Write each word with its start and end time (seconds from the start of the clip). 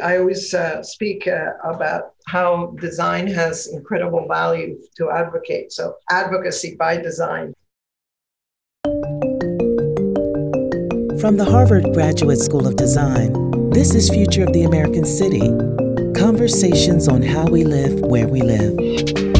I 0.00 0.18
always 0.18 0.54
uh, 0.54 0.80
speak 0.84 1.26
uh, 1.26 1.54
about 1.64 2.12
how 2.28 2.76
design 2.80 3.26
has 3.26 3.66
incredible 3.66 4.28
value 4.28 4.78
to 4.96 5.10
advocate. 5.10 5.72
So, 5.72 5.96
advocacy 6.08 6.76
by 6.76 6.98
design. 6.98 7.52
From 11.20 11.36
the 11.36 11.48
Harvard 11.50 11.92
Graduate 11.94 12.38
School 12.38 12.68
of 12.68 12.76
Design, 12.76 13.32
this 13.70 13.96
is 13.96 14.08
Future 14.08 14.44
of 14.44 14.52
the 14.52 14.62
American 14.62 15.04
City 15.04 15.50
Conversations 16.14 17.08
on 17.08 17.20
how 17.20 17.46
we 17.46 17.64
live 17.64 17.98
where 18.00 18.28
we 18.28 18.40
live. 18.40 19.37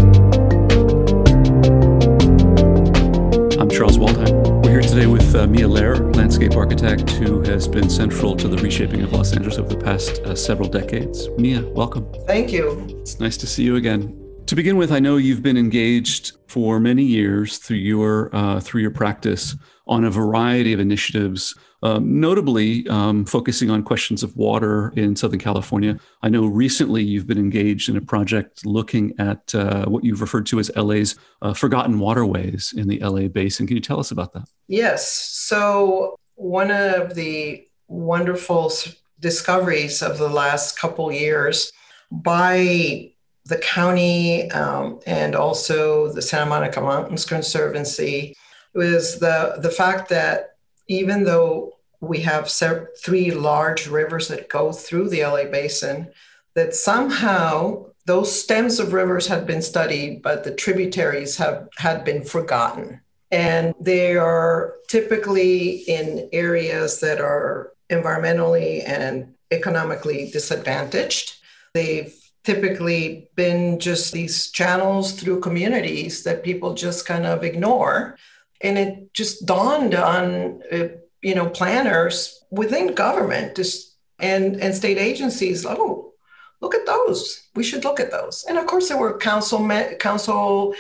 Uh, 5.38 5.46
Mia 5.46 5.68
Lehrer, 5.68 6.14
landscape 6.16 6.56
architect 6.56 7.10
who 7.10 7.40
has 7.42 7.68
been 7.68 7.88
central 7.88 8.36
to 8.36 8.48
the 8.48 8.56
reshaping 8.56 9.02
of 9.02 9.12
Los 9.12 9.32
Angeles 9.32 9.56
over 9.56 9.68
the 9.68 9.76
past 9.76 10.20
uh, 10.22 10.34
several 10.34 10.68
decades. 10.68 11.28
Mia, 11.38 11.64
welcome. 11.68 12.12
Thank 12.26 12.50
you. 12.50 12.84
It's 13.00 13.20
nice 13.20 13.36
to 13.36 13.46
see 13.46 13.62
you 13.62 13.76
again. 13.76 14.14
To 14.46 14.56
begin 14.56 14.76
with, 14.76 14.90
I 14.90 14.98
know 14.98 15.16
you've 15.16 15.42
been 15.42 15.56
engaged 15.56 16.32
for 16.48 16.80
many 16.80 17.04
years 17.04 17.58
through 17.58 17.76
your 17.76 18.34
uh, 18.34 18.58
through 18.60 18.80
your 18.80 18.90
practice 18.90 19.54
on 19.88 20.04
a 20.04 20.10
variety 20.10 20.72
of 20.72 20.80
initiatives, 20.80 21.54
um, 21.82 22.20
notably 22.20 22.86
um, 22.88 23.24
focusing 23.24 23.70
on 23.70 23.82
questions 23.82 24.22
of 24.22 24.36
water 24.36 24.92
in 24.96 25.16
Southern 25.16 25.38
California. 25.38 25.98
I 26.22 26.28
know 26.28 26.46
recently 26.46 27.02
you've 27.02 27.26
been 27.26 27.38
engaged 27.38 27.88
in 27.88 27.96
a 27.96 28.00
project 28.00 28.66
looking 28.66 29.14
at 29.18 29.54
uh, 29.54 29.86
what 29.86 30.04
you've 30.04 30.20
referred 30.20 30.46
to 30.46 30.60
as 30.60 30.70
LA's 30.76 31.16
uh, 31.40 31.54
forgotten 31.54 31.98
waterways 31.98 32.74
in 32.76 32.88
the 32.88 32.98
LA 32.98 33.28
basin. 33.28 33.66
Can 33.66 33.76
you 33.76 33.82
tell 33.82 33.98
us 33.98 34.10
about 34.10 34.32
that? 34.34 34.48
Yes. 34.66 35.10
So 35.10 36.16
one 36.34 36.70
of 36.70 37.14
the 37.14 37.66
wonderful 37.86 38.72
discoveries 39.20 40.02
of 40.02 40.18
the 40.18 40.28
last 40.28 40.78
couple 40.78 41.10
years 41.10 41.72
by 42.10 43.12
the 43.46 43.58
county 43.58 44.50
um, 44.50 45.00
and 45.06 45.34
also 45.34 46.12
the 46.12 46.20
Santa 46.20 46.46
Monica 46.46 46.80
Mountains 46.80 47.24
Conservancy 47.24 48.36
was 48.78 49.18
the 49.18 49.56
the 49.58 49.74
fact 49.82 50.08
that 50.08 50.54
even 50.86 51.24
though 51.24 51.72
we 52.00 52.20
have 52.20 52.48
three 53.04 53.32
large 53.32 53.88
rivers 53.88 54.28
that 54.28 54.48
go 54.48 54.72
through 54.72 55.08
the 55.08 55.24
LA 55.24 55.44
basin, 55.44 56.08
that 56.54 56.74
somehow 56.74 57.86
those 58.06 58.30
stems 58.44 58.78
of 58.78 58.92
rivers 58.92 59.26
had 59.26 59.48
been 59.48 59.60
studied, 59.60 60.22
but 60.22 60.44
the 60.44 60.54
tributaries 60.54 61.36
have 61.36 61.68
had 61.76 62.04
been 62.04 62.22
forgotten. 62.24 63.00
And 63.32 63.74
they 63.80 64.16
are 64.16 64.76
typically 64.86 65.58
in 65.96 66.28
areas 66.32 67.00
that 67.00 67.20
are 67.20 67.72
environmentally 67.90 68.88
and 68.88 69.34
economically 69.50 70.30
disadvantaged. 70.30 71.26
They've 71.74 72.14
typically 72.44 73.28
been 73.34 73.80
just 73.80 74.12
these 74.12 74.50
channels 74.52 75.12
through 75.12 75.40
communities 75.40 76.22
that 76.22 76.44
people 76.48 76.72
just 76.74 77.06
kind 77.06 77.26
of 77.26 77.42
ignore 77.42 78.16
and 78.60 78.78
it 78.78 79.12
just 79.14 79.46
dawned 79.46 79.94
on 79.94 80.62
uh, 80.72 80.88
you 81.22 81.34
know 81.34 81.48
planners 81.48 82.44
within 82.50 82.94
government 82.94 83.56
just 83.56 83.96
and 84.18 84.56
and 84.56 84.74
state 84.74 84.98
agencies 84.98 85.66
oh 85.66 86.08
look 86.60 86.74
at 86.74 86.86
those. 86.86 87.48
We 87.54 87.64
should 87.64 87.84
look 87.84 88.00
at 88.00 88.10
those. 88.10 88.44
And 88.48 88.58
of 88.58 88.66
course 88.66 88.88
there 88.88 88.98
were 88.98 89.18
council 89.18 89.68
council 89.98 90.74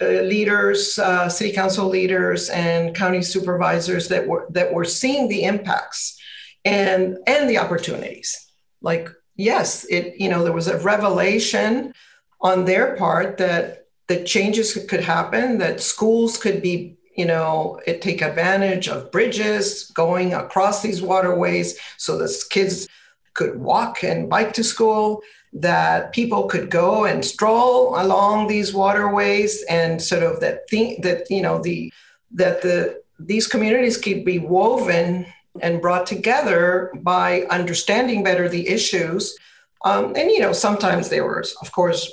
uh, 0.00 0.06
leaders 0.06 0.98
uh, 0.98 1.28
city 1.28 1.52
council 1.52 1.88
leaders 1.88 2.50
and 2.50 2.94
county 2.94 3.22
supervisors 3.22 4.08
that 4.08 4.26
were 4.26 4.46
that 4.50 4.72
were 4.72 4.84
seeing 4.84 5.28
the 5.28 5.44
impacts 5.44 6.18
and 6.64 7.18
and 7.26 7.48
the 7.48 7.58
opportunities. 7.58 8.36
Like 8.80 9.08
yes 9.36 9.84
it 9.88 10.14
you 10.20 10.28
know 10.28 10.42
there 10.42 10.52
was 10.52 10.68
a 10.68 10.78
revelation 10.80 11.94
on 12.40 12.64
their 12.64 12.96
part 12.96 13.38
that 13.38 13.86
that 14.08 14.26
changes 14.26 14.74
could 14.86 15.00
happen 15.00 15.58
that 15.58 15.80
schools 15.80 16.36
could 16.36 16.60
be 16.60 16.96
you 17.16 17.26
know, 17.26 17.80
it 17.86 18.00
take 18.02 18.22
advantage 18.22 18.88
of 18.88 19.10
bridges 19.12 19.90
going 19.94 20.34
across 20.34 20.82
these 20.82 21.02
waterways 21.02 21.78
so 21.96 22.16
that 22.18 22.32
kids 22.50 22.88
could 23.34 23.60
walk 23.60 24.02
and 24.02 24.28
bike 24.28 24.52
to 24.54 24.64
school, 24.64 25.22
that 25.52 26.12
people 26.12 26.44
could 26.44 26.70
go 26.70 27.04
and 27.04 27.24
stroll 27.24 28.00
along 28.00 28.46
these 28.46 28.72
waterways 28.72 29.62
and 29.68 30.00
sort 30.00 30.22
of 30.22 30.40
that 30.40 30.68
thing 30.68 31.00
that, 31.02 31.30
you 31.30 31.42
know, 31.42 31.60
the 31.62 31.92
that 32.34 32.62
the 32.62 33.02
these 33.18 33.46
communities 33.46 33.98
could 33.98 34.24
be 34.24 34.38
woven 34.38 35.26
and 35.60 35.82
brought 35.82 36.06
together 36.06 36.90
by 37.02 37.42
understanding 37.50 38.24
better 38.24 38.48
the 38.48 38.68
issues. 38.68 39.36
Um, 39.84 40.14
and 40.16 40.30
you 40.30 40.40
know, 40.40 40.52
sometimes 40.52 41.08
there 41.08 41.26
was, 41.26 41.54
of 41.60 41.72
course, 41.72 42.10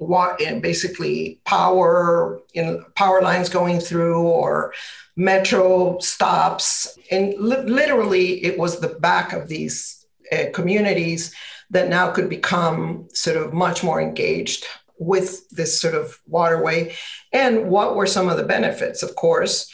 what 0.00 0.38
basically 0.62 1.40
power 1.44 2.40
in 2.54 2.82
power 2.94 3.20
lines 3.20 3.50
going 3.50 3.78
through 3.78 4.22
or 4.22 4.72
metro 5.14 5.98
stops. 5.98 6.98
And 7.10 7.34
li- 7.38 7.64
literally 7.64 8.42
it 8.42 8.58
was 8.58 8.80
the 8.80 8.88
back 8.88 9.34
of 9.34 9.46
these 9.46 10.06
uh, 10.32 10.46
communities 10.54 11.34
that 11.68 11.90
now 11.90 12.10
could 12.10 12.30
become 12.30 13.08
sort 13.12 13.36
of 13.36 13.52
much 13.52 13.84
more 13.84 14.00
engaged 14.00 14.64
with 14.98 15.46
this 15.50 15.78
sort 15.78 15.94
of 15.94 16.18
waterway. 16.26 16.94
And 17.32 17.68
what 17.68 17.94
were 17.94 18.06
some 18.06 18.30
of 18.30 18.38
the 18.38 18.44
benefits? 18.44 19.02
Of 19.02 19.14
course 19.16 19.70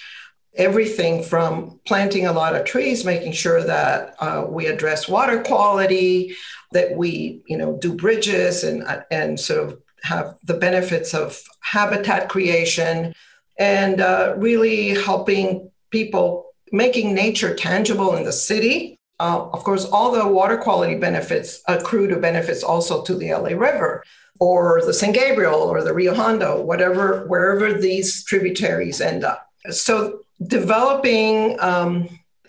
everything 0.56 1.22
from 1.22 1.78
planting 1.84 2.26
a 2.26 2.32
lot 2.32 2.56
of 2.56 2.65
trees 2.65 3.04
making 3.04 3.32
sure 3.32 3.62
that 3.62 4.15
uh, 4.20 4.44
we 4.48 4.65
address 4.66 5.06
water 5.06 5.42
quality 5.42 6.34
that 6.72 6.97
we 6.97 7.42
you 7.47 7.59
know 7.59 7.76
do 7.76 7.92
bridges 7.94 8.65
and 8.65 8.82
and 9.10 9.38
sort 9.38 9.62
of 9.62 9.78
have 10.06 10.37
the 10.44 10.55
benefits 10.55 11.15
of 11.15 11.41
habitat 11.61 12.28
creation 12.28 13.12
and 13.59 14.00
uh, 14.00 14.34
really 14.37 14.89
helping 14.91 15.71
people 15.91 16.47
making 16.72 17.15
nature 17.15 17.55
tangible 17.55 18.16
in 18.16 18.25
the 18.25 18.33
city. 18.33 18.99
Uh, 19.19 19.49
of 19.53 19.65
course, 19.65 19.84
all 19.87 20.12
the 20.12 20.27
water 20.27 20.59
quality 20.59 20.97
benefits 20.97 21.62
accrue 21.69 22.06
to 22.06 22.16
benefits 22.16 22.62
also 22.62 23.03
to 23.03 23.15
the 23.15 23.33
LA 23.33 23.50
River 23.50 24.05
or 24.39 24.83
the 24.84 24.93
San 24.93 25.12
Gabriel 25.12 25.55
or 25.55 25.83
the 25.83 25.95
Rio 25.95 26.15
Hondo, 26.15 26.61
whatever, 26.61 27.27
wherever 27.27 27.72
these 27.72 28.25
tributaries 28.25 29.00
end 29.00 29.25
up. 29.25 29.49
So 29.71 30.21
developing 30.47 31.59
um, 31.61 32.09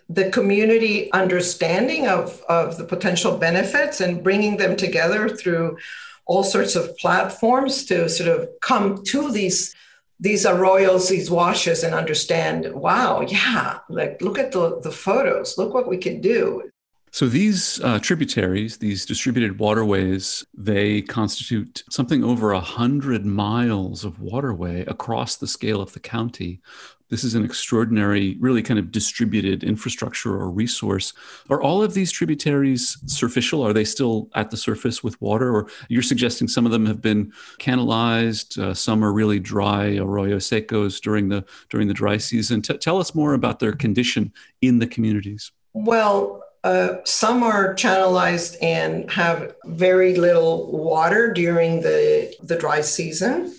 the 0.09 0.29
community 0.29 1.11
understanding 1.13 2.07
of, 2.07 2.41
of 2.49 2.77
the 2.77 2.83
potential 2.83 3.37
benefits 3.37 4.01
and 4.01 4.23
bringing 4.23 4.57
them 4.57 4.75
together 4.75 5.29
through 5.29 5.77
all 6.27 6.43
sorts 6.43 6.75
of 6.75 6.95
platforms 6.97 7.85
to 7.85 8.09
sort 8.09 8.29
of 8.29 8.49
come 8.61 9.03
to 9.05 9.31
these 9.31 9.73
these 10.19 10.45
arroyos, 10.45 11.09
these 11.09 11.29
washes, 11.29 11.83
and 11.83 11.93
understand, 11.93 12.73
wow, 12.73 13.21
yeah, 13.21 13.77
like 13.87 14.19
look 14.19 14.39
at 14.39 14.51
the, 14.51 14.79
the 14.81 14.91
photos, 14.91 15.59
look 15.59 15.75
what 15.75 15.87
we 15.87 15.97
can 15.97 16.21
do. 16.21 16.63
So 17.11 17.27
these 17.27 17.81
uh, 17.83 17.99
tributaries, 17.99 18.77
these 18.77 19.05
distributed 19.05 19.59
waterways, 19.59 20.45
they 20.55 21.01
constitute 21.01 21.83
something 21.89 22.23
over 22.23 22.51
a 22.51 22.59
hundred 22.59 23.25
miles 23.25 24.03
of 24.03 24.19
waterway 24.19 24.85
across 24.85 25.35
the 25.35 25.47
scale 25.47 25.81
of 25.81 25.93
the 25.93 25.99
county 25.99 26.61
this 27.09 27.23
is 27.23 27.35
an 27.35 27.45
extraordinary, 27.45 28.35
really 28.39 28.61
kind 28.61 28.79
of 28.79 28.91
distributed 28.91 29.63
infrastructure 29.63 30.33
or 30.33 30.49
resource. 30.49 31.13
Are 31.49 31.61
all 31.61 31.81
of 31.81 31.93
these 31.93 32.11
tributaries 32.11 32.97
surficial? 33.05 33.65
Are 33.65 33.71
they 33.71 33.85
still 33.85 34.29
at 34.35 34.51
the 34.51 34.57
surface 34.57 35.03
with 35.03 35.19
water? 35.21 35.55
Or 35.55 35.69
you're 35.87 36.01
suggesting 36.01 36.47
some 36.47 36.65
of 36.65 36.71
them 36.71 36.85
have 36.85 37.01
been 37.01 37.31
canalized, 37.59 38.59
uh, 38.59 38.73
some 38.73 39.03
are 39.03 39.13
really 39.13 39.39
dry, 39.39 39.95
arroyo 39.95 40.37
secos 40.37 40.99
during 40.99 41.29
the, 41.29 41.45
during 41.69 41.87
the 41.87 41.93
dry 41.93 42.17
season. 42.17 42.61
T- 42.61 42.77
tell 42.77 42.97
us 42.97 43.15
more 43.15 43.33
about 43.33 43.59
their 43.59 43.73
condition 43.73 44.33
in 44.61 44.79
the 44.79 44.87
communities. 44.87 45.51
Well, 45.73 46.43
uh, 46.63 46.97
some 47.05 47.43
are 47.43 47.73
channelized 47.75 48.57
and 48.61 49.09
have 49.11 49.55
very 49.65 50.15
little 50.15 50.71
water 50.71 51.31
during 51.31 51.81
the, 51.81 52.33
the 52.43 52.57
dry 52.57 52.81
season. 52.81 53.55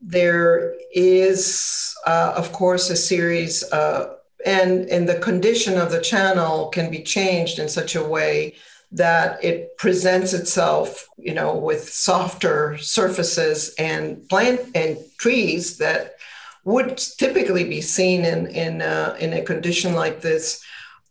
There 0.00 0.74
is, 0.92 1.94
uh, 2.06 2.34
of 2.36 2.52
course, 2.52 2.90
a 2.90 2.96
series, 2.96 3.64
uh, 3.72 4.14
and, 4.46 4.86
and 4.88 5.08
the 5.08 5.18
condition 5.18 5.78
of 5.78 5.90
the 5.90 6.00
channel 6.00 6.68
can 6.68 6.90
be 6.90 7.02
changed 7.02 7.58
in 7.58 7.68
such 7.68 7.96
a 7.96 8.04
way 8.04 8.54
that 8.92 9.42
it 9.44 9.76
presents 9.76 10.32
itself, 10.32 11.06
you 11.18 11.34
know, 11.34 11.54
with 11.54 11.88
softer 11.88 12.78
surfaces 12.78 13.74
and 13.78 14.26
plant 14.28 14.60
and 14.74 14.96
trees 15.18 15.76
that 15.78 16.14
would 16.64 16.96
typically 16.96 17.64
be 17.64 17.80
seen 17.80 18.24
in 18.24 18.46
in 18.48 18.82
uh, 18.82 19.16
in 19.20 19.32
a 19.34 19.42
condition 19.42 19.94
like 19.94 20.20
this 20.20 20.62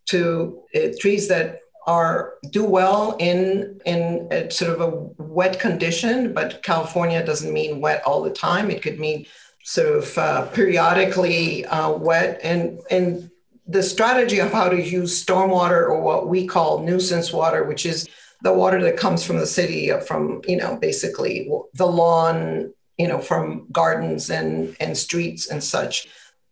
to 0.08 0.64
uh, 0.76 0.80
trees 1.00 1.28
that 1.28 1.60
are 1.86 2.34
do 2.52 2.66
well 2.66 3.16
in 3.20 3.80
in 3.86 4.28
a 4.32 4.52
sort 4.52 4.72
of 4.72 4.82
a 4.82 5.24
wet 5.24 5.60
condition, 5.60 6.34
but 6.34 6.62
California 6.64 7.26
doesn't 7.26 7.54
mean 7.54 7.82
wet 7.82 8.04
all 8.06 8.22
the 8.22 8.32
time. 8.32 8.70
It 8.70 8.82
could 8.82 9.00
mean 9.00 9.26
sort 9.64 9.98
of 9.98 10.18
uh, 10.18 10.46
periodically 10.48 11.66
uh, 11.66 11.92
wet, 11.92 12.40
and 12.44 12.80
and 12.90 13.30
the 13.68 13.84
strategy 13.84 14.40
of 14.40 14.52
how 14.52 14.70
to 14.70 14.82
use 14.82 15.24
stormwater 15.24 15.90
or 15.90 16.02
what 16.02 16.28
we 16.28 16.48
call 16.48 16.80
nuisance 16.80 17.34
water, 17.34 17.66
which 17.66 17.86
is 17.86 18.08
the 18.42 18.54
water 18.54 18.82
that 18.82 18.98
comes 18.98 19.26
from 19.26 19.38
the 19.38 19.48
city, 19.48 19.92
uh, 19.92 20.00
from, 20.00 20.42
you 20.48 20.58
know, 20.58 20.78
basically 20.78 21.50
the 21.74 21.86
lawn, 21.86 22.72
you 22.98 23.08
know, 23.08 23.20
from 23.20 23.68
gardens 23.72 24.30
and, 24.30 24.76
and 24.80 24.98
streets 24.98 25.48
and 25.48 25.64
such. 25.64 26.08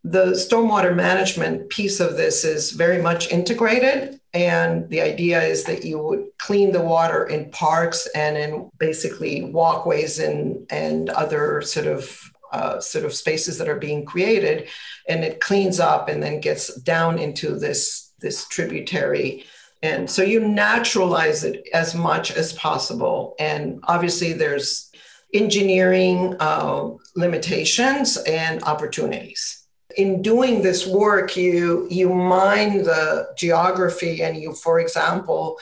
The 0.07 0.33
stormwater 0.33 0.95
management 0.95 1.69
piece 1.69 1.99
of 1.99 2.15
this 2.15 2.45
is 2.45 2.71
very 2.71 3.01
much 3.01 3.31
integrated. 3.31 4.19
And 4.35 4.87
the 4.89 5.01
idea 5.01 5.41
is 5.41 5.63
that 5.63 5.83
you 5.83 5.97
would 5.97 6.25
clean 6.37 6.71
the 6.71 6.81
water 6.81 7.25
in 7.25 7.49
parks 7.49 8.07
and 8.13 8.37
in 8.37 8.69
basically 8.77 9.43
walkways 9.43 10.19
and, 10.19 10.67
and 10.69 11.09
other 11.09 11.61
sort 11.61 11.87
of 11.87 12.31
uh, 12.51 12.79
sort 12.79 13.03
of 13.03 13.13
spaces 13.13 13.57
that 13.57 13.67
are 13.67 13.79
being 13.79 14.05
created, 14.05 14.67
and 15.09 15.23
it 15.23 15.41
cleans 15.41 15.79
up 15.79 16.07
and 16.07 16.21
then 16.21 16.39
gets 16.39 16.73
down 16.81 17.17
into 17.17 17.57
this 17.57 18.13
this 18.19 18.47
tributary. 18.47 19.43
And 19.81 20.09
so 20.09 20.21
you 20.21 20.39
naturalize 20.39 21.43
it 21.43 21.67
as 21.73 21.95
much 21.95 22.31
as 22.31 22.53
possible. 22.53 23.35
And 23.39 23.79
obviously, 23.87 24.33
there's 24.33 24.91
engineering 25.33 26.35
uh, 26.39 26.91
limitations 27.15 28.17
and 28.17 28.63
opportunities. 28.63 29.64
In 29.97 30.21
doing 30.21 30.61
this 30.61 30.85
work, 30.85 31.37
you 31.37 31.87
you 31.89 32.13
mine 32.13 32.83
the 32.83 33.29
geography, 33.37 34.21
and 34.21 34.35
you, 34.35 34.53
for 34.53 34.79
example, 34.79 35.57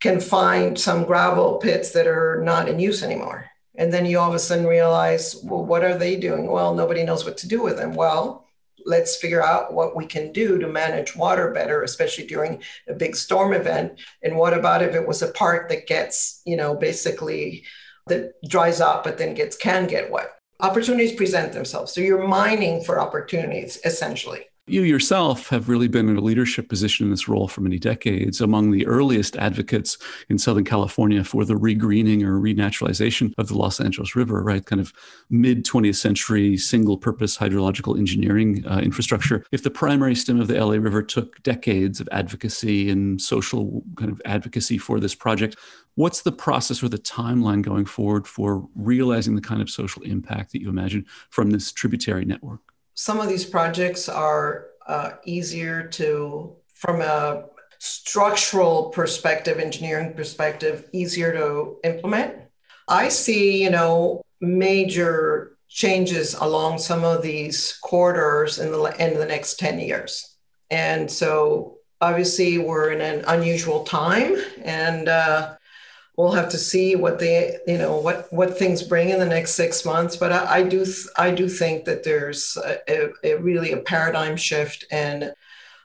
can 0.00 0.20
find 0.20 0.78
some 0.78 1.04
gravel 1.04 1.58
pits 1.58 1.92
that 1.92 2.06
are 2.06 2.40
not 2.42 2.68
in 2.68 2.78
use 2.78 3.02
anymore 3.02 3.50
and 3.78 3.92
then 3.92 4.06
you 4.06 4.18
all 4.18 4.28
of 4.28 4.34
a 4.34 4.38
sudden 4.38 4.66
realize, 4.66 5.36
well, 5.44 5.64
what 5.64 5.84
are 5.84 5.96
they 5.96 6.16
doing? 6.16 6.50
Well, 6.50 6.74
nobody 6.74 7.04
knows 7.04 7.24
what 7.24 7.36
to 7.38 7.48
do 7.48 7.62
with 7.62 7.76
them. 7.76 7.94
Well, 7.94 8.48
let's 8.84 9.16
figure 9.16 9.42
out 9.42 9.72
what 9.72 9.96
we 9.96 10.06
can 10.06 10.32
do 10.32 10.58
to 10.58 10.68
manage 10.68 11.16
water 11.16 11.50
better, 11.52 11.82
especially 11.82 12.26
during 12.26 12.62
a 12.88 12.94
big 12.94 13.16
storm 13.16 13.52
event. 13.52 14.00
And 14.22 14.36
what 14.36 14.54
about 14.54 14.82
if 14.82 14.94
it 14.94 15.06
was 15.06 15.22
a 15.22 15.32
park 15.32 15.68
that 15.68 15.86
gets, 15.86 16.40
you 16.46 16.56
know, 16.56 16.74
basically 16.74 17.64
that 18.06 18.32
dries 18.48 18.80
up 18.80 19.04
but 19.04 19.18
then 19.18 19.34
gets 19.34 19.56
can 19.56 19.86
get 19.86 20.10
wet? 20.10 20.30
Opportunities 20.60 21.12
present 21.12 21.52
themselves. 21.52 21.92
So 21.92 22.00
you're 22.00 22.26
mining 22.26 22.82
for 22.82 22.98
opportunities 22.98 23.78
essentially. 23.84 24.46
You 24.68 24.82
yourself 24.82 25.48
have 25.50 25.68
really 25.68 25.86
been 25.86 26.08
in 26.08 26.16
a 26.16 26.20
leadership 26.20 26.68
position 26.68 27.06
in 27.06 27.12
this 27.12 27.28
role 27.28 27.46
for 27.46 27.60
many 27.60 27.78
decades, 27.78 28.40
among 28.40 28.72
the 28.72 28.84
earliest 28.88 29.36
advocates 29.36 29.96
in 30.28 30.38
Southern 30.38 30.64
California 30.64 31.22
for 31.22 31.44
the 31.44 31.54
regreening 31.54 32.24
or 32.24 32.40
renaturalization 32.40 33.32
of 33.38 33.46
the 33.46 33.56
Los 33.56 33.78
Angeles 33.78 34.16
River, 34.16 34.42
right? 34.42 34.66
Kind 34.66 34.80
of 34.80 34.92
mid 35.30 35.64
20th 35.64 35.94
century 35.94 36.56
single 36.56 36.98
purpose 36.98 37.38
hydrological 37.38 37.96
engineering 37.96 38.66
uh, 38.66 38.80
infrastructure. 38.80 39.44
If 39.52 39.62
the 39.62 39.70
primary 39.70 40.16
stem 40.16 40.40
of 40.40 40.48
the 40.48 40.58
LA 40.58 40.74
River 40.74 41.00
took 41.00 41.40
decades 41.44 42.00
of 42.00 42.08
advocacy 42.10 42.90
and 42.90 43.22
social 43.22 43.84
kind 43.96 44.10
of 44.10 44.20
advocacy 44.24 44.78
for 44.78 44.98
this 44.98 45.14
project, 45.14 45.54
what's 45.94 46.22
the 46.22 46.32
process 46.32 46.82
or 46.82 46.88
the 46.88 46.98
timeline 46.98 47.62
going 47.62 47.86
forward 47.86 48.26
for 48.26 48.66
realizing 48.74 49.36
the 49.36 49.40
kind 49.40 49.62
of 49.62 49.70
social 49.70 50.02
impact 50.02 50.50
that 50.50 50.60
you 50.60 50.68
imagine 50.68 51.06
from 51.30 51.50
this 51.50 51.70
tributary 51.70 52.24
network? 52.24 52.62
Some 52.96 53.20
of 53.20 53.28
these 53.28 53.44
projects 53.44 54.08
are 54.08 54.68
uh, 54.88 55.12
easier 55.24 55.86
to, 55.86 56.56
from 56.74 57.02
a 57.02 57.44
structural 57.78 58.88
perspective, 58.88 59.58
engineering 59.58 60.14
perspective, 60.14 60.88
easier 60.92 61.32
to 61.32 61.76
implement. 61.84 62.34
I 62.88 63.10
see, 63.10 63.62
you 63.62 63.70
know, 63.70 64.22
major 64.40 65.58
changes 65.68 66.34
along 66.34 66.78
some 66.78 67.04
of 67.04 67.22
these 67.22 67.78
corridors 67.82 68.58
in 68.58 68.72
the 68.72 68.82
in 68.98 69.18
the 69.18 69.26
next 69.26 69.58
10 69.58 69.78
years. 69.78 70.36
And 70.70 71.10
so 71.10 71.78
obviously 72.00 72.56
we're 72.56 72.92
in 72.92 73.00
an 73.02 73.24
unusual 73.26 73.84
time 73.84 74.36
and 74.64 75.08
uh, 75.08 75.56
we'll 76.16 76.32
have 76.32 76.48
to 76.48 76.58
see 76.58 76.96
what 76.96 77.18
they 77.18 77.58
you 77.66 77.78
know 77.78 77.96
what 77.96 78.32
what 78.32 78.58
things 78.58 78.82
bring 78.82 79.10
in 79.10 79.18
the 79.18 79.26
next 79.26 79.52
six 79.52 79.84
months 79.84 80.16
but 80.16 80.32
i, 80.32 80.58
I 80.58 80.62
do 80.62 80.84
i 81.16 81.30
do 81.30 81.48
think 81.48 81.84
that 81.84 82.04
there's 82.04 82.56
a, 82.56 83.10
a, 83.22 83.34
really 83.34 83.72
a 83.72 83.78
paradigm 83.78 84.36
shift 84.36 84.84
and 84.90 85.32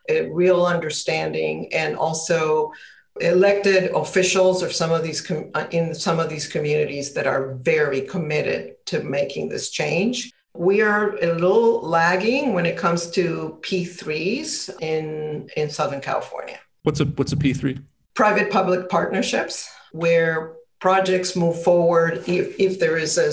a 0.10 0.30
real 0.30 0.66
understanding 0.66 1.72
and 1.74 1.96
also 1.96 2.72
elected 3.20 3.92
officials 3.92 4.64
of 4.64 4.72
some 4.72 4.92
of 4.92 5.04
these 5.04 5.22
com- 5.22 5.52
uh, 5.54 5.68
in 5.72 5.94
some 5.94 6.20
of 6.20 6.30
these 6.30 6.48
communities 6.48 7.14
that 7.14 7.28
are 7.28 7.56
very 7.56 8.02
committed 8.02 8.76
to 8.86 9.04
making 9.04 9.50
this 9.50 9.70
change. 9.70 10.32
We 10.54 10.82
are 10.82 11.16
a 11.18 11.34
little 11.34 11.82
lagging 11.82 12.54
when 12.54 12.66
it 12.66 12.78
comes 12.78 13.10
to 13.12 13.60
p3s 13.62 14.82
in 14.82 15.50
in 15.56 15.70
southern 15.70 16.02
california. 16.02 16.60
What's 16.84 17.00
a 17.00 17.06
what's 17.06 17.34
a 17.34 17.38
p3 17.38 17.84
private 18.14 18.50
public 18.50 18.90
partnerships 18.90 19.70
where 19.92 20.54
projects 20.80 21.36
move 21.36 21.62
forward 21.64 22.24
if, 22.28 22.60
if 22.60 22.80
there 22.80 22.98
is 22.98 23.18
a, 23.18 23.30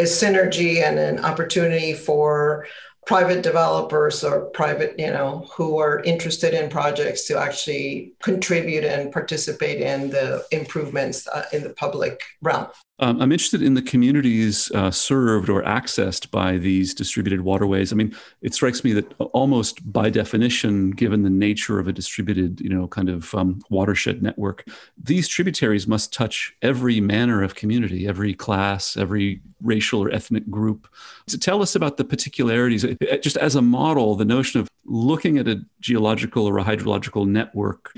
a 0.00 0.04
synergy 0.04 0.82
and 0.82 0.98
an 0.98 1.24
opportunity 1.24 1.94
for 1.94 2.66
private 3.06 3.40
developers 3.40 4.24
or 4.24 4.46
private, 4.46 4.98
you 4.98 5.06
know, 5.06 5.48
who 5.56 5.78
are 5.78 6.00
interested 6.00 6.52
in 6.52 6.68
projects 6.68 7.24
to 7.28 7.38
actually 7.38 8.12
contribute 8.20 8.84
and 8.84 9.12
participate 9.12 9.80
in 9.80 10.10
the 10.10 10.44
improvements 10.50 11.28
uh, 11.28 11.46
in 11.52 11.62
the 11.62 11.70
public 11.70 12.20
realm. 12.42 12.66
Um, 12.98 13.20
I'm 13.20 13.30
interested 13.30 13.62
in 13.62 13.74
the 13.74 13.82
communities 13.82 14.70
uh, 14.74 14.90
served 14.90 15.50
or 15.50 15.62
accessed 15.64 16.30
by 16.30 16.56
these 16.56 16.94
distributed 16.94 17.42
waterways. 17.42 17.92
I 17.92 17.96
mean, 17.96 18.16
it 18.40 18.54
strikes 18.54 18.84
me 18.84 18.94
that 18.94 19.12
almost 19.18 19.92
by 19.92 20.08
definition, 20.08 20.92
given 20.92 21.22
the 21.22 21.30
nature 21.30 21.78
of 21.78 21.88
a 21.88 21.92
distributed, 21.92 22.58
you 22.60 22.70
know, 22.70 22.88
kind 22.88 23.10
of 23.10 23.34
um, 23.34 23.60
watershed 23.68 24.22
network, 24.22 24.66
these 24.96 25.28
tributaries 25.28 25.86
must 25.86 26.10
touch 26.10 26.56
every 26.62 26.98
manner 27.00 27.42
of 27.42 27.54
community, 27.54 28.08
every 28.08 28.32
class, 28.32 28.96
every 28.96 29.42
racial 29.62 30.02
or 30.02 30.10
ethnic 30.10 30.48
group. 30.50 30.88
So 31.26 31.36
tell 31.36 31.60
us 31.60 31.74
about 31.74 31.98
the 31.98 32.04
particularities, 32.04 32.86
just 33.20 33.36
as 33.36 33.56
a 33.56 33.62
model, 33.62 34.14
the 34.14 34.24
notion 34.24 34.60
of 34.60 34.70
looking 34.86 35.36
at 35.36 35.48
a 35.48 35.62
geological 35.80 36.46
or 36.46 36.58
a 36.58 36.64
hydrological 36.64 37.26
network 37.26 37.92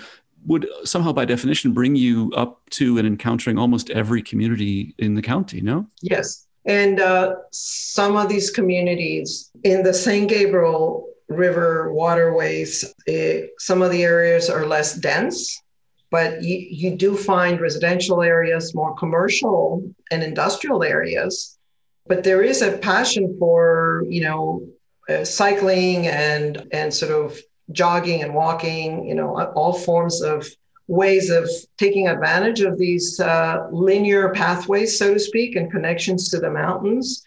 would 0.48 0.68
somehow 0.84 1.12
by 1.12 1.24
definition 1.24 1.72
bring 1.72 1.94
you 1.94 2.32
up 2.34 2.60
to 2.70 2.98
and 2.98 3.06
encountering 3.06 3.58
almost 3.58 3.90
every 3.90 4.22
community 4.22 4.94
in 4.98 5.14
the 5.14 5.22
county 5.22 5.60
no? 5.60 5.86
Yes. 6.02 6.46
And 6.64 7.00
uh, 7.00 7.36
some 7.50 8.16
of 8.16 8.28
these 8.28 8.50
communities 8.50 9.50
in 9.62 9.82
the 9.82 9.94
san 9.94 10.26
gabriel 10.26 11.08
river 11.28 11.92
waterways 11.92 12.84
it, 13.06 13.44
eh, 13.44 13.46
some 13.58 13.82
of 13.82 13.90
the 13.90 14.02
areas 14.02 14.48
are 14.50 14.66
less 14.66 14.94
dense 14.94 15.62
but 16.10 16.42
you, 16.42 16.66
you 16.70 16.96
do 16.96 17.16
find 17.16 17.60
residential 17.60 18.22
areas 18.22 18.74
more 18.74 18.94
commercial 18.94 19.82
and 20.10 20.22
industrial 20.22 20.82
areas. 20.82 21.58
But 22.06 22.24
there 22.24 22.42
is 22.42 22.62
a 22.62 22.78
passion 22.78 23.36
for 23.38 24.04
you 24.08 24.22
know 24.22 24.66
uh, 25.08 25.24
cycling 25.24 26.06
and 26.06 26.66
and 26.72 26.92
sort 26.92 27.12
of 27.12 27.38
jogging 27.72 28.22
and 28.22 28.34
walking, 28.34 29.06
you 29.06 29.14
know, 29.14 29.40
all 29.54 29.72
forms 29.72 30.22
of 30.22 30.46
ways 30.86 31.28
of 31.30 31.48
taking 31.76 32.08
advantage 32.08 32.60
of 32.62 32.78
these 32.78 33.20
uh, 33.20 33.68
linear 33.70 34.30
pathways, 34.30 34.98
so 34.98 35.12
to 35.12 35.20
speak, 35.20 35.54
and 35.54 35.70
connections 35.70 36.30
to 36.30 36.38
the 36.38 36.50
mountains. 36.50 37.22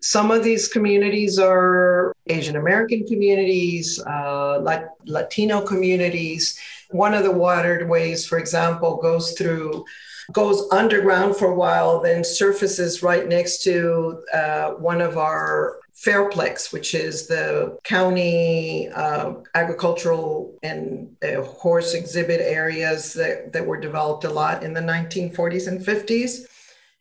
Some 0.00 0.30
of 0.30 0.42
these 0.42 0.68
communities 0.68 1.38
are 1.38 2.14
Asian 2.28 2.56
American 2.56 3.06
communities, 3.06 4.00
uh, 4.06 4.58
Latino 5.04 5.60
communities. 5.60 6.58
One 6.90 7.12
of 7.12 7.24
the 7.24 7.30
waterways, 7.30 8.24
for 8.24 8.38
example, 8.38 8.96
goes 8.96 9.32
through 9.32 9.84
goes 10.32 10.68
underground 10.70 11.36
for 11.36 11.46
a 11.46 11.54
while, 11.54 12.00
then 12.00 12.22
surfaces 12.22 13.02
right 13.02 13.28
next 13.28 13.64
to 13.64 14.22
uh, 14.32 14.70
one 14.70 15.00
of 15.00 15.18
our 15.18 15.79
Fairplex, 16.04 16.72
which 16.72 16.94
is 16.94 17.26
the 17.26 17.78
county 17.84 18.88
uh, 18.88 19.34
agricultural 19.54 20.58
and 20.62 21.14
uh, 21.22 21.42
horse 21.42 21.92
exhibit 21.92 22.40
areas 22.40 23.12
that, 23.12 23.52
that 23.52 23.66
were 23.66 23.78
developed 23.78 24.24
a 24.24 24.30
lot 24.30 24.62
in 24.62 24.72
the 24.72 24.80
1940s 24.80 25.68
and 25.68 25.80
50s, 25.80 26.46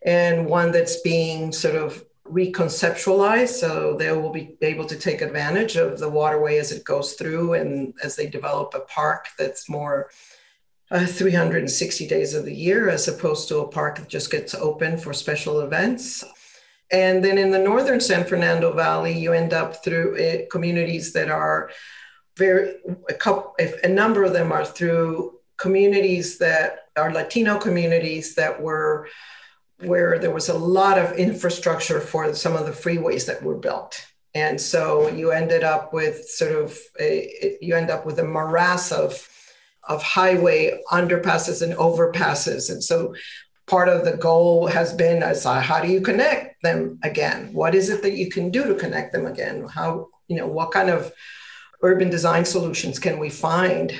and 0.02 0.46
one 0.46 0.72
that's 0.72 1.00
being 1.02 1.54
sort 1.54 1.76
of 1.76 2.04
reconceptualized. 2.26 3.50
So 3.50 3.96
they 3.96 4.12
will 4.12 4.32
be 4.32 4.58
able 4.62 4.86
to 4.86 4.98
take 4.98 5.22
advantage 5.22 5.78
of 5.78 6.00
the 6.00 6.10
waterway 6.10 6.58
as 6.58 6.74
it 6.74 6.84
goes 6.84 7.14
through 7.14 7.54
and 7.54 7.94
as 8.04 8.18
they 8.18 8.28
develop 8.28 8.74
a 8.74 8.82
park 8.82 9.28
that's 9.38 9.70
more 9.70 10.10
uh, 10.92 11.06
360 11.06 12.08
days 12.08 12.34
of 12.34 12.46
the 12.46 12.54
year 12.54 12.90
as 12.90 13.08
opposed 13.08 13.48
to 13.48 13.60
a 13.60 13.68
park 13.68 13.98
that 13.98 14.10
just 14.10 14.32
gets 14.32 14.54
open 14.56 14.98
for 14.98 15.14
special 15.14 15.62
events. 15.62 16.24
And 16.92 17.24
then 17.24 17.38
in 17.38 17.52
the 17.52 17.60
northern 17.60 18.00
San 18.00 18.26
Fernando 18.26 18.74
Valley, 18.74 19.18
you 19.18 19.34
end 19.34 19.54
up 19.54 19.84
through 19.84 20.18
eh, 20.18 20.46
communities 20.52 21.14
that 21.14 21.30
are 21.30 21.70
very, 22.38 22.76
a, 23.10 23.14
couple, 23.14 23.56
a 23.84 23.88
number 23.88 24.24
of 24.24 24.34
them 24.34 24.52
are 24.52 24.66
through 24.66 25.40
communities 25.58 26.38
that 26.40 26.88
are 26.96 27.12
Latino 27.12 27.60
communities 27.60 28.36
that 28.36 28.62
were 28.62 29.08
where 29.82 30.20
there 30.20 30.32
was 30.32 30.50
a 30.50 30.58
lot 30.58 30.98
of 30.98 31.18
infrastructure 31.18 32.02
for 32.02 32.34
some 32.34 32.56
of 32.56 32.66
the 32.66 32.72
freeways 32.72 33.26
that 33.28 33.42
were 33.42 33.56
built. 33.56 34.06
And 34.36 34.60
so 34.60 35.08
you 35.10 35.32
ended 35.32 35.64
up 35.64 35.94
with 35.94 36.26
sort 36.28 36.52
of 36.52 36.78
a, 37.00 37.58
you 37.62 37.76
end 37.76 37.90
up 37.90 38.06
with 38.06 38.20
a 38.20 38.24
morass 38.24 38.92
of 38.92 39.28
of 39.88 40.04
highway 40.04 40.80
underpasses 40.92 41.64
and 41.64 41.74
overpasses. 41.74 42.70
And 42.70 42.84
so 42.84 43.16
part 43.70 43.88
of 43.88 44.04
the 44.04 44.18
goal 44.18 44.68
has 44.68 44.94
been 44.94 45.22
as 45.24 45.46
uh, 45.46 45.60
how 45.62 45.80
do 45.80 45.88
you 45.88 46.02
connect 46.02 46.62
them 46.64 47.00
again? 47.04 47.54
What 47.54 47.76
is 47.76 47.90
it 47.90 48.02
that 48.02 48.14
you 48.14 48.30
can 48.30 48.50
do 48.50 48.66
to 48.66 48.76
connect 48.76 49.14
them 49.14 49.26
again? 49.26 49.66
How, 49.68 50.08
you 50.28 50.38
know, 50.38 50.48
what 50.48 50.72
kind 50.72 50.90
of 50.90 51.14
urban 51.82 52.10
design 52.10 52.46
solutions 52.46 53.00
can 53.00 53.20
we 53.20 53.30
find 53.30 53.94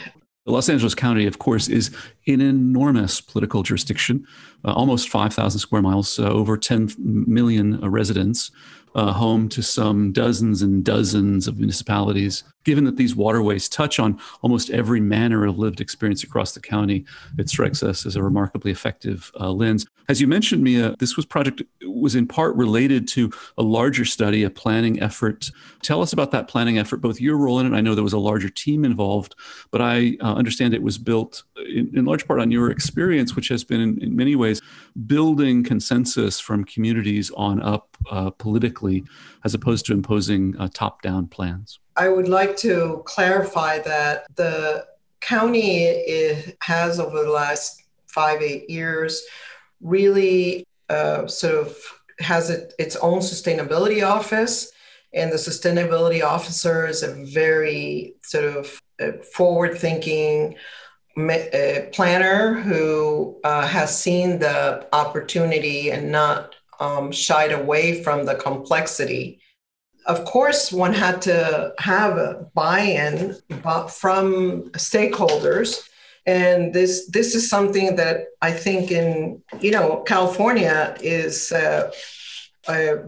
Los 0.46 0.70
Angeles 0.70 0.96
County, 0.96 1.28
of 1.28 1.38
course, 1.38 1.68
is 1.68 1.92
an 2.28 2.42
enormous 2.42 3.22
political 3.22 3.62
jurisdiction, 3.62 4.26
uh, 4.66 4.74
almost 4.74 5.10
5,000 5.10 5.60
square 5.60 5.82
miles, 5.82 6.18
uh, 6.18 6.24
over 6.24 6.58
10 6.58 6.96
million 6.98 7.84
uh, 7.84 7.90
residents 7.90 8.52
uh, 8.96 9.12
home 9.12 9.50
to 9.50 9.62
some 9.62 10.12
dozens 10.12 10.62
and 10.62 10.84
dozens 10.84 11.48
of 11.48 11.58
municipalities. 11.58 12.44
Given 12.66 12.84
that 12.86 12.98
these 12.98 13.16
waterways 13.16 13.70
touch 13.70 14.00
on 14.00 14.20
almost 14.42 14.70
every 14.70 15.00
manner 15.00 15.46
of 15.46 15.58
lived 15.58 15.82
experience 15.82 16.24
across 16.24 16.54
the 16.54 16.60
county, 16.60 17.06
it 17.38 17.50
strikes 17.50 17.82
us 17.84 18.06
as 18.06 18.16
a 18.16 18.24
remarkably 18.24 18.72
effective 18.72 19.32
uh, 19.40 19.52
lens. 19.52 19.86
As 20.10 20.20
you 20.20 20.28
mentioned, 20.28 20.64
Mia, 20.64 20.96
this 20.98 21.16
was 21.16 21.26
project 21.26 21.62
was 21.84 22.16
in 22.16 22.26
part 22.26 22.56
related 22.56 23.08
to 23.10 23.32
a 23.58 23.64
larger 23.64 24.06
study, 24.06 24.44
a 24.44 24.50
planning 24.50 25.00
effort. 25.02 25.52
Tell 25.84 26.02
us 26.02 26.14
about 26.14 26.32
that 26.32 26.48
planning 26.48 26.80
effort, 26.80 26.98
both 26.98 27.22
your 27.22 27.38
role 27.38 27.60
in 27.60 27.72
it. 27.72 27.78
I 27.78 27.82
know 27.82 27.94
there 27.94 28.04
was 28.04 28.14
a 28.14 28.20
larger 28.20 28.50
team 28.50 28.84
involved, 28.84 29.36
but 29.70 29.82
I 29.82 30.18
uh, 30.22 30.34
understand 30.34 30.74
it 30.74 30.82
was 30.82 30.98
built 30.98 31.44
in, 31.58 31.92
in, 31.96 32.06
large 32.06 32.26
part 32.26 32.40
on 32.40 32.50
your 32.50 32.72
experience, 32.72 33.36
which 33.36 33.50
has 33.50 33.64
been 33.64 33.80
in, 33.82 34.02
in 34.02 34.16
many 34.16 34.36
ways 34.36 34.62
building 35.06 35.64
consensus 35.64 36.40
from 36.40 36.64
communities 36.64 37.30
on 37.38 37.62
up 37.62 37.96
uh, 38.10 38.32
politically, 38.80 39.04
as 39.44 39.54
opposed 39.54 39.86
to 39.86 39.94
imposing 39.94 40.56
uh, 40.58 40.70
top-down 40.74 41.28
plans. 41.28 41.80
I 41.96 42.10
would 42.10 42.28
like 42.28 42.58
to 42.58 43.02
clarify 43.06 43.80
that 43.80 44.26
the 44.36 44.86
county 45.22 46.56
has 46.62 47.00
over 47.00 47.24
the 47.24 47.30
last 47.30 47.84
five 48.08 48.42
eight 48.42 48.70
years 48.70 49.22
really 49.82 50.66
uh, 50.90 51.28
sort 51.28 51.56
of 51.56 51.78
has 52.20 52.50
it, 52.50 52.74
its 52.80 52.96
own 52.98 53.20
sustainability 53.20 54.06
office 54.06 54.72
and 55.14 55.32
the 55.32 55.38
sustainability 55.38 56.24
officer 56.24 56.86
is 56.86 57.04
a 57.04 57.14
very 57.26 58.16
sort 58.22 58.46
of 58.46 58.82
uh, 59.02 59.12
forward 59.36 59.78
thinking 59.78 60.56
planner 61.92 62.54
who 62.54 63.38
uh, 63.44 63.68
has 63.68 63.98
seen 63.98 64.40
the 64.40 64.88
opportunity 64.94 65.92
and 65.92 66.12
not 66.12 66.56
um, 66.80 67.12
shied 67.12 67.52
away 67.52 68.04
from 68.04 68.26
the 68.26 68.36
complexity. 68.36 69.42
Of 70.06 70.26
course, 70.26 70.72
one 70.72 70.94
had 70.94 71.22
to 71.24 71.74
have 71.80 72.18
a 72.18 72.48
buy-in 72.54 73.36
from 73.90 74.64
stakeholders, 74.72 75.88
and 76.26 76.74
this 76.74 77.10
this 77.10 77.36
is 77.36 77.50
something 77.50 77.96
that 77.98 78.28
I 78.42 78.52
think 78.52 78.92
in 78.92 79.42
you 79.62 79.72
know 79.72 80.04
California 80.08 80.96
is. 81.02 81.52
Uh, 81.52 81.92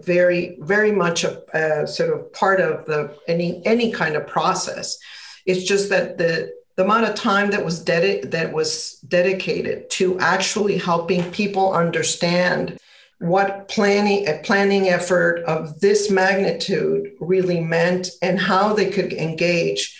very, 0.04 0.58
very 0.62 0.92
much 0.92 1.24
a, 1.24 1.40
a, 1.56 1.86
sort 1.86 2.10
of 2.12 2.34
part 2.34 2.60
of 2.60 2.84
the 2.88 3.16
any 3.28 3.64
any 3.64 3.92
kind 3.92 4.16
of 4.16 4.26
process. 4.26 4.98
It's 5.46 5.64
just 5.64 5.90
that 5.90 6.18
the 6.18 6.52
the 6.78 6.84
amount 6.84 7.06
of 7.06 7.14
time 7.14 7.52
that 7.52 7.64
was 7.64 7.84
dedi- 7.84 8.32
that 8.32 8.54
was 8.54 9.00
dedicated 9.08 9.90
to 9.92 10.20
actually 10.20 10.78
helping 10.78 11.30
people 11.32 11.74
understand 11.74 12.80
what 13.22 13.68
planning 13.68 14.28
a 14.28 14.40
planning 14.40 14.90
effort 14.90 15.44
of 15.44 15.80
this 15.80 16.10
magnitude 16.10 17.12
really 17.20 17.62
meant 17.62 18.10
and 18.22 18.40
how 18.40 18.74
they 18.74 18.90
could 18.90 19.14
engage 19.14 19.96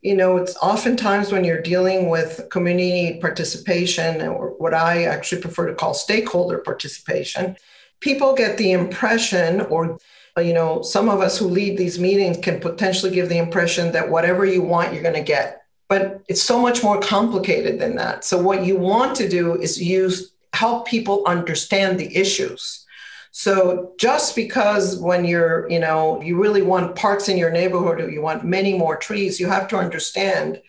you 0.00 0.16
know 0.16 0.38
it's 0.38 0.56
oftentimes 0.56 1.30
when 1.30 1.44
you're 1.44 1.60
dealing 1.60 2.08
with 2.08 2.48
community 2.50 3.18
participation 3.20 4.22
or 4.22 4.54
what 4.58 4.72
i 4.72 5.04
actually 5.04 5.40
prefer 5.40 5.66
to 5.66 5.74
call 5.74 5.92
stakeholder 5.92 6.58
participation 6.58 7.54
people 8.00 8.34
get 8.34 8.56
the 8.56 8.72
impression 8.72 9.60
or 9.62 9.98
you 10.38 10.54
know 10.54 10.80
some 10.80 11.10
of 11.10 11.20
us 11.20 11.38
who 11.38 11.46
lead 11.48 11.76
these 11.76 11.98
meetings 11.98 12.38
can 12.38 12.58
potentially 12.58 13.12
give 13.12 13.28
the 13.28 13.38
impression 13.38 13.92
that 13.92 14.08
whatever 14.08 14.46
you 14.46 14.62
want 14.62 14.94
you're 14.94 15.02
going 15.02 15.14
to 15.14 15.20
get 15.20 15.62
but 15.92 16.22
it's 16.26 16.40
so 16.40 16.58
much 16.58 16.82
more 16.82 16.98
complicated 16.98 17.78
than 17.78 17.96
that. 17.96 18.24
So 18.24 18.40
what 18.40 18.64
you 18.64 18.78
want 18.78 19.14
to 19.16 19.28
do 19.28 19.60
is 19.60 19.78
use 19.78 20.31
help 20.52 20.86
people 20.86 21.22
understand 21.26 21.98
the 21.98 22.14
issues. 22.16 22.84
So 23.30 23.92
just 23.98 24.36
because 24.36 24.98
when 24.98 25.24
you're, 25.24 25.68
you 25.70 25.78
know, 25.78 26.20
you 26.20 26.40
really 26.40 26.60
want 26.60 26.96
parks 26.96 27.28
in 27.28 27.38
your 27.38 27.50
neighborhood 27.50 28.00
or 28.00 28.10
you 28.10 28.20
want 28.20 28.44
many 28.44 28.76
more 28.76 28.96
trees, 28.96 29.40
you 29.40 29.48
have 29.48 29.68
to 29.68 29.76
understand 29.78 30.60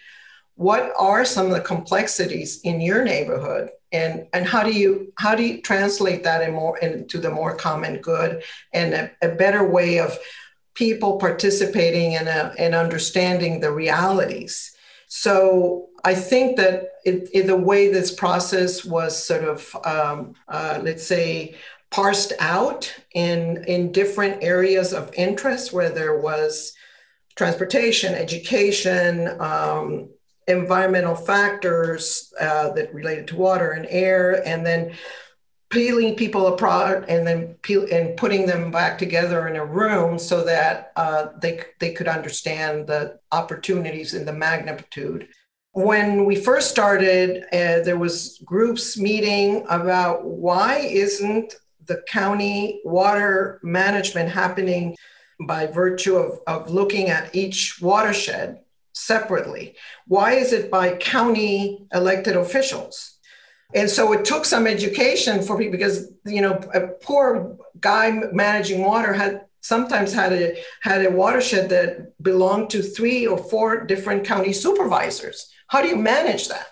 what 0.56 0.94
are 0.98 1.26
some 1.26 1.48
of 1.48 1.52
the 1.52 1.62
complexities 1.62 2.62
in 2.62 2.80
your 2.80 3.04
neighborhood 3.04 3.70
and 3.92 4.28
and 4.34 4.46
how 4.46 4.64
do 4.64 4.72
you 4.72 5.12
how 5.18 5.36
do 5.36 5.44
you 5.44 5.62
translate 5.62 6.24
that 6.24 6.48
in 6.48 6.54
more 6.54 6.78
into 6.80 7.18
the 7.18 7.30
more 7.30 7.56
common 7.56 7.98
good 8.02 8.44
and 8.72 8.94
a, 8.94 9.12
a 9.22 9.30
better 9.30 9.68
way 9.68 10.00
of 10.00 10.18
people 10.76 11.18
participating 11.18 12.14
in 12.14 12.28
a, 12.28 12.54
and 12.58 12.76
understanding 12.76 13.60
the 13.60 13.72
realities 13.72 14.73
so 15.16 15.90
I 16.04 16.16
think 16.16 16.58
that 16.58 16.88
the 17.06 17.56
way 17.56 17.92
this 17.92 18.12
process 18.12 18.84
was 18.84 19.16
sort 19.16 19.44
of, 19.44 19.78
um, 19.86 20.34
uh, 20.48 20.80
let's 20.82 21.06
say, 21.06 21.56
parsed 21.92 22.34
out 22.40 22.92
in, 23.14 23.64
in 23.66 23.92
different 23.92 24.44
areas 24.44 24.92
of 24.92 25.14
interest 25.14 25.72
where 25.72 25.92
there 25.92 26.20
was 26.20 26.74
transportation, 27.36 28.16
education, 28.16 29.40
um, 29.40 30.10
environmental 30.48 31.16
factors 31.16 32.34
uh, 32.40 32.72
that 32.72 32.92
related 32.92 33.28
to 33.28 33.36
water 33.36 33.74
and 33.74 33.86
air, 33.92 34.42
and 34.48 34.66
then 34.66 34.96
peeling 35.74 36.14
people 36.16 36.54
apart 36.54 37.04
and 37.08 37.26
then 37.26 37.56
peel, 37.64 37.88
and 37.92 38.16
putting 38.16 38.46
them 38.46 38.70
back 38.70 38.96
together 39.00 39.48
in 39.48 39.56
a 39.56 39.66
room 39.66 40.20
so 40.20 40.44
that 40.44 40.92
uh, 40.96 41.30
they, 41.42 41.64
they 41.80 41.92
could 41.92 42.08
understand 42.08 42.86
the 42.86 43.20
opportunities 43.32 44.14
and 44.14 44.28
the 44.28 44.34
magnitude. 44.34 45.28
When 45.72 46.26
we 46.26 46.36
first 46.36 46.70
started, 46.70 47.46
uh, 47.52 47.82
there 47.84 47.98
was 47.98 48.40
groups 48.46 49.00
meeting 49.00 49.66
about 49.68 50.24
why 50.24 50.78
isn't 50.78 51.56
the 51.88 52.04
county 52.08 52.80
water 52.86 53.60
management 53.64 54.30
happening 54.30 54.96
by 55.48 55.66
virtue 55.66 56.18
of, 56.18 56.40
of 56.46 56.70
looking 56.70 57.10
at 57.10 57.34
each 57.34 57.82
watershed 57.82 58.60
separately? 58.94 59.76
Why 60.06 60.34
is 60.34 60.54
it 60.54 60.70
by 60.70 60.98
county 60.98 61.88
elected 61.92 62.36
officials? 62.36 63.13
And 63.76 63.90
so 63.90 64.14
it 64.14 64.26
took 64.26 64.46
some 64.46 64.68
education 64.68 65.42
for 65.42 65.58
people 65.58 65.72
because 65.72 66.12
you 66.26 66.42
know 66.42 66.60
a 66.74 66.88
poor 66.88 67.58
guy 67.80 68.12
managing 68.32 68.84
water 68.84 69.14
had 69.14 69.42
sometimes 69.62 70.14
had 70.14 70.34
a 70.34 70.62
had 70.82 71.06
a 71.06 71.12
watershed 71.12 71.70
that 71.70 72.22
belonged 72.22 72.70
to 72.72 72.82
three 72.82 73.26
or 73.26 73.38
four 73.38 73.86
different 73.86 74.26
county 74.26 74.54
supervisors. 74.54 75.52
How 75.68 75.82
do 75.82 75.88
you 75.88 75.96
manage 75.96 76.50
that? 76.50 76.68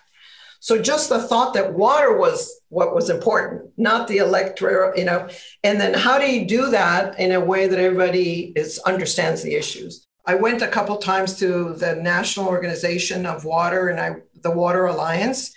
So 0.60 0.80
just 0.80 1.10
the 1.10 1.24
thought 1.24 1.56
that 1.56 1.74
water 1.74 2.16
was 2.16 2.62
what 2.70 2.94
was 2.94 3.10
important, 3.10 3.72
not 3.78 4.08
the 4.08 4.20
electoral, 4.20 4.96
you 4.96 5.06
know, 5.06 5.28
and 5.64 5.82
then 5.82 5.96
how 5.96 6.20
do 6.20 6.32
you 6.32 6.46
do 6.46 6.70
that 6.70 7.20
in 7.20 7.32
a 7.32 7.40
way 7.40 7.68
that 7.68 7.80
everybody 7.80 8.54
is 8.56 8.78
understands 8.86 9.42
the 9.42 9.56
issues? 9.56 10.06
I 10.28 10.36
went 10.36 10.62
a 10.62 10.68
couple 10.68 10.98
times 10.98 11.40
to 11.40 11.74
the 11.74 11.96
National 11.96 12.48
Organization 12.48 13.26
of 13.26 13.44
Water 13.44 13.90
and 13.90 14.00
I 14.00 14.18
the 14.44 14.52
Water 14.52 14.86
Alliance 14.86 15.52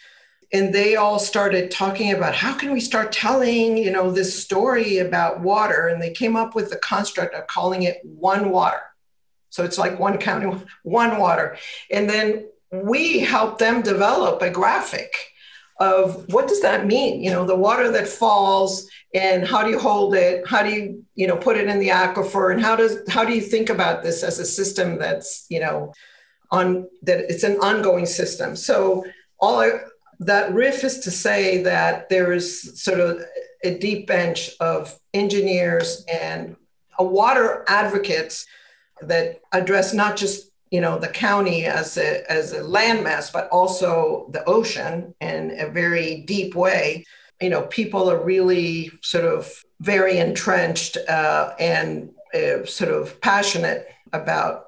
and 0.54 0.72
they 0.72 0.94
all 0.94 1.18
started 1.18 1.72
talking 1.72 2.12
about 2.12 2.32
how 2.32 2.54
can 2.54 2.70
we 2.70 2.78
start 2.78 3.10
telling 3.10 3.76
you 3.76 3.90
know 3.90 4.12
this 4.12 4.40
story 4.40 4.98
about 4.98 5.40
water? 5.40 5.88
And 5.88 6.00
they 6.00 6.12
came 6.12 6.36
up 6.36 6.54
with 6.54 6.70
the 6.70 6.76
construct 6.76 7.34
of 7.34 7.48
calling 7.48 7.82
it 7.82 7.98
one 8.04 8.50
water. 8.50 8.80
So 9.50 9.64
it's 9.64 9.78
like 9.78 9.98
one 9.98 10.16
county 10.16 10.64
one 10.84 11.18
water. 11.18 11.58
And 11.90 12.08
then 12.08 12.46
we 12.70 13.18
helped 13.18 13.58
them 13.58 13.82
develop 13.82 14.42
a 14.42 14.50
graphic 14.50 15.12
of 15.80 16.32
what 16.32 16.46
does 16.46 16.62
that 16.62 16.86
mean? 16.86 17.20
You 17.24 17.32
know 17.32 17.44
the 17.44 17.56
water 17.56 17.90
that 17.90 18.06
falls 18.06 18.88
and 19.12 19.44
how 19.44 19.64
do 19.64 19.70
you 19.70 19.80
hold 19.80 20.14
it? 20.14 20.46
How 20.46 20.62
do 20.62 20.70
you 20.70 21.04
you 21.16 21.26
know 21.26 21.36
put 21.36 21.56
it 21.56 21.66
in 21.66 21.80
the 21.80 21.88
aquifer? 21.88 22.52
And 22.52 22.62
how 22.62 22.76
does 22.76 22.98
how 23.08 23.24
do 23.24 23.32
you 23.34 23.40
think 23.40 23.70
about 23.70 24.04
this 24.04 24.22
as 24.22 24.38
a 24.38 24.46
system 24.46 24.98
that's 25.00 25.46
you 25.48 25.58
know 25.58 25.92
on 26.52 26.86
that 27.02 27.28
it's 27.28 27.42
an 27.42 27.56
ongoing 27.56 28.06
system? 28.06 28.54
So 28.54 29.04
all 29.40 29.60
I, 29.60 29.80
that 30.20 30.52
riff 30.52 30.84
is 30.84 31.00
to 31.00 31.10
say 31.10 31.62
that 31.62 32.08
there 32.08 32.32
is 32.32 32.80
sort 32.80 33.00
of 33.00 33.22
a 33.62 33.78
deep 33.78 34.06
bench 34.06 34.50
of 34.60 34.98
engineers 35.12 36.04
and 36.12 36.56
water 36.98 37.64
advocates 37.68 38.46
that 39.02 39.40
address 39.52 39.92
not 39.92 40.16
just 40.16 40.50
you 40.70 40.80
know 40.80 40.98
the 40.98 41.08
county 41.08 41.66
as 41.66 41.96
a 41.96 42.30
as 42.30 42.52
a 42.52 42.60
landmass 42.60 43.32
but 43.32 43.48
also 43.50 44.28
the 44.30 44.44
ocean 44.44 45.14
in 45.20 45.56
a 45.58 45.68
very 45.68 46.22
deep 46.22 46.54
way. 46.54 47.04
You 47.40 47.50
know 47.50 47.62
people 47.62 48.10
are 48.10 48.22
really 48.22 48.90
sort 49.02 49.24
of 49.24 49.52
very 49.80 50.18
entrenched 50.18 50.96
uh, 51.08 51.54
and 51.58 52.10
uh, 52.34 52.64
sort 52.64 52.90
of 52.92 53.20
passionate 53.20 53.88
about 54.12 54.66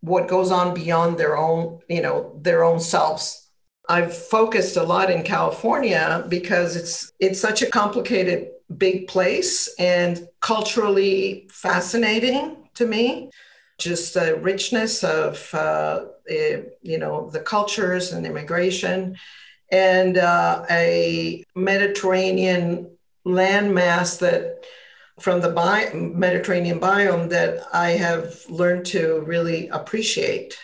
what 0.00 0.28
goes 0.28 0.50
on 0.50 0.74
beyond 0.74 1.18
their 1.18 1.36
own 1.36 1.80
you 1.88 2.02
know 2.02 2.38
their 2.42 2.64
own 2.64 2.80
selves 2.80 3.45
I've 3.88 4.16
focused 4.16 4.76
a 4.76 4.82
lot 4.82 5.10
in 5.10 5.22
California 5.22 6.24
because 6.28 6.76
it's 6.76 7.12
it's 7.20 7.40
such 7.40 7.62
a 7.62 7.70
complicated 7.70 8.48
big 8.76 9.06
place 9.06 9.72
and 9.78 10.28
culturally 10.40 11.48
fascinating 11.52 12.68
to 12.74 12.86
me. 12.86 13.30
Just 13.78 14.14
the 14.14 14.36
richness 14.36 15.04
of 15.04 15.54
uh, 15.54 16.06
it, 16.24 16.78
you 16.82 16.98
know 16.98 17.30
the 17.30 17.40
cultures 17.40 18.12
and 18.12 18.26
immigration, 18.26 19.16
and 19.70 20.16
uh, 20.18 20.64
a 20.70 21.44
Mediterranean 21.54 22.90
landmass 23.26 24.18
that 24.20 24.64
from 25.20 25.40
the 25.40 25.50
bi- 25.50 25.92
Mediterranean 25.94 26.80
biome 26.80 27.28
that 27.30 27.66
I 27.72 27.90
have 27.90 28.40
learned 28.48 28.86
to 28.86 29.20
really 29.20 29.68
appreciate. 29.68 30.58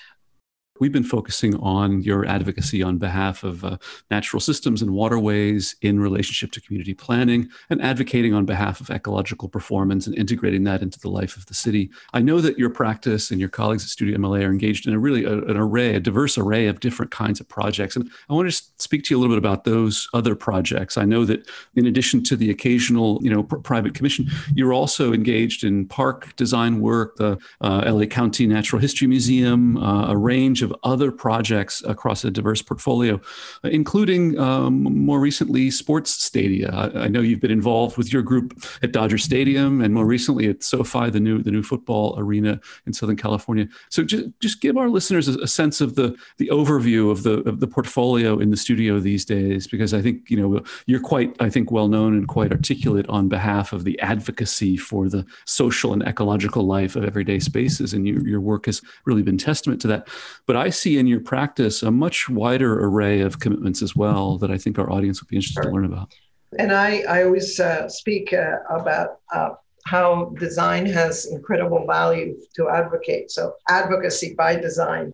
We've 0.80 0.92
been 0.92 1.04
focusing 1.04 1.54
on 1.56 2.02
your 2.02 2.26
advocacy 2.26 2.82
on 2.82 2.96
behalf 2.98 3.44
of 3.44 3.64
uh, 3.64 3.76
natural 4.10 4.40
systems 4.40 4.80
and 4.80 4.90
waterways 4.90 5.76
in 5.82 6.00
relationship 6.00 6.50
to 6.52 6.60
community 6.60 6.94
planning 6.94 7.50
and 7.68 7.80
advocating 7.82 8.32
on 8.32 8.46
behalf 8.46 8.80
of 8.80 8.90
ecological 8.90 9.48
performance 9.48 10.06
and 10.06 10.16
integrating 10.16 10.64
that 10.64 10.82
into 10.82 10.98
the 10.98 11.10
life 11.10 11.36
of 11.36 11.44
the 11.46 11.54
city. 11.54 11.90
I 12.14 12.20
know 12.20 12.40
that 12.40 12.58
your 12.58 12.70
practice 12.70 13.30
and 13.30 13.38
your 13.38 13.50
colleagues 13.50 13.84
at 13.84 13.90
Studio 13.90 14.16
MLA 14.16 14.46
are 14.46 14.50
engaged 14.50 14.88
in 14.88 14.94
a 14.94 14.98
really 14.98 15.24
a, 15.24 15.38
an 15.42 15.56
array, 15.56 15.94
a 15.94 16.00
diverse 16.00 16.38
array 16.38 16.66
of 16.66 16.80
different 16.80 17.12
kinds 17.12 17.38
of 17.38 17.48
projects. 17.48 17.94
And 17.94 18.10
I 18.30 18.32
want 18.32 18.50
to 18.50 18.62
speak 18.78 19.04
to 19.04 19.14
you 19.14 19.18
a 19.18 19.20
little 19.20 19.36
bit 19.36 19.38
about 19.38 19.64
those 19.64 20.08
other 20.14 20.34
projects. 20.34 20.96
I 20.96 21.04
know 21.04 21.26
that 21.26 21.48
in 21.76 21.86
addition 21.86 22.24
to 22.24 22.36
the 22.36 22.50
occasional, 22.50 23.20
you 23.22 23.30
know, 23.30 23.42
pr- 23.42 23.56
private 23.58 23.94
commission, 23.94 24.26
you're 24.54 24.72
also 24.72 25.12
engaged 25.12 25.64
in 25.64 25.86
park 25.86 26.34
design 26.36 26.80
work, 26.80 27.16
the 27.16 27.38
uh, 27.60 27.84
LA 27.86 28.06
County 28.06 28.46
Natural 28.46 28.80
History 28.80 29.06
Museum, 29.06 29.76
uh, 29.76 30.10
a 30.10 30.16
range 30.16 30.62
of 30.62 30.71
other 30.82 31.10
projects 31.10 31.82
across 31.84 32.24
a 32.24 32.30
diverse 32.30 32.62
portfolio, 32.62 33.20
including 33.64 34.38
um, 34.38 34.82
more 34.82 35.20
recently 35.20 35.70
sports 35.70 36.10
stadia. 36.10 36.70
I, 36.94 37.08
know 37.08 37.20
you've 37.20 37.40
been 37.40 37.50
involved 37.50 37.96
with 37.96 38.12
your 38.12 38.22
group 38.22 38.64
at 38.82 38.92
Dodger 38.92 39.18
Stadium 39.18 39.80
and 39.80 39.94
more 39.94 40.06
recently 40.06 40.48
at 40.48 40.62
SoFi, 40.62 41.10
the 41.10 41.20
new 41.20 41.42
the 41.42 41.50
new 41.50 41.62
football 41.62 42.14
arena 42.18 42.60
in 42.86 42.92
Southern 42.92 43.16
California. 43.16 43.68
So 43.90 44.02
just 44.02 44.26
just 44.40 44.60
give 44.60 44.76
our 44.76 44.88
listeners 44.88 45.28
a, 45.28 45.38
a 45.40 45.46
sense 45.46 45.80
of 45.80 45.94
the 45.94 46.16
the 46.38 46.48
overview 46.48 47.10
of 47.10 47.22
the 47.22 47.40
of 47.48 47.60
the 47.60 47.66
portfolio 47.66 48.38
in 48.38 48.50
the 48.50 48.56
studio 48.56 48.98
these 49.00 49.24
days, 49.24 49.66
because 49.66 49.94
I 49.94 50.02
think 50.02 50.30
you 50.30 50.36
know 50.36 50.62
you're 50.86 51.00
quite 51.00 51.36
I 51.40 51.50
think 51.50 51.70
well 51.70 51.88
known 51.88 52.14
and 52.14 52.26
quite 52.28 52.52
articulate 52.52 53.06
on 53.08 53.28
behalf 53.28 53.72
of 53.72 53.84
the 53.84 53.98
advocacy 54.00 54.76
for 54.76 55.08
the 55.08 55.24
social 55.46 55.92
and 55.92 56.02
ecological 56.02 56.64
life 56.64 56.96
of 56.96 57.04
everyday 57.04 57.38
spaces, 57.38 57.92
and 57.92 58.06
your 58.06 58.26
your 58.26 58.40
work 58.40 58.66
has 58.66 58.80
really 59.04 59.22
been 59.22 59.38
testament 59.38 59.80
to 59.82 59.88
that. 59.88 60.08
But 60.46 60.51
I 60.56 60.70
see 60.70 60.98
in 60.98 61.06
your 61.06 61.20
practice 61.20 61.82
a 61.82 61.90
much 61.90 62.28
wider 62.28 62.84
array 62.84 63.20
of 63.20 63.40
commitments 63.40 63.82
as 63.82 63.94
well 63.94 64.38
that 64.38 64.50
I 64.50 64.58
think 64.58 64.78
our 64.78 64.90
audience 64.90 65.20
would 65.22 65.28
be 65.28 65.36
interested 65.36 65.62
sure. 65.62 65.70
to 65.70 65.74
learn 65.74 65.84
about. 65.84 66.14
And 66.58 66.72
I, 66.72 67.00
I 67.08 67.24
always 67.24 67.58
uh, 67.60 67.88
speak 67.88 68.32
uh, 68.32 68.58
about 68.68 69.20
uh, 69.32 69.50
how 69.86 70.34
design 70.38 70.86
has 70.86 71.26
incredible 71.26 71.86
value 71.86 72.36
to 72.56 72.68
advocate. 72.68 73.30
So, 73.30 73.54
advocacy 73.68 74.34
by 74.34 74.56
design. 74.56 75.12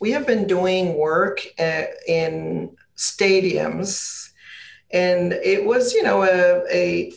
We 0.00 0.10
have 0.10 0.26
been 0.26 0.46
doing 0.46 0.96
work 0.96 1.46
uh, 1.58 1.84
in 2.06 2.76
stadiums 2.96 4.30
and 4.92 5.32
it 5.32 5.64
was 5.64 5.92
you 5.92 6.02
know 6.02 6.22
a, 6.22 6.62
a, 6.72 7.12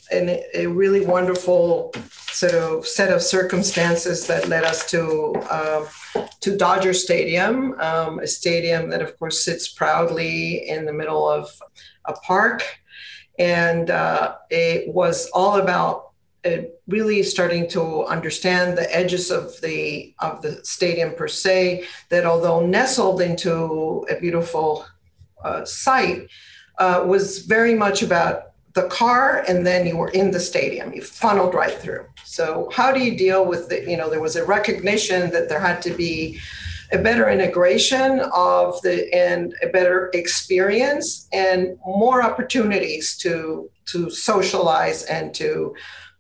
a, 0.56 0.66
really 0.66 1.06
wonderful 1.06 1.94
sort 2.32 2.54
of 2.54 2.88
set 2.88 3.14
of 3.14 3.22
circumstances 3.22 4.26
that 4.28 4.48
led 4.48 4.64
us 4.64 4.90
to 4.90 5.34
uh, 5.50 5.86
to 6.42 6.58
Dodger 6.58 6.94
Stadium, 6.94 7.80
um, 7.80 8.20
a 8.20 8.28
stadium 8.28 8.90
that 8.90 9.02
of 9.02 9.18
course 9.20 9.44
sits 9.44 9.68
proudly 9.68 10.68
in 10.68 10.86
the 10.86 10.94
middle 10.94 11.30
of 11.30 11.50
a 12.06 12.14
park, 12.14 12.64
and 13.38 13.92
uh, 13.92 14.36
it 14.50 14.92
was 14.92 15.30
all 15.34 15.60
about 15.60 16.10
uh, 16.46 16.64
really 16.88 17.22
starting 17.22 17.70
to 17.70 18.05
understand 18.05 18.77
the 18.77 18.96
edges 18.96 19.29
of 19.29 19.62
the 19.62 20.16
of 20.20 20.42
the 20.42 20.64
stadium 20.66 21.14
per 21.14 21.27
se. 21.27 21.86
That 22.10 22.25
although 22.25 22.66
nestled 22.66 23.22
into 23.22 24.08
a 24.10 24.20
beautiful 24.20 24.88
uh, 25.44 25.66
site 25.66 26.27
uh, 26.79 27.03
was 27.05 27.39
very 27.39 27.75
much 27.75 28.01
about 28.01 28.50
the 28.74 28.87
car 28.87 29.44
and 29.48 29.65
then 29.65 29.85
you 29.85 29.98
were 29.98 30.09
in 30.09 30.31
the 30.31 30.39
stadium. 30.39 30.94
You 30.94 31.01
funneled 31.01 31.53
right 31.53 31.74
through. 31.74 32.05
So 32.24 32.70
how 32.72 32.92
do 32.92 33.03
you 33.03 33.18
deal 33.18 33.46
with 33.46 33.70
the 33.70 33.89
you 33.89 33.98
know 33.98 34.09
there 34.09 34.22
was 34.22 34.35
a 34.35 34.46
recognition 34.46 35.31
that 35.31 35.50
there 35.50 35.59
had 35.59 35.81
to 35.83 35.92
be 35.92 36.39
a 36.92 36.98
better 36.98 37.29
integration 37.29 38.20
of 38.33 38.81
the 38.81 39.13
and 39.13 39.53
a 39.61 39.68
better 39.68 40.09
experience 40.13 41.27
and 41.31 41.77
more 41.85 42.24
opportunities 42.24 43.18
to 43.18 43.70
to 43.85 44.09
socialize 44.09 45.03
and 45.03 45.33
to 45.35 45.75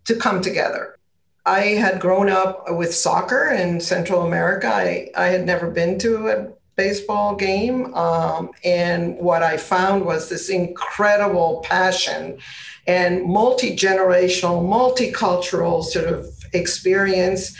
to 0.05 0.15
come 0.15 0.41
together. 0.41 0.97
I 1.45 1.61
had 1.83 1.99
grown 2.01 2.29
up 2.29 2.65
with 2.69 2.93
soccer 2.93 3.49
in 3.49 3.79
central 3.79 4.23
america. 4.23 4.67
I, 4.67 5.09
I 5.15 5.27
had 5.27 5.45
never 5.45 5.69
been 5.69 5.97
to 5.99 6.27
a 6.27 6.58
baseball 6.79 7.35
game. 7.35 7.93
Um, 7.93 8.51
and 8.63 9.17
what 9.17 9.43
I 9.43 9.57
found 9.57 10.05
was 10.05 10.29
this 10.29 10.47
incredible 10.47 11.59
passion 11.65 12.39
and 12.87 13.25
multi 13.25 13.75
generational, 13.75 14.63
multicultural 14.63 15.83
sort 15.83 16.07
of 16.07 16.25
experience. 16.53 17.53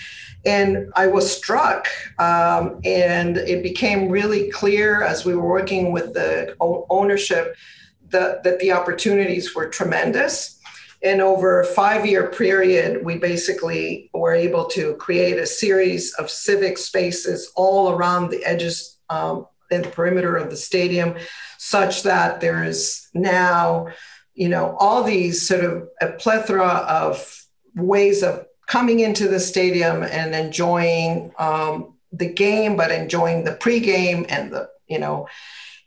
And 0.45 0.89
I 0.95 1.07
was 1.07 1.29
struck, 1.29 1.89
um, 2.17 2.79
and 2.85 3.35
it 3.35 3.61
became 3.61 4.07
really 4.07 4.49
clear 4.51 5.03
as 5.03 5.25
we 5.25 5.35
were 5.35 5.49
working 5.49 5.91
with 5.91 6.13
the 6.13 6.55
ownership 6.61 7.57
that, 8.11 8.43
that 8.43 8.59
the 8.59 8.71
opportunities 8.71 9.53
were 9.53 9.67
tremendous. 9.67 10.57
And 11.03 11.19
over 11.21 11.59
a 11.59 11.65
five 11.65 12.05
year 12.05 12.27
period, 12.27 13.03
we 13.03 13.17
basically 13.17 14.09
were 14.13 14.33
able 14.33 14.65
to 14.77 14.95
create 14.95 15.37
a 15.37 15.45
series 15.45 16.13
of 16.13 16.29
civic 16.29 16.77
spaces 16.77 17.51
all 17.57 17.91
around 17.91 18.29
the 18.29 18.45
edges 18.45 18.98
um, 19.09 19.47
in 19.71 19.81
the 19.81 19.89
perimeter 19.89 20.35
of 20.35 20.49
the 20.49 20.57
stadium, 20.57 21.15
such 21.57 22.03
that 22.03 22.41
there 22.41 22.63
is 22.63 23.07
now, 23.13 23.87
you 24.33 24.49
know, 24.49 24.75
all 24.79 25.03
these 25.03 25.47
sort 25.47 25.63
of 25.63 25.87
a 26.01 26.07
plethora 26.07 26.67
of 26.67 27.45
ways 27.75 28.23
of 28.23 28.45
coming 28.67 28.99
into 28.99 29.27
the 29.27 29.39
stadium 29.39 30.03
and 30.03 30.35
enjoying 30.35 31.31
um, 31.37 31.95
the 32.11 32.31
game, 32.31 32.75
but 32.75 32.91
enjoying 32.91 33.43
the 33.43 33.55
pregame 33.55 34.25
and 34.29 34.51
the, 34.51 34.69
you 34.87 34.99
know, 34.99 35.27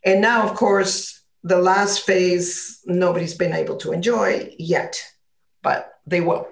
and 0.04 0.20
now, 0.20 0.48
of 0.48 0.54
course, 0.54 1.22
the 1.44 1.58
last 1.58 2.04
phase 2.04 2.80
nobody's 2.86 3.34
been 3.34 3.52
able 3.52 3.76
to 3.76 3.92
enjoy 3.92 4.54
yet, 4.58 5.02
but 5.62 5.94
they 6.06 6.20
will. 6.20 6.48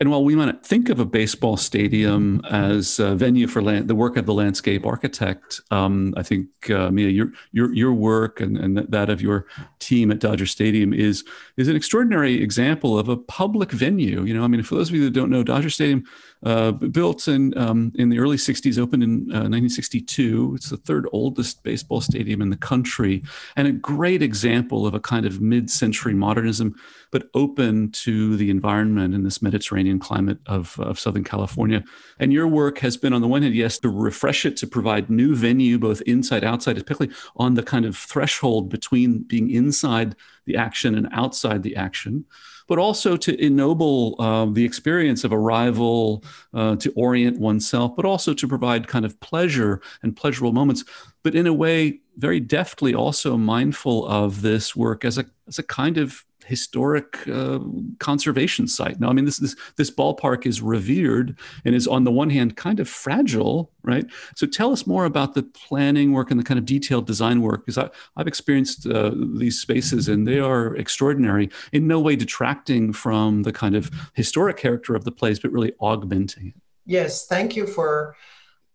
And 0.00 0.10
while 0.10 0.24
we 0.24 0.34
might 0.34 0.64
think 0.64 0.88
of 0.88 0.98
a 0.98 1.04
baseball 1.04 1.56
stadium 1.56 2.40
as 2.50 2.98
a 2.98 3.14
venue 3.14 3.46
for 3.46 3.62
land, 3.62 3.88
the 3.88 3.94
work 3.94 4.16
of 4.16 4.26
the 4.26 4.34
landscape 4.34 4.84
architect, 4.84 5.60
um, 5.70 6.14
I 6.16 6.22
think 6.22 6.48
uh, 6.70 6.90
Mia, 6.90 7.08
your 7.08 7.32
your 7.52 7.72
your 7.72 7.92
work 7.92 8.40
and, 8.40 8.56
and 8.56 8.78
that 8.78 9.08
of 9.08 9.22
your 9.22 9.46
team 9.78 10.10
at 10.10 10.18
Dodger 10.18 10.46
Stadium 10.46 10.92
is 10.92 11.24
is 11.56 11.68
an 11.68 11.76
extraordinary 11.76 12.42
example 12.42 12.98
of 12.98 13.08
a 13.08 13.16
public 13.16 13.70
venue. 13.70 14.24
You 14.24 14.34
know, 14.34 14.42
I 14.42 14.48
mean, 14.48 14.62
for 14.62 14.74
those 14.74 14.88
of 14.88 14.96
you 14.96 15.04
that 15.04 15.12
don't 15.12 15.30
know, 15.30 15.44
Dodger 15.44 15.70
Stadium 15.70 16.04
uh, 16.42 16.72
built 16.72 17.26
in 17.28 17.56
um, 17.56 17.92
in 17.94 18.10
the 18.10 18.18
early 18.18 18.36
'60s, 18.36 18.78
opened 18.78 19.02
in 19.02 19.10
uh, 19.30 19.48
1962. 19.48 20.52
It's 20.56 20.70
the 20.70 20.76
third 20.76 21.08
oldest 21.12 21.62
baseball 21.62 22.00
stadium 22.00 22.42
in 22.42 22.50
the 22.50 22.56
country, 22.56 23.22
and 23.56 23.66
a 23.66 23.72
great 23.72 24.22
example 24.22 24.86
of 24.86 24.94
a 24.94 25.00
kind 25.00 25.24
of 25.24 25.40
mid-century 25.40 26.14
modernism, 26.14 26.74
but 27.10 27.28
open 27.34 27.90
to 27.92 28.36
the 28.36 28.50
environment 28.50 29.14
in 29.14 29.22
this 29.22 29.40
Mediterranean 29.40 29.98
climate 29.98 30.38
of, 30.46 30.78
of 30.80 30.98
Southern 30.98 31.24
California. 31.24 31.84
And 32.18 32.32
your 32.32 32.48
work 32.48 32.78
has 32.78 32.96
been, 32.96 33.12
on 33.12 33.20
the 33.22 33.28
one 33.28 33.42
hand, 33.42 33.54
yes, 33.54 33.78
to 33.78 33.88
refresh 33.88 34.44
it, 34.44 34.56
to 34.58 34.66
provide 34.66 35.08
new 35.08 35.34
venue, 35.34 35.78
both 35.78 36.00
inside, 36.02 36.44
outside, 36.44 36.74
particularly 36.74 37.14
on 37.36 37.54
the 37.54 37.62
kind 37.62 37.84
of 37.84 37.96
threshold 37.96 38.68
between 38.68 39.22
being 39.22 39.50
inside 39.50 40.16
the 40.46 40.56
action 40.56 40.94
and 40.94 41.08
outside 41.12 41.62
the 41.62 41.76
action 41.76 42.24
but 42.66 42.78
also 42.78 43.16
to 43.16 43.44
ennoble 43.44 44.16
uh, 44.18 44.46
the 44.46 44.64
experience 44.64 45.24
of 45.24 45.32
arrival, 45.32 46.24
uh, 46.52 46.76
to 46.76 46.92
orient 46.96 47.38
oneself, 47.38 47.94
but 47.96 48.04
also 48.04 48.32
to 48.34 48.48
provide 48.48 48.88
kind 48.88 49.04
of 49.04 49.18
pleasure 49.20 49.80
and 50.02 50.16
pleasurable 50.16 50.52
moments, 50.52 50.84
but 51.22 51.34
in 51.34 51.46
a 51.46 51.52
way 51.52 52.00
very 52.16 52.40
deftly 52.40 52.94
also 52.94 53.36
mindful 53.36 54.06
of 54.06 54.42
this 54.42 54.74
work 54.76 55.04
as 55.04 55.18
a, 55.18 55.26
as 55.48 55.58
a 55.58 55.62
kind 55.62 55.98
of 55.98 56.24
historic 56.44 57.26
uh, 57.28 57.58
conservation 57.98 58.68
site. 58.68 59.00
Now, 59.00 59.08
I 59.08 59.12
mean, 59.12 59.24
this, 59.24 59.38
this 59.38 59.56
this 59.76 59.90
ballpark 59.90 60.46
is 60.46 60.60
revered 60.60 61.38
and 61.64 61.74
is 61.74 61.86
on 61.86 62.04
the 62.04 62.12
one 62.12 62.30
hand 62.30 62.56
kind 62.56 62.80
of 62.80 62.88
fragile, 62.88 63.70
right? 63.82 64.06
So, 64.36 64.46
tell 64.46 64.72
us 64.72 64.86
more 64.86 65.04
about 65.04 65.34
the 65.34 65.42
planning 65.42 66.12
work 66.12 66.30
and 66.30 66.38
the 66.38 66.44
kind 66.44 66.58
of 66.58 66.64
detailed 66.64 67.06
design 67.06 67.42
work, 67.42 67.66
because 67.66 67.90
I've 68.16 68.26
experienced 68.26 68.86
uh, 68.86 69.12
these 69.14 69.60
spaces 69.60 70.08
and 70.08 70.26
they 70.26 70.38
are 70.38 70.76
extraordinary. 70.76 71.50
In 71.72 71.86
no 71.86 72.00
way 72.00 72.16
detracting 72.16 72.92
from 72.92 73.42
the 73.42 73.52
kind 73.52 73.74
of 73.74 73.90
historic 74.14 74.56
character 74.56 74.94
of 74.94 75.04
the 75.04 75.12
place, 75.12 75.38
but 75.38 75.52
really 75.52 75.72
augmenting 75.80 76.48
it. 76.48 76.54
Yes, 76.86 77.26
thank 77.26 77.56
you 77.56 77.66
for 77.66 78.16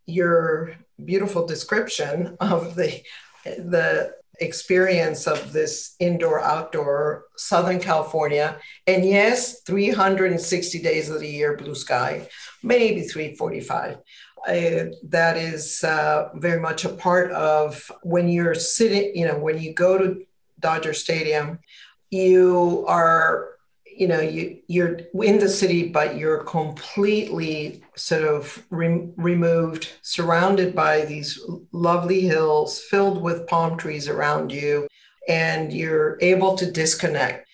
your 0.05 0.75
beautiful 1.05 1.45
description 1.45 2.35
of 2.39 2.75
the 2.75 3.01
the 3.45 4.13
experience 4.41 5.27
of 5.27 5.53
this 5.53 5.95
indoor 5.99 6.41
outdoor 6.41 7.25
Southern 7.37 7.79
California. 7.79 8.57
And 8.87 9.05
yes, 9.05 9.61
360 9.61 10.81
days 10.81 11.09
of 11.09 11.19
the 11.19 11.27
year, 11.27 11.57
blue 11.57 11.75
sky, 11.75 12.27
maybe 12.63 13.01
345. 13.01 13.97
Uh, 14.47 14.85
that 15.03 15.35
is 15.35 15.83
uh, 15.83 16.29
very 16.35 16.61
much 16.61 16.85
a 16.85 16.89
part 16.89 17.31
of 17.31 17.91
when 18.03 18.29
you're 18.29 18.55
sitting, 18.55 19.15
you 19.15 19.27
know, 19.27 19.37
when 19.37 19.59
you 19.59 19.73
go 19.73 19.97
to 19.97 20.25
Dodger 20.59 20.93
Stadium, 20.93 21.59
you 22.09 22.85
are 22.87 23.58
you 23.99 24.07
know 24.07 24.21
you 24.21 24.57
you're 24.67 25.01
in 25.23 25.39
the 25.39 25.49
city 25.49 25.89
but 25.89 26.17
you're 26.17 26.43
completely 26.45 27.83
sort 27.95 28.23
of 28.23 28.65
re- 28.69 29.09
removed 29.17 29.89
surrounded 30.01 30.73
by 30.73 31.05
these 31.05 31.39
lovely 31.71 32.21
hills 32.21 32.79
filled 32.79 33.21
with 33.21 33.47
palm 33.47 33.77
trees 33.77 34.07
around 34.07 34.51
you 34.51 34.87
and 35.29 35.71
you're 35.71 36.17
able 36.21 36.55
to 36.57 36.69
disconnect. 36.69 37.47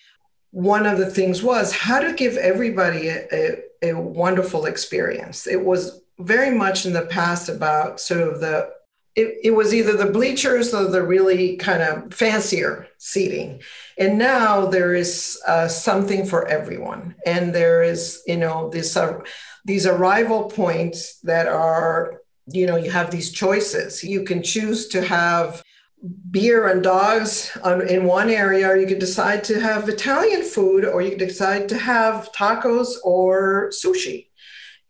One 0.50 0.86
of 0.86 0.98
the 0.98 1.10
things 1.10 1.42
was 1.42 1.72
how 1.72 2.00
to 2.00 2.14
give 2.14 2.36
everybody 2.38 3.08
a, 3.08 3.26
a, 3.30 3.90
a 3.90 3.92
wonderful 3.92 4.64
experience. 4.64 5.46
It 5.46 5.62
was 5.62 6.00
very 6.18 6.50
much 6.50 6.86
in 6.86 6.94
the 6.94 7.06
past 7.06 7.50
about 7.50 8.00
sort 8.00 8.22
of 8.22 8.40
the 8.40 8.70
it, 9.16 9.38
it 9.42 9.50
was 9.50 9.74
either 9.74 9.96
the 9.96 10.12
bleachers 10.12 10.74
or 10.74 10.84
the 10.84 11.02
really 11.02 11.56
kind 11.56 11.82
of 11.82 12.12
fancier 12.12 12.86
seating. 12.98 13.62
And 13.98 14.18
now 14.18 14.66
there 14.66 14.94
is 14.94 15.40
uh, 15.46 15.68
something 15.68 16.26
for 16.26 16.46
everyone. 16.46 17.16
And 17.24 17.54
there 17.54 17.82
is, 17.82 18.22
you 18.26 18.36
know, 18.36 18.68
this, 18.68 18.94
uh, 18.94 19.20
these 19.64 19.86
arrival 19.86 20.44
points 20.44 21.18
that 21.20 21.48
are, 21.48 22.20
you 22.46 22.66
know, 22.66 22.76
you 22.76 22.90
have 22.90 23.10
these 23.10 23.32
choices. 23.32 24.04
You 24.04 24.22
can 24.22 24.42
choose 24.42 24.88
to 24.88 25.02
have 25.02 25.62
beer 26.30 26.68
and 26.68 26.82
dogs 26.82 27.56
on, 27.64 27.88
in 27.88 28.04
one 28.04 28.28
area, 28.28 28.68
or 28.68 28.76
you 28.76 28.86
could 28.86 28.98
decide 28.98 29.42
to 29.44 29.58
have 29.58 29.88
Italian 29.88 30.42
food, 30.42 30.84
or 30.84 31.00
you 31.00 31.10
could 31.10 31.26
decide 31.26 31.70
to 31.70 31.78
have 31.78 32.30
tacos 32.32 32.96
or 33.02 33.70
sushi. 33.70 34.28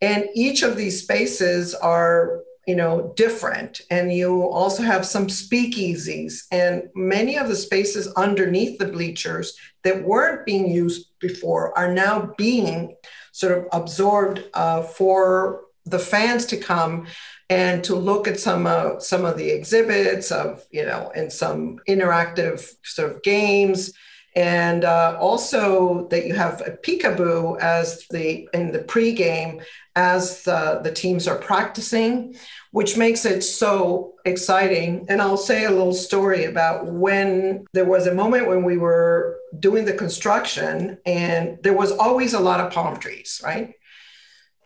And 0.01 0.27
each 0.35 0.63
of 0.63 0.75
these 0.75 1.01
spaces 1.01 1.73
are 1.73 2.41
you 2.67 2.75
know 2.75 3.13
different. 3.15 3.81
And 3.89 4.13
you 4.13 4.43
also 4.43 4.83
have 4.83 5.05
some 5.05 5.27
speakeasies 5.27 6.43
and 6.51 6.83
many 6.93 7.37
of 7.37 7.47
the 7.47 7.55
spaces 7.55 8.13
underneath 8.15 8.77
the 8.77 8.87
bleachers 8.87 9.57
that 9.83 10.03
weren't 10.03 10.45
being 10.45 10.69
used 10.69 11.07
before 11.19 11.75
are 11.79 11.93
now 11.93 12.33
being 12.37 12.95
sort 13.31 13.57
of 13.57 13.65
absorbed 13.71 14.43
uh, 14.53 14.81
for 14.83 15.61
the 15.85 15.99
fans 15.99 16.45
to 16.47 16.57
come 16.57 17.07
and 17.49 17.83
to 17.85 17.95
look 17.95 18.27
at 18.27 18.39
some 18.39 18.67
uh, 18.67 18.99
some 18.99 19.23
of 19.23 19.37
the 19.37 19.49
exhibits 19.49 20.31
of 20.31 20.65
you 20.69 20.85
know 20.85 21.11
and 21.15 21.31
some 21.31 21.79
interactive 21.87 22.69
sort 22.83 23.11
of 23.11 23.23
games. 23.23 23.93
And 24.35 24.85
uh, 24.85 25.17
also 25.19 26.07
that 26.09 26.27
you 26.27 26.35
have 26.35 26.61
a 26.61 26.71
peekaboo 26.71 27.59
as 27.59 28.05
the 28.11 28.47
in 28.53 28.71
the 28.71 28.79
pregame 28.79 29.63
as 29.97 30.43
the, 30.43 30.79
the 30.83 30.91
teams 30.91 31.27
are 31.27 31.39
practicing, 31.39 32.35
which 32.71 32.97
makes 32.97 33.25
it 33.25 33.41
so 33.41 34.13
exciting. 34.25 35.07
And 35.09 35.19
I'll 35.19 35.37
say 35.37 35.65
a 35.65 35.71
little 35.71 35.91
story 35.91 36.45
about 36.45 36.85
when 36.85 37.65
there 37.73 37.85
was 37.85 38.05
a 38.05 38.13
moment 38.13 38.47
when 38.47 38.63
we 38.63 38.77
were 38.77 39.39
doing 39.59 39.85
the 39.85 39.93
construction, 39.93 40.99
and 41.07 41.57
there 41.63 41.73
was 41.73 41.91
always 41.91 42.35
a 42.35 42.39
lot 42.39 42.59
of 42.59 42.71
palm 42.71 42.97
trees, 42.99 43.41
right? 43.43 43.73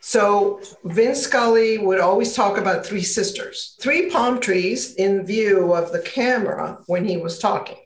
So 0.01 0.59
Vin 0.83 1.15
Scully 1.15 1.77
would 1.77 2.01
always 2.01 2.35
talk 2.35 2.57
about 2.57 2.85
three 2.85 3.03
sisters, 3.03 3.77
three 3.79 4.09
palm 4.09 4.41
trees 4.41 4.95
in 4.95 5.25
view 5.25 5.73
of 5.73 5.93
the 5.93 6.01
camera 6.01 6.79
when 6.87 7.05
he 7.05 7.15
was 7.15 7.39
talking. 7.39 7.77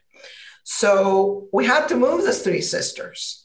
So 0.63 1.47
we 1.53 1.65
had 1.67 1.85
to 1.89 1.95
move 1.95 2.23
the 2.23 2.33
three 2.33 2.61
sisters. 2.61 3.44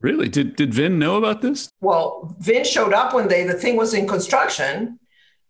Really? 0.00 0.28
Did 0.28 0.56
did 0.56 0.74
Vin 0.74 0.98
know 0.98 1.16
about 1.16 1.42
this? 1.42 1.70
Well, 1.80 2.34
Vin 2.40 2.64
showed 2.64 2.92
up 2.92 3.14
one 3.14 3.28
day. 3.28 3.46
The 3.46 3.54
thing 3.54 3.76
was 3.76 3.94
in 3.94 4.06
construction, 4.06 4.98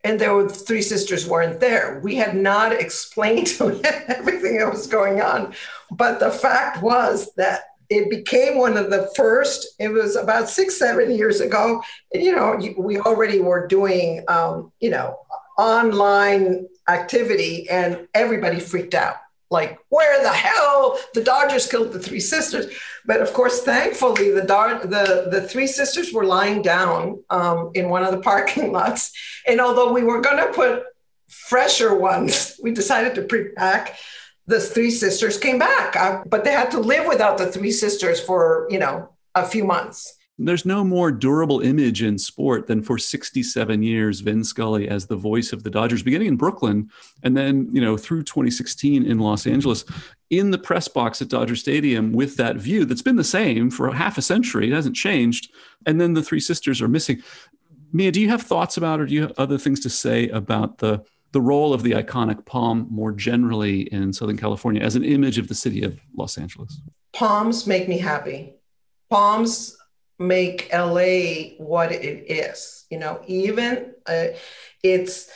and 0.05 0.21
there 0.21 0.35
were 0.35 0.49
three 0.49 0.83
sisters 0.83 1.27
weren't 1.27 1.61
there. 1.61 2.01
We 2.03 2.15
had 2.15 2.37
not 2.37 2.73
explained 2.73 3.47
to 3.59 3.69
him 3.69 3.83
everything 4.09 4.59
that 4.59 4.71
was 4.71 4.87
going 4.87 5.21
on, 5.21 5.55
but 5.91 6.21
the 6.21 6.31
fact 6.31 6.83
was 6.83 7.33
that 7.37 7.63
it 7.89 8.11
became 8.11 8.59
one 8.59 8.77
of 8.77 8.91
the 8.91 9.11
first. 9.17 9.67
It 9.79 9.89
was 9.89 10.17
about 10.17 10.49
six, 10.49 10.79
seven 10.79 11.11
years 11.13 11.41
ago. 11.41 11.83
And, 12.13 12.23
you 12.23 12.35
know, 12.35 12.59
we 12.79 12.99
already 12.99 13.41
were 13.41 13.67
doing, 13.67 14.25
um, 14.29 14.73
you 14.81 14.91
know, 14.91 15.17
online 15.59 16.67
activity, 16.89 17.69
and 17.71 18.09
everybody 18.15 18.61
freaked 18.61 18.95
out 18.95 19.17
like 19.51 19.79
where 19.89 20.23
the 20.23 20.33
hell 20.33 20.99
the 21.15 21.23
Dodgers 21.23 21.67
killed 21.67 21.93
the 21.93 21.99
three 21.99 22.21
sisters. 22.21 22.67
But 23.05 23.21
of 23.21 23.33
course, 23.33 23.63
thankfully, 23.63 24.31
the 24.31 24.43
the 24.43 25.29
the 25.31 25.47
three 25.49 25.67
sisters 25.67 26.13
were 26.13 26.25
lying 26.25 26.63
down 26.63 27.23
um, 27.31 27.71
in 27.75 27.89
one 27.89 28.05
of 28.05 28.11
the 28.11 28.21
parking 28.21 28.73
lots. 28.79 29.13
And 29.47 29.61
although 29.61 29.93
we 29.93 30.03
were 30.03 30.21
going 30.21 30.39
to 30.39 30.53
put 30.53 30.85
fresher 31.29 31.95
ones, 31.95 32.59
we 32.63 32.73
decided 32.73 33.15
to 33.17 33.23
back. 33.55 33.97
The 34.49 34.61
three 34.61 34.93
sisters 34.93 35.39
came 35.39 35.59
back, 35.59 35.97
uh, 35.97 36.23
but 36.25 36.45
they 36.45 36.53
had 36.53 36.71
to 36.71 36.79
live 36.79 37.09
without 37.09 37.37
the 37.37 37.51
three 37.51 37.73
sisters 37.73 38.21
for 38.21 38.69
you 38.71 38.79
know 38.79 39.11
a 39.35 39.47
few 39.47 39.65
months. 39.65 40.16
There's 40.39 40.67
no 40.67 40.85
more 40.85 41.11
durable 41.11 41.61
image 41.61 42.03
in 42.03 42.19
sport 42.19 42.67
than 42.67 42.83
for 42.83 42.99
67 42.99 43.83
years, 43.83 44.21
Vin 44.21 44.45
Scully 44.45 44.87
as 44.87 45.07
the 45.07 45.17
voice 45.17 45.53
of 45.53 45.63
the 45.63 45.71
Dodgers, 45.71 46.03
beginning 46.03 46.29
in 46.29 46.37
Brooklyn 46.37 46.91
and 47.23 47.35
then, 47.35 47.69
you 47.73 47.81
know, 47.81 47.97
through 47.97 48.23
2016 48.25 49.07
in 49.07 49.19
Los 49.19 49.47
Angeles, 49.47 49.85
in 50.29 50.51
the 50.51 50.59
press 50.59 50.89
box 50.89 51.23
at 51.23 51.29
Dodger 51.29 51.57
Stadium 51.57 52.13
with 52.13 52.37
that 52.37 52.57
view 52.57 52.85
that's 52.85 53.03
been 53.03 53.17
the 53.17 53.25
same 53.25 53.71
for 53.71 53.91
half 53.93 54.19
a 54.19 54.23
century. 54.23 54.69
It 54.71 54.75
hasn't 54.75 54.97
changed. 54.97 55.51
And 55.87 55.99
then 55.99 56.13
the 56.13 56.23
three 56.23 56.41
sisters 56.41 56.83
are 56.83 56.89
missing. 56.89 57.23
Mia, 57.93 58.13
do 58.13 58.21
you 58.21 58.29
have 58.29 58.43
thoughts 58.43 58.77
about, 58.77 59.01
or 59.01 59.07
do 59.07 59.15
you 59.15 59.23
have 59.23 59.33
other 59.39 59.57
things 59.57 59.81
to 59.81 59.91
say 59.91 60.29
about 60.29 60.79
the 60.79 61.03
the 61.33 61.41
role 61.41 61.75
of 61.75 61.83
the 61.83 61.91
iconic 61.91 62.47
palm 62.47 62.87
more 62.91 63.13
generally 63.13 63.83
in 63.93 64.11
Southern 64.11 64.39
California 64.39 64.81
as 64.81 64.97
an 64.97 65.05
image 65.05 65.37
of 65.37 65.49
the 65.49 65.55
city 65.55 65.83
of 65.83 65.99
Los 66.17 66.39
Angeles? 66.39 66.81
Palms 67.13 67.67
make 67.67 67.89
me 67.89 67.99
happy. 67.99 68.55
Palms 69.11 69.76
make 70.19 70.71
LA 70.73 71.55
what 71.59 71.93
it 71.93 72.31
is. 72.31 72.85
You 72.91 72.99
know, 72.99 73.21
even 73.27 73.95
uh, 74.07 74.29
it's, 74.83 75.31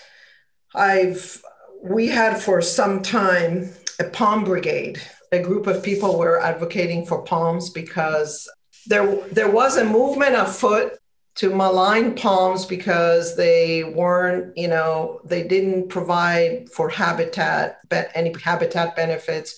I've, 0.74 1.42
we 1.82 2.08
had 2.08 2.40
for 2.40 2.62
some 2.62 3.02
time 3.02 3.70
a 3.98 4.04
palm 4.04 4.44
brigade. 4.44 5.00
A 5.32 5.40
group 5.40 5.66
of 5.66 5.82
people 5.82 6.18
were 6.18 6.40
advocating 6.40 7.06
for 7.06 7.22
palms 7.22 7.70
because 7.70 8.48
there, 8.86 9.16
there 9.28 9.50
was 9.50 9.76
a 9.76 9.84
movement 9.84 10.34
afoot 10.34 10.94
to 11.36 11.54
malign 11.54 12.14
palms 12.14 12.66
because 12.66 13.36
they 13.36 13.84
weren't, 13.84 14.56
you 14.56 14.68
know, 14.68 15.20
they 15.24 15.46
didn't 15.46 15.88
provide 15.88 16.68
for 16.70 16.88
habitat, 16.88 17.78
any 18.14 18.34
habitat 18.42 18.96
benefits 18.96 19.56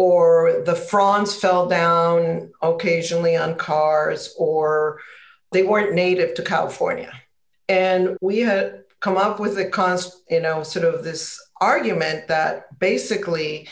or 0.00 0.62
the 0.64 0.74
fronds 0.74 1.36
fell 1.36 1.68
down 1.68 2.50
occasionally 2.62 3.36
on 3.36 3.54
cars, 3.54 4.34
or 4.38 4.98
they 5.52 5.62
weren't 5.62 5.92
native 5.92 6.32
to 6.32 6.42
California. 6.42 7.12
And 7.68 8.16
we 8.22 8.38
had 8.38 8.84
come 9.00 9.18
up 9.18 9.38
with 9.38 9.58
a 9.58 9.68
const, 9.68 10.22
you 10.30 10.40
know, 10.40 10.62
sort 10.62 10.86
of 10.86 11.04
this 11.04 11.38
argument 11.60 12.28
that 12.28 12.78
basically, 12.78 13.68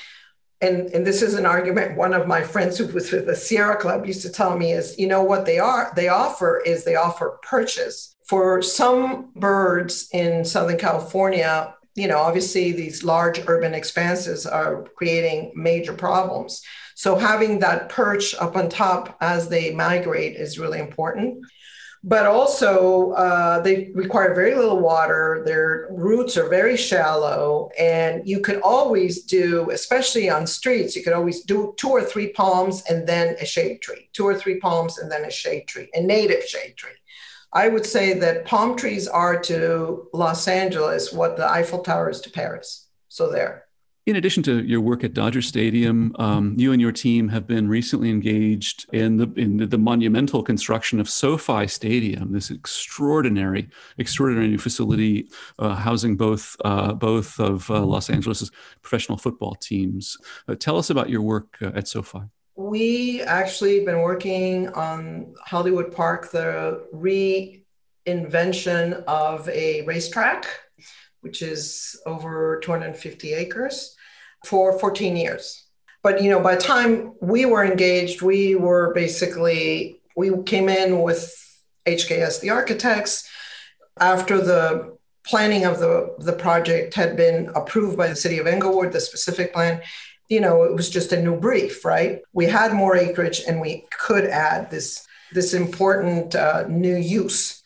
and, 0.61 0.91
and 0.91 1.07
this 1.07 1.23
is 1.23 1.33
an 1.33 1.47
argument 1.47 1.97
one 1.97 2.13
of 2.13 2.27
my 2.27 2.43
friends 2.43 2.77
who 2.77 2.89
was 2.89 3.11
with 3.11 3.25
the 3.25 3.35
Sierra 3.35 3.77
Club 3.77 4.05
used 4.05 4.21
to 4.21 4.31
tell 4.31 4.55
me 4.59 4.73
is, 4.73 4.99
you 4.99 5.07
know, 5.07 5.23
what 5.23 5.47
they 5.47 5.59
are, 5.59 5.91
they 5.97 6.09
offer 6.09 6.61
is 6.61 6.85
they 6.85 6.97
offer 6.97 7.39
purchase. 7.43 8.15
For 8.27 8.61
some 8.61 9.31
birds 9.35 10.11
in 10.13 10.45
Southern 10.45 10.77
California, 10.77 11.75
you 11.99 12.09
know, 12.09 12.19
obviously 12.19 12.73
these 12.73 13.05
large 13.05 13.41
urban 13.47 13.75
expanses 13.75 14.47
are 14.47 14.85
creating 14.97 15.53
major 15.55 15.93
problems. 15.93 16.63
So 16.95 17.17
having 17.17 17.59
that 17.61 17.89
perch 17.89 18.35
up 18.37 18.57
on 18.57 18.69
top 18.69 19.17
as 19.21 19.49
they 19.49 19.75
migrate 19.75 20.37
is 20.37 20.59
really 20.59 20.79
important. 20.79 21.45
But 22.05 22.27
also, 22.27 23.11
uh, 23.13 23.61
they 23.61 23.91
require 23.93 24.33
very 24.33 24.55
little 24.55 24.79
water. 24.79 25.43
Their 25.45 25.89
roots 25.91 26.37
are 26.37 26.49
very 26.49 26.77
shallow, 26.77 27.71
and 27.77 28.27
you 28.27 28.39
could 28.41 28.61
always 28.61 29.25
do, 29.25 29.71
especially 29.71 30.31
on 30.31 30.47
streets, 30.47 30.95
you 30.95 31.03
could 31.03 31.13
always 31.13 31.43
do 31.43 31.75
two 31.77 31.89
or 31.89 32.05
three 32.05 32.29
palms 32.33 32.85
and 32.89 33.05
then 33.07 33.35
a 33.41 33.45
shade 33.45 33.83
tree, 33.83 34.09
two 34.13 34.25
or 34.25 34.37
three 34.37 34.61
palms 34.61 34.99
and 34.99 35.11
then 35.11 35.25
a 35.25 35.31
shade 35.31 35.67
tree, 35.67 35.89
a 35.93 36.01
native 36.01 36.45
shade 36.45 36.77
tree. 36.77 36.98
I 37.53 37.69
would 37.69 37.87
say 37.87 38.13
that 38.15 38.45
palm 38.45 38.77
trees 38.77 39.09
are 39.09 39.39
to 39.43 40.09
Los 40.13 40.47
Angeles 40.49 41.13
what 41.13 41.37
the 41.37 41.51
Eiffel 41.51 41.81
Tower 41.81 42.11
is 42.11 42.21
to 42.23 42.31
Paris. 42.31 42.89
So 43.09 43.31
there. 43.31 43.65
In 44.09 44.17
addition 44.17 44.43
to 44.45 44.65
your 44.65 44.81
work 44.81 45.05
at 45.05 45.13
Dodger 45.13 45.43
Stadium, 45.43 46.17
um, 46.19 46.55
you 46.57 46.73
and 46.73 46.81
your 46.81 46.93
team 46.93 47.29
have 47.29 47.47
been 47.47 47.69
recently 47.69 48.09
engaged 48.09 48.87
in 48.95 49.19
the 49.19 49.31
in 49.37 49.59
the, 49.59 49.67
the, 49.67 49.77
monumental 49.77 50.43
construction 50.43 50.99
of 50.99 51.11
SoFi 51.11 51.67
Stadium, 51.67 52.33
this 52.33 52.51
extraordinary, 52.51 53.69
extraordinary 53.99 54.49
new 54.49 54.57
facility 54.57 55.29
uh, 55.59 55.75
housing 55.75 56.17
both 56.17 56.57
uh, 56.65 56.95
both 56.95 57.39
of 57.39 57.71
uh, 57.71 57.85
Los 57.85 58.09
Angeles' 58.09 58.51
professional 58.81 59.19
football 59.19 59.57
teams. 59.57 60.17
Uh, 60.49 60.55
tell 60.55 60.79
us 60.79 60.89
about 60.89 61.11
your 61.11 61.21
work 61.21 61.59
uh, 61.61 61.73
at 61.75 61.87
SoFi. 61.87 62.31
We 62.59 63.23
actually 63.23 63.85
been 63.85 64.01
working 64.01 64.69
on 64.71 65.35
Hollywood 65.47 65.95
Park, 65.95 66.33
the 66.33 66.85
reinvention 66.93 69.05
of 69.05 69.49
a 69.49 69.83
racetrack 69.83 70.47
which 71.21 71.43
is 71.43 72.01
over 72.07 72.61
250 72.61 73.35
acres 73.35 73.97
for 74.45 74.79
14 74.79 75.17
years. 75.17 75.65
But 76.03 76.23
you 76.23 76.31
know, 76.31 76.41
by 76.41 76.55
the 76.55 76.61
time 76.61 77.15
we 77.21 77.45
were 77.45 77.65
engaged, 77.65 78.23
we 78.23 78.55
were 78.55 78.93
basically 78.93 80.01
we 80.17 80.43
came 80.43 80.69
in 80.69 81.03
with 81.03 81.33
HKS, 81.87 82.41
the 82.41 82.51
architects, 82.51 83.29
after 84.01 84.41
the 84.41 84.97
planning 85.25 85.65
of 85.65 85.79
the, 85.79 86.15
the 86.19 86.33
project 86.33 86.95
had 86.95 87.17
been 87.17 87.51
approved 87.55 87.97
by 87.97 88.09
the 88.09 88.17
city 88.17 88.39
of 88.39 88.47
Inglewood, 88.47 88.93
the 88.93 89.01
specific 89.01 89.53
plan, 89.53 89.83
you 90.29 90.41
know, 90.41 90.65
it 90.65 90.75
was 90.75 90.91
just 90.91 91.13
a 91.13 91.23
new 91.23 91.37
brief, 91.39 91.85
right? 91.85 92.21
We 92.33 92.47
had 92.47 92.73
more 92.73 92.97
acreage 92.97 93.43
and 93.47 93.61
we 93.61 93.87
could 93.91 94.25
add 94.27 94.71
this, 94.71 95.07
this 95.33 95.55
important 95.55 96.35
uh, 96.35 96.67
new 96.69 96.97
use. 96.97 97.63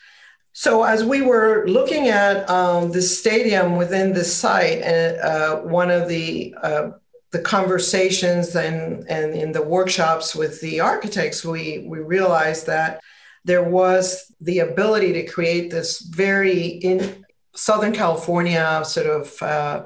So 0.52 0.84
as 0.84 1.02
we 1.02 1.22
were 1.22 1.66
looking 1.66 2.08
at 2.08 2.48
um, 2.48 2.92
the 2.92 3.02
stadium 3.02 3.76
within 3.76 4.12
the 4.12 4.24
site, 4.24 4.82
and 4.82 5.18
uh, 5.18 5.56
one 5.60 5.90
of 5.90 6.08
the 6.08 6.54
uh, 6.62 6.90
the 7.32 7.40
conversations 7.40 8.54
and, 8.54 9.08
and 9.08 9.32
in 9.32 9.52
the 9.52 9.62
workshops 9.62 10.34
with 10.34 10.60
the 10.60 10.80
architects, 10.80 11.42
we 11.42 11.86
we 11.88 12.00
realized 12.00 12.66
that 12.66 13.00
there 13.44 13.64
was 13.64 14.30
the 14.42 14.58
ability 14.58 15.14
to 15.14 15.24
create 15.26 15.70
this 15.70 16.00
very 16.00 16.58
in 16.60 17.24
Southern 17.54 17.92
California 17.94 18.82
sort 18.84 19.06
of 19.06 19.42
uh, 19.42 19.84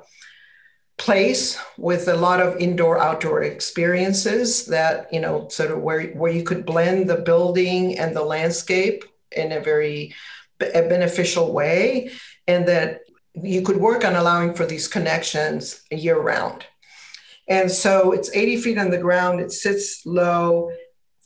place 0.98 1.58
with 1.76 2.08
a 2.08 2.16
lot 2.16 2.40
of 2.40 2.56
indoor 2.56 2.98
outdoor 2.98 3.42
experiences 3.42 4.64
that 4.66 5.12
you 5.12 5.20
know 5.20 5.46
sort 5.48 5.70
of 5.70 5.82
where 5.82 6.08
where 6.12 6.32
you 6.32 6.42
could 6.42 6.64
blend 6.64 7.08
the 7.08 7.16
building 7.16 7.98
and 7.98 8.16
the 8.16 8.24
landscape 8.24 9.04
in 9.32 9.52
a 9.52 9.60
very 9.60 10.14
a 10.60 10.88
beneficial 10.88 11.52
way 11.52 12.10
and 12.46 12.66
that 12.66 13.00
you 13.42 13.62
could 13.62 13.76
work 13.76 14.04
on 14.04 14.16
allowing 14.16 14.54
for 14.54 14.64
these 14.64 14.88
connections 14.88 15.82
year 15.90 16.18
round. 16.18 16.64
And 17.48 17.70
so 17.70 18.12
it's 18.12 18.34
80 18.34 18.56
feet 18.62 18.78
on 18.78 18.90
the 18.90 18.98
ground, 18.98 19.40
it 19.40 19.52
sits 19.52 20.04
low. 20.06 20.70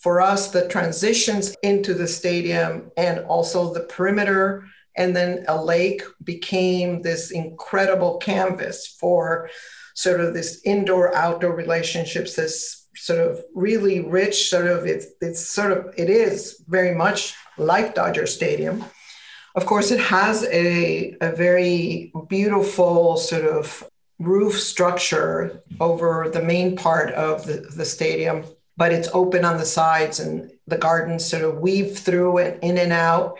For 0.00 0.22
us, 0.22 0.48
the 0.48 0.66
transitions 0.66 1.54
into 1.62 1.92
the 1.92 2.08
stadium 2.08 2.90
and 2.96 3.20
also 3.20 3.72
the 3.72 3.80
perimeter 3.80 4.64
and 4.96 5.14
then 5.16 5.44
a 5.48 5.62
lake 5.62 6.02
became 6.24 7.02
this 7.02 7.30
incredible 7.30 8.18
canvas 8.18 8.86
for 8.86 9.48
sort 9.94 10.20
of 10.20 10.34
this 10.34 10.60
indoor 10.64 11.14
outdoor 11.14 11.54
relationships 11.54 12.36
this 12.36 12.88
sort 12.96 13.18
of 13.18 13.42
really 13.54 14.00
rich 14.00 14.48
sort 14.50 14.66
of 14.66 14.86
it's 14.86 15.06
it's 15.20 15.44
sort 15.44 15.72
of 15.72 15.92
it 15.96 16.10
is 16.10 16.62
very 16.68 16.94
much 16.94 17.34
like 17.56 17.94
dodger 17.94 18.26
stadium 18.26 18.84
of 19.54 19.66
course, 19.66 19.90
it 19.90 20.00
has 20.00 20.44
a, 20.44 21.16
a 21.20 21.32
very 21.32 22.12
beautiful 22.28 23.16
sort 23.16 23.44
of 23.44 23.84
roof 24.18 24.60
structure 24.60 25.62
over 25.80 26.30
the 26.32 26.42
main 26.42 26.76
part 26.76 27.12
of 27.14 27.46
the, 27.46 27.54
the 27.76 27.84
stadium, 27.84 28.44
but 28.76 28.92
it's 28.92 29.08
open 29.12 29.44
on 29.44 29.56
the 29.56 29.66
sides 29.66 30.20
and 30.20 30.52
the 30.66 30.78
gardens 30.78 31.24
sort 31.24 31.42
of 31.42 31.58
weave 31.58 31.98
through 31.98 32.38
and 32.38 32.62
in 32.62 32.78
and 32.78 32.92
out. 32.92 33.38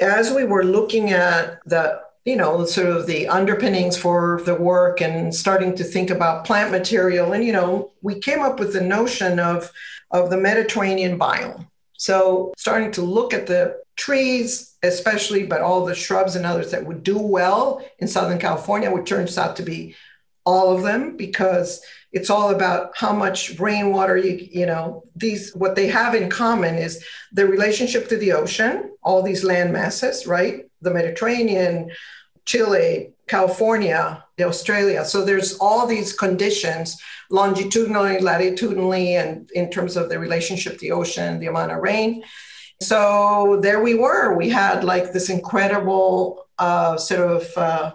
As 0.00 0.32
we 0.32 0.44
were 0.44 0.64
looking 0.64 1.10
at 1.10 1.60
the 1.66 2.00
you 2.24 2.36
know 2.36 2.64
sort 2.64 2.88
of 2.88 3.06
the 3.06 3.26
underpinnings 3.28 3.96
for 3.96 4.42
the 4.44 4.54
work 4.54 5.00
and 5.00 5.34
starting 5.34 5.74
to 5.76 5.84
think 5.84 6.10
about 6.10 6.44
plant 6.44 6.70
material 6.70 7.32
and 7.32 7.42
you 7.42 7.52
know 7.52 7.92
we 8.02 8.18
came 8.18 8.40
up 8.40 8.60
with 8.60 8.74
the 8.74 8.82
notion 8.82 9.38
of 9.38 9.70
of 10.10 10.30
the 10.30 10.36
mediterranean 10.36 11.18
biome. 11.18 11.66
So 11.98 12.52
starting 12.56 12.92
to 12.92 13.02
look 13.02 13.34
at 13.34 13.46
the 13.46 13.80
trees, 13.96 14.76
especially, 14.82 15.44
but 15.44 15.60
all 15.60 15.84
the 15.84 15.94
shrubs 15.94 16.36
and 16.36 16.46
others 16.46 16.70
that 16.70 16.86
would 16.86 17.02
do 17.02 17.18
well 17.18 17.84
in 17.98 18.06
Southern 18.06 18.38
California, 18.38 18.90
which 18.90 19.08
turns 19.08 19.36
out 19.36 19.56
to 19.56 19.62
be 19.62 19.96
all 20.46 20.74
of 20.74 20.82
them 20.82 21.16
because 21.16 21.82
it's 22.12 22.30
all 22.30 22.50
about 22.50 22.92
how 22.96 23.12
much 23.12 23.58
rainwater 23.58 24.16
you 24.16 24.48
you 24.50 24.66
know 24.66 25.04
these 25.16 25.54
what 25.54 25.76
they 25.76 25.86
have 25.86 26.14
in 26.14 26.30
common 26.30 26.74
is 26.74 27.04
the 27.32 27.46
relationship 27.46 28.08
to 28.08 28.16
the 28.16 28.32
ocean 28.32 28.90
all 29.02 29.22
these 29.22 29.44
land 29.44 29.72
masses 29.72 30.26
right? 30.26 30.64
The 30.80 30.90
mediterranean 30.90 31.90
chile 32.44 33.12
california 33.26 34.24
australia. 34.40 35.04
So 35.04 35.24
there's 35.24 35.58
all 35.58 35.86
these 35.86 36.12
conditions 36.12 36.96
longitudinally 37.30 38.20
latitudinally 38.20 39.16
and 39.16 39.50
in 39.50 39.70
terms 39.70 39.96
of 39.96 40.08
the 40.08 40.18
relationship 40.18 40.74
to 40.74 40.78
the 40.78 40.92
ocean 40.92 41.40
the 41.40 41.46
amount 41.46 41.72
of 41.72 41.78
rain. 41.78 42.22
So 42.80 43.58
there 43.60 43.82
we 43.82 43.94
were. 43.94 44.36
We 44.36 44.48
had 44.48 44.84
like 44.84 45.12
this 45.12 45.30
incredible 45.30 46.46
uh, 46.58 46.96
sort 46.96 47.30
of 47.30 47.56
uh, 47.56 47.94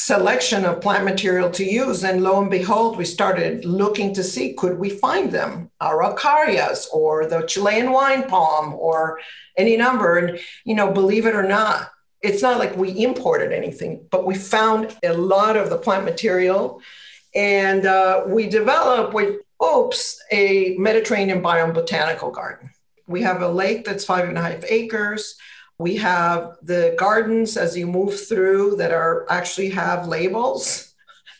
selection 0.00 0.64
of 0.64 0.80
plant 0.80 1.04
material 1.04 1.50
to 1.50 1.62
use. 1.62 2.04
And 2.04 2.22
lo 2.22 2.40
and 2.40 2.50
behold, 2.50 2.96
we 2.96 3.04
started 3.04 3.66
looking 3.66 4.14
to 4.14 4.24
see 4.24 4.54
could 4.54 4.78
we 4.78 4.88
find 4.88 5.30
them, 5.30 5.70
araucarias 5.82 6.86
or 6.90 7.26
the 7.26 7.42
Chilean 7.42 7.92
wine 7.92 8.26
palm 8.26 8.72
or 8.74 9.20
any 9.58 9.76
number. 9.76 10.16
And, 10.16 10.40
you 10.64 10.74
know, 10.74 10.90
believe 10.90 11.26
it 11.26 11.34
or 11.34 11.42
not, 11.42 11.90
it's 12.22 12.40
not 12.40 12.58
like 12.58 12.74
we 12.78 13.04
imported 13.04 13.52
anything, 13.52 14.06
but 14.10 14.24
we 14.24 14.34
found 14.36 14.96
a 15.02 15.12
lot 15.12 15.58
of 15.58 15.68
the 15.68 15.76
plant 15.76 16.06
material. 16.06 16.80
And 17.34 17.84
uh, 17.84 18.24
we 18.26 18.48
developed 18.48 19.12
with 19.12 19.42
OPES 19.60 20.18
a 20.32 20.76
Mediterranean 20.78 21.42
biome 21.42 21.74
botanical 21.74 22.30
garden. 22.30 22.70
We 23.06 23.20
have 23.20 23.42
a 23.42 23.48
lake 23.48 23.84
that's 23.84 24.06
five 24.06 24.30
and 24.30 24.38
a 24.38 24.42
half 24.42 24.64
acres. 24.66 25.36
We 25.80 25.96
have 25.96 26.58
the 26.60 26.94
gardens 26.98 27.56
as 27.56 27.74
you 27.74 27.86
move 27.86 28.14
through 28.28 28.76
that 28.76 28.92
are 28.92 29.24
actually 29.30 29.70
have 29.70 30.06
labels, 30.06 30.92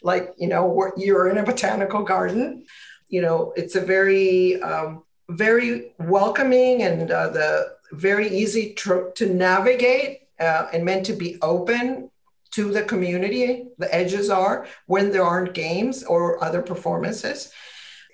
like, 0.02 0.32
you 0.38 0.48
know, 0.48 0.90
you're 0.96 1.28
in 1.28 1.36
a 1.36 1.42
botanical 1.42 2.04
garden. 2.04 2.64
You 3.10 3.20
know, 3.20 3.52
it's 3.54 3.76
a 3.76 3.82
very, 3.82 4.62
um, 4.62 5.02
very 5.28 5.92
welcoming 5.98 6.84
and 6.84 7.10
uh, 7.10 7.28
the 7.28 7.76
very 7.92 8.28
easy 8.28 8.72
to, 8.76 9.12
navigate 9.20 10.22
uh, 10.40 10.68
and 10.72 10.86
meant 10.86 11.04
to 11.04 11.12
be 11.12 11.36
open 11.42 12.10
to 12.52 12.72
the 12.72 12.84
community. 12.84 13.66
The 13.76 13.94
edges 13.94 14.30
are 14.30 14.66
when 14.86 15.12
there 15.12 15.22
aren't 15.22 15.52
games 15.52 16.02
or 16.02 16.42
other 16.42 16.62
performances. 16.62 17.52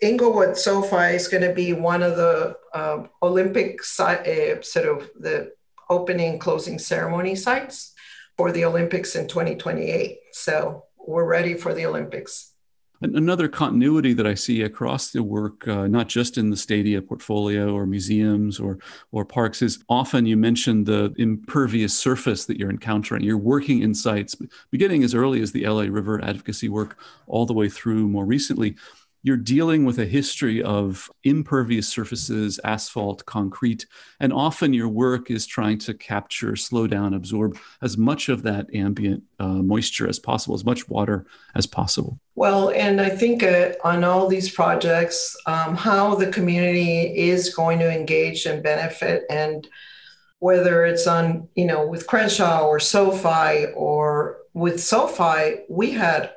Inglewood 0.03 0.57
SoFi 0.57 1.15
is 1.15 1.29
going 1.29 1.45
to 1.45 1.55
be 1.55 1.73
one 1.73 2.03
of 2.03 2.17
the 2.17 2.57
um, 2.75 3.11
Olympic 3.23 3.85
si- 3.85 4.03
uh, 4.03 4.61
sort 4.61 4.89
of 4.89 5.09
the 5.21 5.53
opening 5.88 6.38
closing 6.38 6.79
ceremony 6.79 7.35
sites 7.35 7.92
for 8.37 8.53
the 8.53 8.64
Olympics 8.64 9.16
in 9.16 9.29
2028. 9.29 10.18
So 10.33 10.85
we're 10.99 11.25
ready 11.25 11.55
for 11.55 11.75
the 11.75 11.87
Olympics. 11.87 12.53
Another 13.03 13.46
continuity 13.46 14.14
that 14.14 14.27
I 14.27 14.33
see 14.33 14.62
across 14.62 15.11
the 15.11 15.22
work, 15.22 15.68
uh, 15.68 15.87
not 15.87 16.09
just 16.09 16.38
in 16.38 16.49
the 16.49 16.57
stadia 16.57 17.03
portfolio 17.03 17.75
or 17.75 17.85
museums 17.85 18.59
or 18.59 18.79
or 19.12 19.27
parks, 19.27 19.61
is 19.61 19.85
often 19.90 20.25
you 20.25 20.37
mention 20.37 20.85
the 20.85 21.14
impervious 21.18 21.92
surface 21.92 22.46
that 22.46 22.59
you're 22.59 22.70
encountering. 22.70 23.22
You're 23.22 23.37
working 23.37 23.83
in 23.83 23.94
sites 23.94 24.35
beginning 24.70 25.05
as 25.05 25.14
early 25.14 25.42
as 25.42 25.53
the 25.53 25.66
LA 25.66 25.83
River 25.83 26.25
advocacy 26.25 26.70
work, 26.70 26.99
all 27.27 27.44
the 27.44 27.53
way 27.53 27.68
through 27.68 28.09
more 28.09 28.25
recently 28.25 28.77
you're 29.27 29.37
dealing 29.37 29.85
with 29.85 29.99
a 29.99 30.05
history 30.05 30.62
of 30.62 31.11
impervious 31.25 31.89
surfaces, 31.89 32.61
asphalt, 32.62 33.27
concrete, 33.27 33.85
and 34.21 34.33
often 34.33 34.73
your 34.73 34.89
work 34.89 35.33
is 35.33 35.47
trying 35.47 35.79
to 35.79 35.93
capture, 35.95 36.55
slow 36.55 36.87
down, 36.87 37.12
absorb 37.12 37.59
as 37.83 37.99
much 37.99 38.29
of 38.29 38.45
that 38.45 38.73
ambient 38.73 39.25
uh, 39.41 39.49
moisture 39.49 40.09
as 40.09 40.21
possible, 40.21 40.55
as 40.55 40.65
much 40.65 40.89
water 40.89 41.27
as 41.57 41.67
possible. 41.67 42.21
Well, 42.37 42.71
and 42.71 43.01
I 43.01 43.09
think 43.09 43.43
uh, 43.43 43.73
on 43.83 44.05
all 44.05 44.29
these 44.29 44.49
projects, 44.49 45.37
um, 45.47 45.75
how 45.75 46.15
the 46.15 46.29
community 46.29 47.01
is 47.29 47.53
going 47.53 47.81
to 47.81 47.93
engage 47.93 48.47
and 48.47 48.62
benefit 48.62 49.25
and 49.29 49.67
whether 50.39 50.85
it's 50.85 51.09
on, 51.09 51.49
you 51.57 51.65
know, 51.65 51.85
with 51.85 52.07
Crenshaw 52.07 52.65
or 52.65 52.79
SoFi 52.79 53.73
or 53.75 54.39
with 54.55 54.81
SoFi, 54.81 55.62
we 55.69 55.91
had 55.91 56.31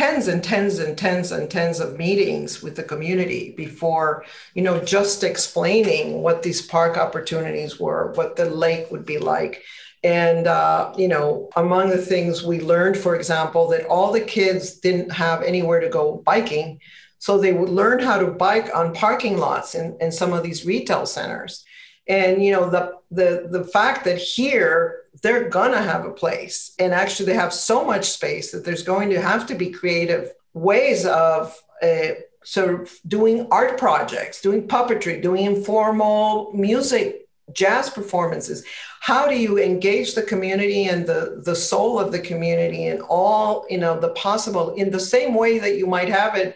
tens 0.00 0.28
and 0.28 0.42
tens 0.42 0.78
and 0.78 0.96
tens 0.96 1.32
and 1.32 1.50
tens 1.50 1.78
of 1.80 1.98
meetings 1.98 2.62
with 2.64 2.74
the 2.76 2.82
community 2.92 3.42
before 3.64 4.24
you 4.56 4.62
know 4.62 4.76
just 4.96 5.22
explaining 5.22 6.22
what 6.24 6.42
these 6.42 6.62
park 6.74 6.96
opportunities 6.96 7.78
were 7.84 8.12
what 8.18 8.36
the 8.36 8.48
lake 8.64 8.86
would 8.90 9.04
be 9.04 9.18
like 9.18 9.54
And, 10.02 10.46
uh, 10.46 10.92
you 10.96 11.08
know, 11.08 11.50
among 11.56 11.90
the 11.90 11.98
things 11.98 12.42
we 12.42 12.60
learned, 12.60 12.96
for 12.96 13.16
example, 13.16 13.68
that 13.68 13.86
all 13.86 14.12
the 14.12 14.20
kids 14.20 14.80
didn't 14.80 15.10
have 15.12 15.42
anywhere 15.42 15.80
to 15.80 15.90
go 15.90 16.22
biking. 16.24 16.80
So 17.18 17.36
they 17.36 17.52
would 17.52 17.68
learn 17.68 17.98
how 18.00 18.18
to 18.18 18.26
bike 18.26 18.74
on 18.74 18.94
parking 18.94 19.36
lots 19.36 19.74
in, 19.74 19.98
in 20.00 20.10
some 20.10 20.32
of 20.32 20.42
these 20.42 20.64
retail 20.64 21.04
centers. 21.04 21.64
And, 22.08 22.42
you 22.42 22.52
know, 22.52 22.70
the, 22.70 22.94
the, 23.10 23.48
the 23.50 23.64
fact 23.64 24.04
that 24.04 24.16
here 24.18 24.99
they're 25.22 25.48
to 25.72 25.82
have 25.82 26.04
a 26.04 26.10
place. 26.10 26.72
And 26.78 26.92
actually 26.92 27.26
they 27.26 27.34
have 27.34 27.52
so 27.52 27.84
much 27.84 28.10
space 28.10 28.52
that 28.52 28.64
there's 28.64 28.82
going 28.82 29.10
to 29.10 29.20
have 29.20 29.46
to 29.46 29.54
be 29.54 29.70
creative 29.70 30.32
ways 30.54 31.04
of 31.06 31.56
uh, 31.82 32.14
sort 32.44 32.80
of 32.80 32.90
doing 33.06 33.46
art 33.50 33.78
projects, 33.78 34.40
doing 34.40 34.66
puppetry, 34.66 35.20
doing 35.20 35.44
informal 35.44 36.52
music 36.52 37.28
jazz 37.52 37.90
performances. 37.90 38.64
How 39.00 39.28
do 39.28 39.38
you 39.38 39.58
engage 39.58 40.14
the 40.14 40.22
community 40.22 40.84
and 40.84 41.06
the 41.06 41.42
the 41.44 41.56
soul 41.56 41.98
of 41.98 42.12
the 42.12 42.18
community 42.20 42.86
in 42.86 43.00
all 43.00 43.66
you 43.68 43.78
know 43.78 43.98
the 43.98 44.10
possible 44.10 44.74
in 44.74 44.90
the 44.90 45.00
same 45.00 45.34
way 45.34 45.58
that 45.58 45.76
you 45.76 45.86
might 45.86 46.08
have 46.08 46.36
it 46.36 46.54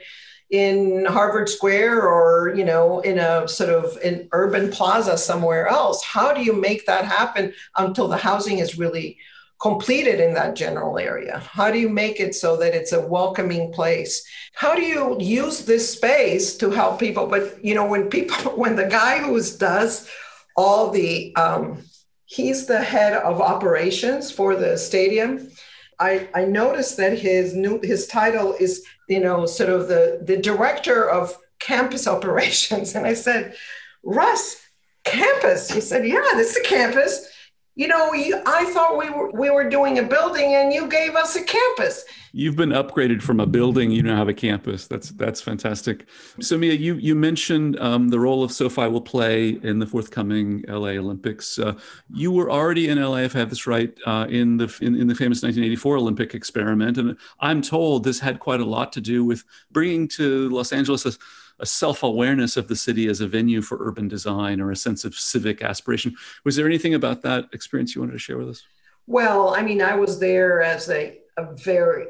in 0.54 1.04
harvard 1.06 1.48
square 1.48 2.06
or 2.06 2.54
you 2.54 2.64
know 2.64 3.00
in 3.00 3.18
a 3.18 3.48
sort 3.48 3.70
of 3.70 3.96
an 4.04 4.28
urban 4.30 4.70
plaza 4.70 5.18
somewhere 5.18 5.66
else. 5.66 6.04
How 6.04 6.32
do 6.32 6.44
you 6.44 6.52
make 6.52 6.86
that 6.86 7.04
happen 7.04 7.52
until 7.76 8.06
the 8.06 8.16
housing 8.16 8.58
is 8.58 8.78
really 8.78 9.18
completed 9.60 10.20
in 10.20 10.32
that 10.34 10.54
general 10.54 10.96
area? 10.96 11.40
How 11.40 11.72
do 11.72 11.80
you 11.80 11.88
make 11.88 12.20
it 12.20 12.36
so 12.36 12.56
that 12.58 12.72
it's 12.72 12.92
a 12.92 13.04
welcoming 13.04 13.72
place? 13.72 14.24
How 14.54 14.76
do 14.76 14.82
you 14.82 15.16
use 15.18 15.64
this 15.64 15.90
space 15.90 16.56
to 16.58 16.70
help 16.70 17.00
people? 17.00 17.26
But 17.26 17.64
you 17.64 17.74
know 17.74 17.86
when 17.86 18.08
people 18.08 18.52
when 18.62 18.76
the 18.76 18.86
guy 18.86 19.18
who 19.18 19.42
does 19.58 20.08
all 20.56 20.90
the 20.90 21.34
um, 21.34 21.82
he's 22.26 22.66
the 22.66 22.80
head 22.80 23.14
of 23.14 23.40
operations 23.40 24.30
for 24.30 24.54
the 24.54 24.78
stadium 24.78 25.50
I, 25.98 26.28
I 26.34 26.44
noticed 26.44 26.96
that 26.96 27.18
his 27.18 27.54
new 27.54 27.80
his 27.82 28.06
title 28.06 28.54
is 28.58 28.84
you 29.08 29.20
know 29.20 29.46
sort 29.46 29.70
of 29.70 29.88
the 29.88 30.20
the 30.22 30.36
director 30.36 31.08
of 31.08 31.36
campus 31.60 32.06
operations. 32.16 32.94
And 32.94 33.06
i 33.06 33.14
said 33.14 33.54
russ 34.02 34.60
campus? 35.04 35.70
He 35.70 35.80
said 35.80 36.06
yeah 36.06 36.22
this 36.34 36.56
is 36.56 36.64
a 36.64 36.68
campus 36.68 37.28
you 37.76 37.88
know, 37.88 38.12
I 38.14 38.70
thought 38.72 38.96
we 38.96 39.10
were 39.10 39.30
we 39.32 39.50
were 39.50 39.68
doing 39.68 39.98
a 39.98 40.02
building, 40.02 40.54
and 40.54 40.72
you 40.72 40.86
gave 40.88 41.16
us 41.16 41.34
a 41.34 41.42
campus. 41.42 42.04
You've 42.32 42.54
been 42.54 42.70
upgraded 42.70 43.20
from 43.20 43.40
a 43.40 43.46
building. 43.46 43.90
You 43.90 44.02
now 44.02 44.16
have 44.16 44.28
a 44.28 44.34
campus. 44.34 44.86
That's 44.86 45.10
that's 45.10 45.40
fantastic. 45.40 46.06
So 46.40 46.56
Mia, 46.56 46.74
you 46.74 46.94
you 46.94 47.16
mentioned 47.16 47.78
um, 47.80 48.10
the 48.10 48.20
role 48.20 48.44
of 48.44 48.52
SoFi 48.52 48.86
will 48.86 49.00
play 49.00 49.58
in 49.62 49.80
the 49.80 49.86
forthcoming 49.86 50.64
LA 50.68 50.90
Olympics. 50.90 51.58
Uh, 51.58 51.74
you 52.12 52.30
were 52.30 52.48
already 52.48 52.88
in 52.88 53.02
LA, 53.02 53.18
if 53.18 53.34
I 53.34 53.40
have 53.40 53.50
this 53.50 53.66
right, 53.66 53.92
uh, 54.06 54.26
in 54.28 54.56
the 54.56 54.72
in, 54.80 54.94
in 54.94 55.08
the 55.08 55.14
famous 55.16 55.42
1984 55.42 55.96
Olympic 55.96 56.32
experiment, 56.32 56.96
and 56.96 57.16
I'm 57.40 57.60
told 57.60 58.04
this 58.04 58.20
had 58.20 58.38
quite 58.38 58.60
a 58.60 58.64
lot 58.64 58.92
to 58.92 59.00
do 59.00 59.24
with 59.24 59.42
bringing 59.72 60.06
to 60.08 60.48
Los 60.50 60.72
Angeles 60.72 61.06
a 61.06 61.12
a 61.60 61.66
self-awareness 61.66 62.56
of 62.56 62.68
the 62.68 62.76
city 62.76 63.08
as 63.08 63.20
a 63.20 63.28
venue 63.28 63.62
for 63.62 63.78
urban 63.80 64.08
design 64.08 64.60
or 64.60 64.70
a 64.70 64.76
sense 64.76 65.04
of 65.04 65.14
civic 65.14 65.62
aspiration. 65.62 66.14
Was 66.44 66.56
there 66.56 66.66
anything 66.66 66.94
about 66.94 67.22
that 67.22 67.46
experience 67.52 67.94
you 67.94 68.00
wanted 68.00 68.12
to 68.12 68.18
share 68.18 68.38
with 68.38 68.48
us? 68.48 68.64
Well, 69.06 69.54
I 69.54 69.62
mean, 69.62 69.82
I 69.82 69.94
was 69.94 70.18
there 70.18 70.62
as 70.62 70.88
a, 70.88 71.18
a 71.36 71.54
very, 71.54 72.06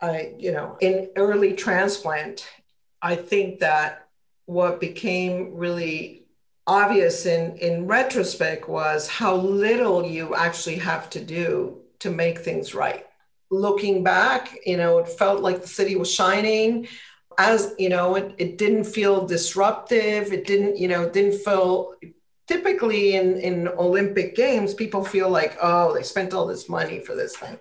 I, 0.00 0.34
you 0.38 0.52
know, 0.52 0.76
in 0.80 1.10
early 1.16 1.54
transplant. 1.54 2.46
I 3.00 3.14
think 3.14 3.60
that 3.60 4.08
what 4.46 4.80
became 4.80 5.54
really 5.54 6.26
obvious 6.66 7.26
in, 7.26 7.56
in 7.56 7.86
retrospect 7.86 8.68
was 8.68 9.08
how 9.08 9.36
little 9.36 10.04
you 10.04 10.34
actually 10.34 10.76
have 10.76 11.08
to 11.10 11.24
do 11.24 11.78
to 12.00 12.10
make 12.10 12.38
things 12.38 12.74
right. 12.74 13.06
Looking 13.50 14.02
back, 14.02 14.56
you 14.64 14.76
know, 14.76 14.98
it 14.98 15.08
felt 15.08 15.40
like 15.40 15.62
the 15.62 15.68
city 15.68 15.96
was 15.96 16.12
shining 16.12 16.88
as 17.38 17.74
you 17.78 17.88
know 17.88 18.16
it, 18.16 18.34
it 18.38 18.58
didn't 18.58 18.84
feel 18.84 19.26
disruptive. 19.26 20.32
It 20.32 20.46
didn't 20.46 20.76
you 20.76 20.88
know 20.88 21.08
didn't 21.08 21.38
feel 21.40 21.94
typically 22.48 23.14
in 23.14 23.36
in 23.38 23.68
olympic 23.68 24.34
games 24.34 24.74
people 24.74 25.04
feel 25.04 25.30
like 25.30 25.56
oh 25.62 25.94
they 25.94 26.02
spent 26.02 26.34
all 26.34 26.46
this 26.46 26.68
money 26.68 27.00
for 27.00 27.14
this 27.14 27.36
thing. 27.36 27.58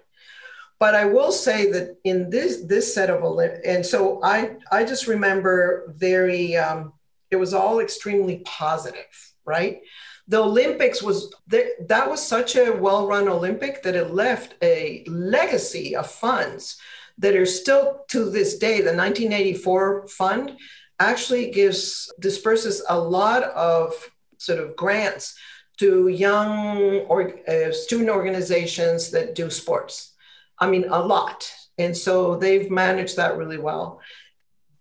But 0.80 0.96
i 0.96 1.06
will 1.06 1.32
say 1.32 1.72
that 1.72 1.98
in 2.04 2.30
this 2.32 2.64
this 2.66 2.94
set 2.94 3.12
of 3.12 3.24
olympic 3.24 3.62
and 3.66 3.86
so 3.86 4.20
i 4.24 4.56
i 4.72 4.84
just 4.84 5.06
remember 5.08 5.94
very 5.96 6.58
um, 6.58 6.94
it 7.30 7.36
was 7.36 7.54
all 7.54 7.80
extremely 7.80 8.38
positive 8.46 9.32
right? 9.46 9.82
The 10.28 10.38
olympics 10.38 11.02
was 11.02 11.34
that 11.48 11.88
that 11.90 12.10
was 12.10 12.26
such 12.26 12.56
a 12.56 12.72
well-run 12.72 13.28
olympic 13.28 13.84
that 13.84 13.96
it 13.96 14.14
left 14.14 14.56
a 14.62 15.04
legacy 15.08 15.96
of 15.96 16.10
funds 16.10 16.80
that 17.22 17.36
are 17.36 17.46
still 17.46 18.04
to 18.10 18.30
this 18.30 18.58
day, 18.58 18.82
the 18.82 18.94
1984 18.94 20.08
fund 20.08 20.58
actually 21.00 21.50
gives 21.52 22.12
disperses 22.20 22.84
a 22.90 23.00
lot 23.00 23.44
of 23.44 23.94
sort 24.38 24.60
of 24.60 24.76
grants 24.76 25.36
to 25.78 26.08
young 26.10 27.00
or 27.10 27.34
uh, 27.48 27.72
student 27.72 28.10
organizations 28.10 29.12
that 29.12 29.34
do 29.34 29.50
sports. 29.50 30.14
I 30.60 30.70
mean, 30.70 30.86
a 30.90 31.00
lot. 31.00 31.52
And 31.78 31.96
so 31.96 32.36
they've 32.36 32.70
managed 32.70 33.18
that 33.18 33.38
really 33.38 33.58
well. 33.58 34.02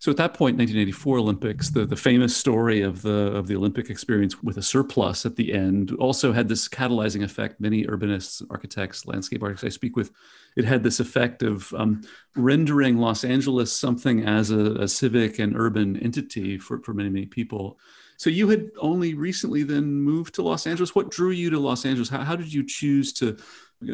So 0.01 0.11
at 0.11 0.17
that 0.17 0.33
point, 0.33 0.57
1984 0.57 1.19
Olympics, 1.19 1.69
the, 1.69 1.85
the 1.85 1.95
famous 1.95 2.35
story 2.35 2.81
of 2.81 3.03
the 3.03 3.37
of 3.37 3.47
the 3.49 3.55
Olympic 3.55 3.91
experience 3.91 4.43
with 4.43 4.57
a 4.57 4.63
surplus 4.63 5.27
at 5.27 5.37
the 5.37 5.53
end 5.53 5.95
also 5.99 6.33
had 6.33 6.49
this 6.49 6.69
catalyzing 6.69 7.23
effect. 7.23 7.61
Many 7.61 7.85
urbanists, 7.85 8.43
architects, 8.49 9.07
landscape 9.07 9.43
architects 9.43 9.65
I 9.65 9.69
speak 9.69 9.97
with, 9.97 10.11
it 10.57 10.65
had 10.65 10.83
this 10.83 11.01
effect 11.01 11.43
of 11.43 11.71
um, 11.75 12.01
rendering 12.35 12.97
Los 12.97 13.25
Angeles 13.25 13.77
something 13.77 14.25
as 14.27 14.51
a, 14.51 14.73
a 14.77 14.89
civic 14.89 15.39
and 15.39 15.55
urban 15.55 15.99
entity 15.99 16.57
for, 16.57 16.83
for 16.83 16.95
many, 16.95 17.11
many 17.11 17.27
people. 17.27 17.79
So 18.17 18.31
you 18.31 18.49
had 18.49 18.71
only 18.79 19.13
recently 19.13 19.65
then 19.65 19.85
moved 19.85 20.35
to 20.37 20.43
Los 20.43 20.67
Angeles. 20.67 20.95
What 20.95 21.11
drew 21.11 21.31
you 21.31 21.51
to 21.51 21.59
Los 21.59 21.85
Angeles? 21.85 22.09
How, 22.09 22.25
how 22.25 22.37
did 22.37 22.51
you 22.51 22.65
choose 22.67 23.13
to 23.15 23.37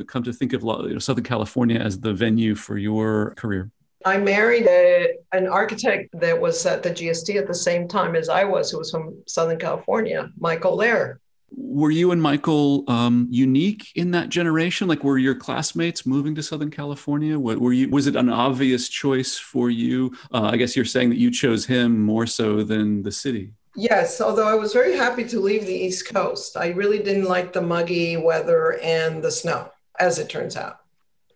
come 0.07 0.23
to 0.23 0.33
think 0.33 0.53
of 0.53 0.63
you 0.63 0.93
know, 0.93 0.99
Southern 1.01 1.25
California 1.25 1.81
as 1.81 1.99
the 1.99 2.15
venue 2.15 2.55
for 2.55 2.79
your 2.79 3.35
career? 3.35 3.73
I 4.07 4.19
married 4.19 4.69
a, 4.69 5.15
an 5.33 5.49
architect 5.49 6.11
that 6.21 6.41
was 6.41 6.65
at 6.65 6.85
the 6.85 6.91
GSD 6.91 7.41
at 7.41 7.49
the 7.49 7.55
same 7.55 7.89
time 7.89 8.15
as 8.15 8.29
I 8.29 8.45
was, 8.45 8.71
who 8.71 8.79
was 8.79 8.89
from 8.89 9.21
Southern 9.27 9.59
California, 9.59 10.31
Michael 10.39 10.79
Lehrer. 10.79 11.17
Were 11.51 11.91
you 11.91 12.13
and 12.13 12.23
Michael 12.23 12.85
um, 12.87 13.27
unique 13.31 13.89
in 13.97 14.13
that 14.13 14.29
generation? 14.29 14.87
Like, 14.87 15.03
were 15.03 15.19
your 15.19 15.35
classmates 15.35 16.07
moving 16.07 16.37
to 16.37 16.43
Southern 16.43 16.71
California? 16.71 17.37
What, 17.37 17.59
were 17.59 17.73
you? 17.73 17.89
Was 17.89 18.07
it 18.07 18.15
an 18.15 18.29
obvious 18.29 18.89
choice 18.89 19.37
for 19.39 19.71
you? 19.71 20.17
Uh, 20.33 20.51
I 20.53 20.57
guess 20.57 20.77
you're 20.77 20.85
saying 20.85 21.11
that 21.11 21.19
you 21.19 21.33
chose 21.33 21.67
him 21.67 22.01
more 22.01 22.29
so 22.29 22.63
than 22.63 23.03
the 23.03 23.13
city. 23.13 23.51
Yes, 23.75 24.21
although 24.21 24.47
I 24.47 24.55
was 24.55 24.73
very 24.73 24.97
happy 24.97 25.25
to 25.25 25.41
leave 25.41 25.67
the 25.67 25.75
East 25.75 26.09
Coast. 26.09 26.57
I 26.57 26.69
really 26.69 27.01
didn't 27.01 27.25
like 27.25 27.53
the 27.53 27.63
muggy 27.63 28.17
weather 28.17 28.79
and 28.83 29.23
the 29.23 29.33
snow, 29.33 29.71
as 29.99 30.21
it 30.21 30.29
turns 30.29 30.57
out. 30.57 30.81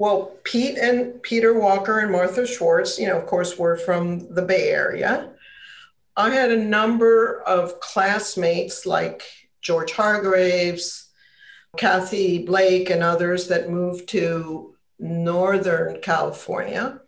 Well, 0.01 0.33
Pete 0.45 0.79
and 0.79 1.23
Peter 1.23 1.53
Walker 1.53 1.99
and 1.99 2.11
Martha 2.11 2.47
Schwartz, 2.47 2.99
you 2.99 3.07
know, 3.07 3.19
of 3.19 3.27
course, 3.27 3.59
were 3.59 3.77
from 3.77 4.33
the 4.35 4.41
Bay 4.41 4.71
Area. 4.71 5.29
I 6.17 6.31
had 6.31 6.51
a 6.51 6.57
number 6.57 7.43
of 7.43 7.81
classmates 7.81 8.87
like 8.87 9.25
George 9.61 9.93
Hargreaves, 9.93 11.11
Kathy 11.77 12.47
Blake, 12.47 12.89
and 12.89 13.03
others 13.03 13.49
that 13.49 13.69
moved 13.69 14.09
to 14.09 14.75
Northern 14.99 16.01
California. 16.01 16.99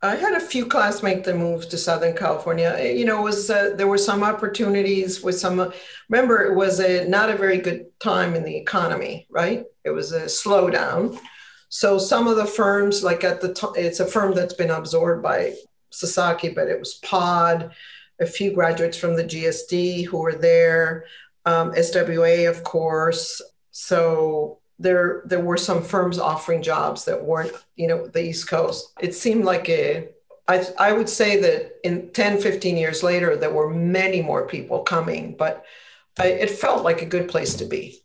I 0.00 0.14
had 0.14 0.34
a 0.34 0.40
few 0.40 0.66
classmates 0.66 1.26
that 1.26 1.36
moved 1.36 1.72
to 1.72 1.76
Southern 1.76 2.16
California. 2.16 2.94
You 2.94 3.04
know, 3.04 3.22
was 3.22 3.50
uh, 3.50 3.74
there 3.74 3.88
were 3.88 3.98
some 3.98 4.22
opportunities 4.22 5.24
with 5.24 5.40
some. 5.40 5.72
remember, 6.08 6.44
it 6.44 6.54
was 6.54 6.78
a 6.78 7.04
not 7.08 7.30
a 7.30 7.36
very 7.36 7.58
good 7.58 7.86
time 7.98 8.36
in 8.36 8.44
the 8.44 8.56
economy, 8.56 9.26
right? 9.28 9.64
It 9.82 9.90
was 9.90 10.12
a 10.12 10.26
slowdown. 10.26 11.18
So 11.74 11.96
some 11.96 12.28
of 12.28 12.36
the 12.36 12.44
firms, 12.44 13.02
like 13.02 13.24
at 13.24 13.40
the 13.40 13.54
time, 13.54 13.72
it's 13.76 13.98
a 13.98 14.06
firm 14.06 14.34
that's 14.34 14.52
been 14.52 14.68
absorbed 14.68 15.22
by 15.22 15.54
Sasaki, 15.88 16.50
but 16.50 16.68
it 16.68 16.78
was 16.78 16.96
Pod, 16.96 17.72
a 18.20 18.26
few 18.26 18.52
graduates 18.52 18.98
from 18.98 19.16
the 19.16 19.24
GSD 19.24 20.04
who 20.04 20.18
were 20.18 20.34
there, 20.34 21.06
um, 21.46 21.72
SWA, 21.72 22.46
of 22.50 22.62
course. 22.62 23.40
So 23.70 24.58
there, 24.78 25.22
there 25.24 25.40
were 25.40 25.56
some 25.56 25.82
firms 25.82 26.18
offering 26.18 26.62
jobs 26.62 27.06
that 27.06 27.24
weren't, 27.24 27.52
you 27.76 27.88
know, 27.88 28.06
the 28.06 28.22
East 28.22 28.48
Coast. 28.48 28.92
It 29.00 29.14
seemed 29.14 29.46
like 29.46 29.66
a, 29.70 30.10
I, 30.48 30.66
I 30.78 30.92
would 30.92 31.08
say 31.08 31.40
that 31.40 31.76
in 31.84 32.10
10, 32.10 32.42
15 32.42 32.76
years 32.76 33.02
later, 33.02 33.34
there 33.34 33.50
were 33.50 33.70
many 33.70 34.20
more 34.20 34.46
people 34.46 34.80
coming, 34.80 35.36
but 35.38 35.64
I, 36.18 36.26
it 36.26 36.50
felt 36.50 36.84
like 36.84 37.00
a 37.00 37.06
good 37.06 37.28
place 37.28 37.54
to 37.54 37.64
be 37.64 38.01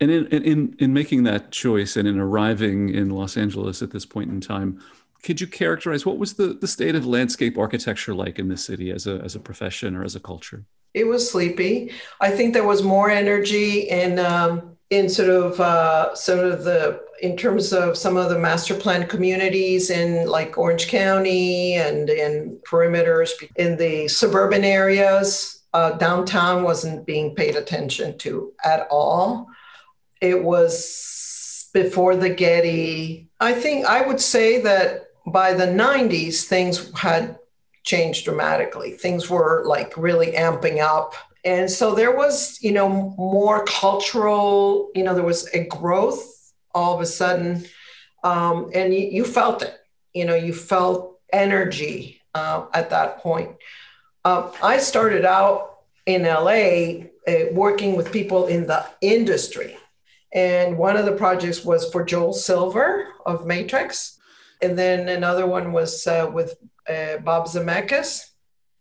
and 0.00 0.10
in, 0.10 0.26
in 0.26 0.76
in 0.78 0.92
making 0.92 1.22
that 1.24 1.50
choice 1.50 1.96
and 1.96 2.06
in 2.06 2.18
arriving 2.18 2.90
in 2.90 3.10
Los 3.10 3.36
Angeles 3.36 3.82
at 3.82 3.90
this 3.90 4.06
point 4.06 4.30
in 4.30 4.40
time, 4.40 4.80
could 5.22 5.40
you 5.40 5.46
characterize 5.46 6.04
what 6.04 6.18
was 6.18 6.34
the, 6.34 6.48
the 6.48 6.68
state 6.68 6.94
of 6.94 7.06
landscape 7.06 7.58
architecture 7.58 8.14
like 8.14 8.38
in 8.38 8.48
the 8.48 8.56
city 8.56 8.90
as 8.90 9.06
a 9.06 9.20
as 9.24 9.34
a 9.34 9.40
profession 9.40 9.96
or 9.96 10.04
as 10.04 10.14
a 10.14 10.20
culture? 10.20 10.64
It 10.94 11.06
was 11.06 11.30
sleepy. 11.30 11.92
I 12.20 12.30
think 12.30 12.54
there 12.54 12.66
was 12.66 12.82
more 12.82 13.10
energy 13.10 13.80
in 13.80 14.18
um, 14.18 14.76
in 14.90 15.08
sort 15.08 15.30
of 15.30 15.60
uh, 15.60 16.14
sort 16.14 16.46
of 16.46 16.64
the 16.64 17.00
in 17.20 17.36
terms 17.36 17.72
of 17.72 17.96
some 17.96 18.16
of 18.16 18.28
the 18.28 18.38
master 18.38 18.74
plan 18.74 19.06
communities 19.06 19.90
in 19.90 20.28
like 20.28 20.58
Orange 20.58 20.88
County 20.88 21.74
and 21.74 22.10
in 22.10 22.58
perimeters 22.64 23.30
in 23.56 23.76
the 23.76 24.06
suburban 24.08 24.64
areas, 24.64 25.64
uh, 25.72 25.92
downtown 25.92 26.62
wasn't 26.62 27.06
being 27.06 27.34
paid 27.34 27.56
attention 27.56 28.16
to 28.18 28.52
at 28.64 28.86
all. 28.90 29.48
It 30.20 30.42
was 30.42 31.68
before 31.72 32.16
the 32.16 32.30
Getty. 32.30 33.28
I 33.40 33.52
think 33.52 33.84
I 33.86 34.00
would 34.06 34.20
say 34.20 34.60
that 34.62 35.08
by 35.26 35.52
the 35.52 35.66
90s, 35.66 36.44
things 36.44 36.90
had 36.96 37.38
changed 37.84 38.24
dramatically. 38.24 38.92
Things 38.92 39.28
were 39.28 39.62
like 39.66 39.96
really 39.96 40.32
amping 40.32 40.80
up. 40.80 41.14
And 41.44 41.70
so 41.70 41.94
there 41.94 42.16
was 42.16 42.58
you 42.62 42.72
know 42.72 42.88
more 43.16 43.64
cultural 43.64 44.90
you 44.94 45.04
know 45.04 45.14
there 45.14 45.22
was 45.22 45.48
a 45.54 45.64
growth 45.64 46.52
all 46.74 46.94
of 46.94 47.00
a 47.00 47.06
sudden. 47.06 47.64
Um, 48.24 48.70
and 48.74 48.92
you, 48.92 49.00
you, 49.00 49.24
felt 49.24 49.62
it. 49.62 49.78
You 50.12 50.24
know 50.24 50.34
you 50.34 50.52
felt 50.52 51.20
energy 51.32 52.20
uh, 52.34 52.66
at 52.72 52.90
that 52.90 53.18
point. 53.18 53.50
Uh, 54.24 54.50
i 54.62 54.78
started 54.78 55.24
out 55.24 55.76
in 56.06 56.22
la 56.24 56.60
uh, 57.28 57.44
working 57.52 57.96
with 57.96 58.10
people 58.10 58.46
in 58.46 58.66
the 58.66 58.84
industry 59.00 59.76
and 60.32 60.76
one 60.76 60.96
of 60.96 61.06
the 61.06 61.12
projects 61.12 61.64
was 61.64 61.90
for 61.90 62.04
joel 62.04 62.32
silver 62.32 63.08
of 63.24 63.46
matrix. 63.46 64.18
And 64.62 64.78
then 64.78 65.08
another 65.08 65.46
one 65.46 65.72
was 65.72 66.06
uh, 66.06 66.30
with 66.32 66.56
uh, 66.88 67.18
bob 67.18 67.46
zemeckis. 67.46 68.30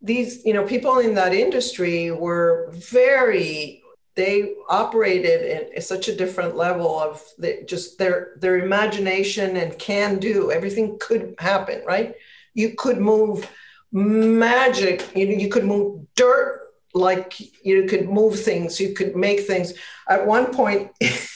These 0.02 0.46
you 0.46 0.54
know 0.54 0.64
people 0.64 1.00
in 1.00 1.16
that 1.16 1.34
industry 1.34 2.12
were 2.12 2.70
very 2.72 3.82
they 4.16 4.54
operated 4.70 5.74
at 5.76 5.84
such 5.84 6.08
a 6.08 6.16
different 6.16 6.56
level 6.56 6.98
of 6.98 7.22
the, 7.38 7.64
just 7.66 7.98
their 7.98 8.34
their 8.40 8.60
imagination 8.60 9.58
and 9.58 9.78
can 9.78 10.20
do 10.20 10.52
everything 10.52 10.98
could 11.00 11.36
happen 11.40 11.84
right? 11.86 12.16
You 12.54 12.76
could 12.76 13.00
move 13.00 13.50
magic 13.92 15.16
you 15.16 15.28
know 15.28 15.36
you 15.36 15.50
could 15.50 15.66
move 15.66 16.06
dirt 16.16 16.62
like 16.94 17.34
you 17.66 17.86
could 17.86 18.08
move 18.08 18.40
things 18.40 18.80
you 18.80 18.94
could 18.94 19.16
make 19.16 19.42
things. 19.42 19.74
At 20.08 20.26
one 20.26 20.54
point 20.54 20.92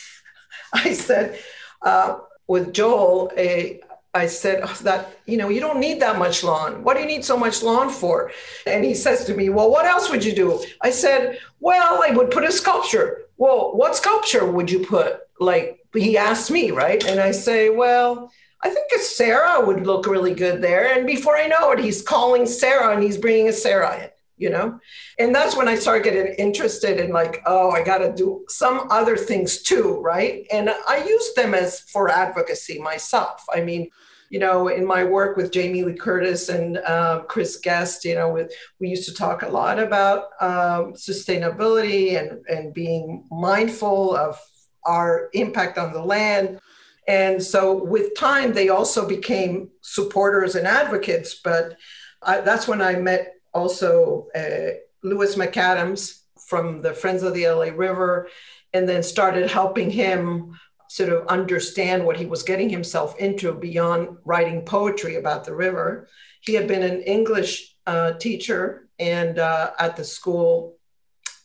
i 0.74 0.94
said 0.94 1.40
uh, 1.82 2.20
with 2.48 2.74
joel 2.74 3.32
a 3.38 3.82
I 4.14 4.26
said 4.26 4.62
oh, 4.64 4.78
that, 4.82 5.20
you 5.28 5.38
know, 5.38 5.50
you 5.50 5.60
don't 5.60 5.80
need 5.80 6.02
that 6.02 6.18
much 6.18 6.44
lawn. 6.44 6.84
What 6.84 6.96
do 6.96 7.02
you 7.02 7.08
need 7.08 7.24
so 7.24 7.38
much 7.38 7.62
lawn 7.62 7.90
for? 7.90 8.32
And 8.66 8.84
he 8.84 8.96
says 8.96 9.24
to 9.26 9.36
me, 9.36 9.50
Well, 9.50 9.70
what 9.70 9.86
else 9.86 10.10
would 10.10 10.26
you 10.26 10.34
do? 10.34 10.64
I 10.82 10.90
said, 10.90 11.40
Well, 11.60 12.02
I 12.04 12.12
would 12.12 12.32
put 12.32 12.44
a 12.44 12.52
sculpture. 12.52 13.22
Well, 13.38 13.76
what 13.76 13.96
sculpture 13.96 14.46
would 14.46 14.72
you 14.72 14.80
put? 14.80 15.22
Like 15.40 15.86
he 15.94 16.18
asked 16.18 16.50
me, 16.50 16.72
right? 16.72 17.04
And 17.06 17.20
I 17.20 17.32
say, 17.32 17.70
Well, 17.70 18.32
I 18.64 18.70
think 18.70 18.92
a 18.96 19.00
Serra 19.00 19.66
would 19.66 19.86
look 19.86 20.08
really 20.08 20.34
good 20.34 20.62
there. 20.62 20.92
And 20.92 21.06
before 21.06 21.38
I 21.38 21.48
know 21.48 21.72
it, 21.72 21.80
he's 21.80 22.02
calling 22.02 22.46
Serra 22.46 22.94
and 22.94 23.04
he's 23.04 23.18
bringing 23.18 23.48
a 23.48 23.54
Serra 23.54 23.96
in 24.04 24.10
you 24.40 24.50
know? 24.50 24.80
And 25.20 25.34
that's 25.36 25.56
when 25.56 25.68
i 25.68 25.76
started 25.76 26.04
getting 26.04 26.34
interested 26.34 27.00
in 27.00 27.12
like 27.12 27.42
oh 27.46 27.72
i 27.72 27.84
got 27.84 28.00
to 28.00 28.14
do 28.14 28.46
some 28.50 28.88
other 28.90 29.18
things 29.18 29.62
too 29.62 30.00
right? 30.02 30.48
And 30.52 30.70
i 30.88 31.04
use 31.04 31.34
them 31.36 31.54
as 31.54 31.82
for 31.82 32.10
advocacy 32.10 32.80
myself. 32.80 33.44
I 33.54 33.62
mean 33.62 33.90
you 34.30 34.40
know 34.40 34.68
in 34.68 34.86
my 34.86 35.04
work 35.04 35.36
with 35.38 35.52
jamie 35.52 35.84
lee 35.84 35.96
curtis 35.96 36.50
and 36.50 36.78
uh, 36.78 37.22
chris 37.28 37.56
guest 37.58 38.06
you 38.06 38.14
know 38.14 38.32
with, 38.32 38.54
we 38.80 38.88
used 38.88 39.08
to 39.10 39.14
talk 39.14 39.42
a 39.42 39.50
lot 39.50 39.80
about 39.80 40.26
um, 40.40 40.94
sustainability 40.94 42.20
and, 42.20 42.46
and 42.48 42.74
being 42.74 43.26
mindful 43.32 44.16
of 44.16 44.40
our 44.86 45.30
impact 45.34 45.78
on 45.78 45.94
the 45.94 46.02
land. 46.02 46.60
And 47.08 47.42
so 47.42 47.84
with 47.84 48.16
time 48.16 48.54
they 48.54 48.70
also 48.70 49.08
became 49.08 49.70
supporters 49.82 50.56
and 50.56 50.68
advocates 50.68 51.42
but 51.44 51.76
I, 52.22 52.42
that's 52.42 52.68
when 52.68 52.82
i 52.82 52.96
met 52.96 53.39
also 53.54 54.28
uh, 54.36 54.78
Lewis 55.04 55.36
MacAdams 55.36 56.22
from 56.47 56.82
the 56.82 56.93
Friends 56.93 57.24
of 57.24 57.34
the 57.34 57.47
LA 57.47 57.66
River, 57.66 58.30
and 58.74 58.88
then 58.88 59.04
started 59.04 59.50
helping 59.50 59.89
him 59.89 60.58
sort 60.89 61.10
of 61.10 61.28
understand 61.28 62.04
what 62.04 62.18
he 62.18 62.26
was 62.26 62.41
getting 62.41 62.70
himself 62.70 63.18
into 63.20 63.54
beyond 63.54 64.18
writing 64.26 64.64
poetry 64.64 65.16
about 65.16 65.45
the 65.45 65.54
river. 65.54 66.08
He 66.41 66.56
had 66.56 66.68
been 66.68 66.84
an 66.84 67.02
English 67.02 67.76
uh, 67.86 68.14
teacher 68.14 68.88
and 68.97 69.38
uh, 69.38 69.72
at 69.78 69.95
the 69.95 70.04
school 70.04 70.78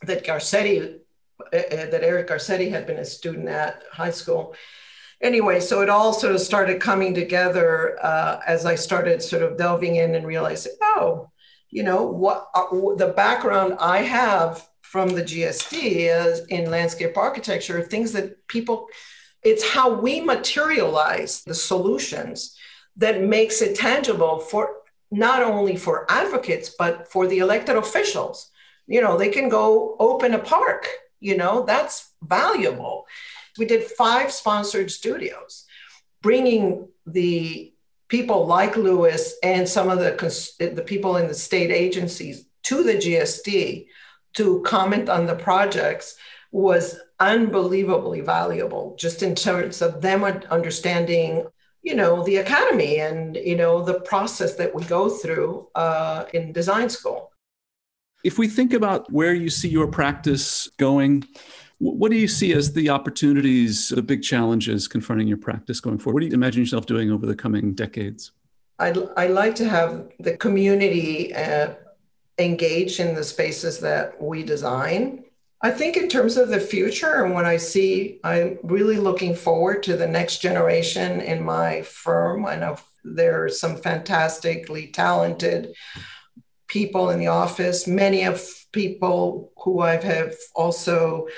that 0.03 0.25
Garcetti, 0.25 0.99
uh, 1.41 1.57
uh, 1.57 1.87
that 1.91 2.03
Eric 2.03 2.29
Garcetti 2.29 2.71
had 2.71 2.87
been 2.87 2.99
a 2.99 3.05
student 3.05 3.49
at 3.49 3.83
high 3.93 4.11
school. 4.11 4.55
Anyway, 5.21 5.61
so 5.61 5.81
it 5.81 5.89
all 5.89 6.13
sort 6.13 6.35
of 6.35 6.41
started 6.41 6.81
coming 6.81 7.15
together 7.15 7.99
uh, 8.03 8.41
as 8.47 8.67
I 8.67 8.75
started 8.75 9.23
sort 9.23 9.43
of 9.43 9.57
delving 9.57 9.97
in 9.97 10.15
and 10.15 10.27
realizing, 10.27 10.73
oh, 10.83 11.31
you 11.75 11.83
know 11.83 12.03
what 12.05 12.49
uh, 12.55 12.67
the 12.97 13.13
background 13.17 13.77
i 13.81 13.99
have 13.99 14.69
from 14.81 15.09
the 15.09 15.23
gsd 15.23 15.73
is 16.19 16.41
in 16.47 16.71
landscape 16.71 17.17
architecture 17.17 17.83
things 17.83 18.13
that 18.13 18.27
people 18.49 18.87
it's 19.43 19.69
how 19.69 19.93
we 19.93 20.21
materialize 20.21 21.43
the 21.45 21.55
solutions 21.55 22.57
that 22.97 23.23
makes 23.23 23.61
it 23.61 23.77
tangible 23.77 24.39
for 24.39 24.77
not 25.11 25.43
only 25.43 25.77
for 25.77 26.07
advocates 26.11 26.71
but 26.79 27.11
for 27.11 27.27
the 27.27 27.39
elected 27.39 27.77
officials. 27.77 28.51
You 28.87 29.01
know 29.01 29.17
they 29.17 29.29
can 29.29 29.49
go 29.49 29.97
open 29.99 30.35
a 30.35 30.39
park 30.39 30.89
you 31.21 31.37
know 31.37 31.65
that's 31.65 32.13
valuable. 32.23 33.07
We 33.59 33.67
did 33.67 33.85
five 33.85 34.33
sponsored 34.33 34.91
studios 34.91 35.65
bringing 36.23 36.89
the 37.07 37.74
people 38.09 38.47
like 38.47 38.77
Lewis 38.77 39.35
and 39.43 39.69
some 39.69 39.89
of 39.89 39.99
the, 39.99 40.73
the 40.75 40.83
people 40.83 41.17
in 41.17 41.29
the 41.29 41.35
state 41.35 41.71
agencies 41.71 42.47
to 42.65 42.83
the 42.83 42.95
GSD 42.95 43.87
to 44.35 44.63
comment 44.63 45.09
on 45.09 45.27
the 45.27 45.37
projects 45.37 46.17
was 46.51 46.99
unbelievably 47.21 48.21
valuable 48.21 48.97
just 48.99 49.23
in 49.23 49.35
terms 49.35 49.81
of 49.81 50.01
them 50.01 50.25
understanding 50.25 51.47
you 51.85 51.95
know 51.95 52.25
the 52.25 52.37
academy 52.37 52.99
and 52.99 53.37
you 53.37 53.55
know 53.55 53.85
the 53.85 54.01
process 54.01 54.55
that 54.55 54.75
we 54.75 54.83
go 54.85 55.09
through 55.09 55.69
uh, 55.75 56.25
in 56.33 56.53
design 56.53 56.89
school. 56.89 57.31
If 58.25 58.39
we 58.39 58.49
think 58.49 58.73
about 58.73 59.13
where 59.13 59.35
you 59.35 59.51
see 59.51 59.69
your 59.69 59.87
practice 59.87 60.69
going 60.79 61.25
what 61.93 62.11
do 62.11 62.17
you 62.17 62.29
see 62.29 62.55
as 62.55 62.73
the 62.73 62.89
opportunities, 62.89 63.91
the 63.91 64.03
big 64.03 64.23
challenges 64.23 64.89
confronting 64.89 65.29
your 65.29 65.37
practice 65.37 65.81
going 65.81 65.99
forward? 65.99 66.15
What 66.15 66.21
do 66.21 66.27
you 66.27 66.33
imagine 66.33 66.63
yourself 66.63 66.87
doing 66.87 67.11
over 67.11 67.27
the 67.27 67.37
coming 67.37 67.75
decades? 67.75 68.33
I'd, 68.79 68.97
I'd 69.17 69.31
like 69.31 69.55
to 69.57 69.69
have 69.69 70.09
the 70.19 70.37
community 70.37 71.35
uh, 71.35 71.75
engaged 72.39 73.01
in 73.01 73.15
the 73.15 73.23
spaces 73.23 73.81
that 73.81 74.21
we 74.21 74.43
design. 74.43 75.25
I 75.61 75.71
think, 75.71 75.97
in 75.97 76.09
terms 76.09 76.37
of 76.37 76.49
the 76.49 76.61
future 76.61 77.25
and 77.25 77.35
what 77.35 77.45
I 77.45 77.59
see, 77.59 78.21
I'm 78.25 78.59
really 78.63 78.97
looking 78.97 79.35
forward 79.35 79.83
to 79.85 79.97
the 79.97 80.09
next 80.09 80.39
generation 80.39 81.21
in 81.21 81.45
my 81.45 81.83
firm. 81.83 82.47
I 82.47 82.57
know 82.57 82.77
there 83.05 83.45
are 83.45 83.49
some 83.49 83.77
fantastically 83.77 84.89
talented 84.89 85.75
people 86.67 87.11
in 87.11 87.19
the 87.19 87.29
office, 87.29 87.87
many 87.87 88.25
of 88.25 88.43
people 88.73 89.53
who 89.63 89.81
I 89.81 89.97
have 89.97 90.35
also 90.55 91.29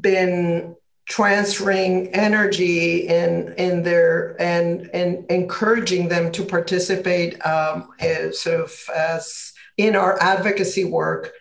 been 0.00 0.76
transferring 1.06 2.08
energy 2.08 3.08
in 3.08 3.52
in 3.54 3.82
their 3.82 4.40
and 4.40 4.88
and 4.94 5.24
encouraging 5.30 6.08
them 6.08 6.30
to 6.30 6.44
participate 6.44 7.44
um, 7.44 7.88
as 7.98 8.40
sort 8.40 8.60
of 8.60 8.72
as 8.94 9.52
in 9.76 9.96
our 9.96 10.20
advocacy 10.22 10.84
work. 10.84 11.32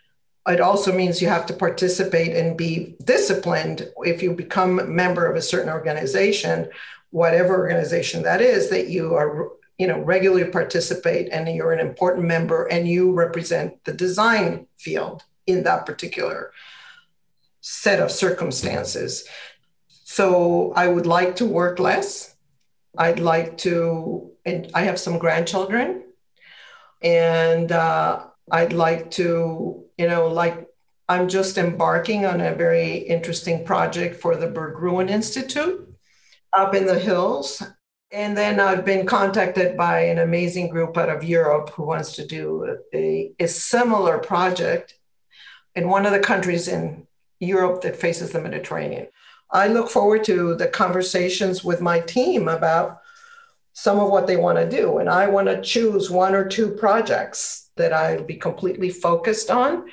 It 0.47 0.61
also 0.61 0.91
means 0.91 1.21
you 1.21 1.27
have 1.27 1.45
to 1.47 1.53
participate 1.53 2.35
and 2.35 2.57
be 2.57 2.95
disciplined. 3.03 3.87
If 3.97 4.23
you 4.23 4.33
become 4.33 4.79
a 4.79 4.85
member 4.85 5.25
of 5.27 5.35
a 5.35 5.41
certain 5.41 5.71
organization 5.71 6.69
whatever 7.11 7.57
organization 7.57 8.23
that 8.23 8.41
is 8.41 8.69
that 8.69 8.87
you 8.89 9.15
are 9.15 9.49
you 9.77 9.87
know 9.87 9.99
regularly 9.99 10.45
participate 10.45 11.29
and 11.31 11.47
you're 11.49 11.73
an 11.73 11.85
important 11.85 12.25
member 12.25 12.65
and 12.65 12.87
you 12.87 13.11
represent 13.11 13.83
the 13.85 13.93
design 13.93 14.67
field 14.77 15.23
in 15.47 15.63
that 15.63 15.85
particular 15.85 16.51
set 17.61 17.99
of 17.99 18.11
circumstances. 18.11 19.25
So 20.03 20.73
I 20.75 20.87
would 20.87 21.05
like 21.05 21.35
to 21.37 21.45
work 21.45 21.79
less. 21.79 22.35
I'd 22.97 23.19
like 23.19 23.57
to, 23.59 24.31
and 24.45 24.69
I 24.73 24.81
have 24.83 24.99
some 24.99 25.19
grandchildren, 25.19 26.03
and 27.01 27.71
uh, 27.71 28.25
I'd 28.51 28.73
like 28.73 29.11
to, 29.11 29.85
you 29.97 30.07
know, 30.07 30.27
like 30.27 30.67
I'm 31.07 31.27
just 31.27 31.57
embarking 31.57 32.25
on 32.25 32.41
a 32.41 32.53
very 32.53 32.97
interesting 32.97 33.63
project 33.65 34.19
for 34.19 34.35
the 34.35 34.47
Berggruen 34.47 35.09
Institute 35.09 35.87
up 36.53 36.75
in 36.75 36.85
the 36.85 36.99
hills. 36.99 37.63
And 38.11 38.35
then 38.35 38.59
I've 38.59 38.85
been 38.85 39.05
contacted 39.05 39.77
by 39.77 40.01
an 40.01 40.17
amazing 40.17 40.69
group 40.69 40.97
out 40.97 41.09
of 41.09 41.23
Europe 41.23 41.69
who 41.69 41.83
wants 41.83 42.13
to 42.13 42.25
do 42.25 42.77
a, 42.93 43.31
a 43.39 43.47
similar 43.47 44.17
project 44.17 44.95
in 45.75 45.87
one 45.87 46.07
of 46.07 46.11
the 46.11 46.19
countries 46.19 46.67
in 46.67 47.05
Europe 47.39 47.81
that 47.81 47.95
faces 47.95 48.31
the 48.31 48.41
Mediterranean. 48.41 49.07
I 49.51 49.67
look 49.67 49.89
forward 49.89 50.23
to 50.25 50.55
the 50.55 50.67
conversations 50.67 51.63
with 51.63 51.81
my 51.81 51.99
team 51.99 52.47
about 52.47 53.01
some 53.73 53.99
of 53.99 54.09
what 54.09 54.27
they 54.27 54.35
want 54.35 54.57
to 54.57 54.69
do. 54.69 54.97
And 54.97 55.09
I 55.09 55.27
want 55.27 55.47
to 55.47 55.61
choose 55.61 56.09
one 56.09 56.35
or 56.35 56.47
two 56.47 56.71
projects 56.71 57.69
that 57.77 57.93
I'll 57.93 58.23
be 58.23 58.35
completely 58.35 58.89
focused 58.89 59.49
on. 59.49 59.85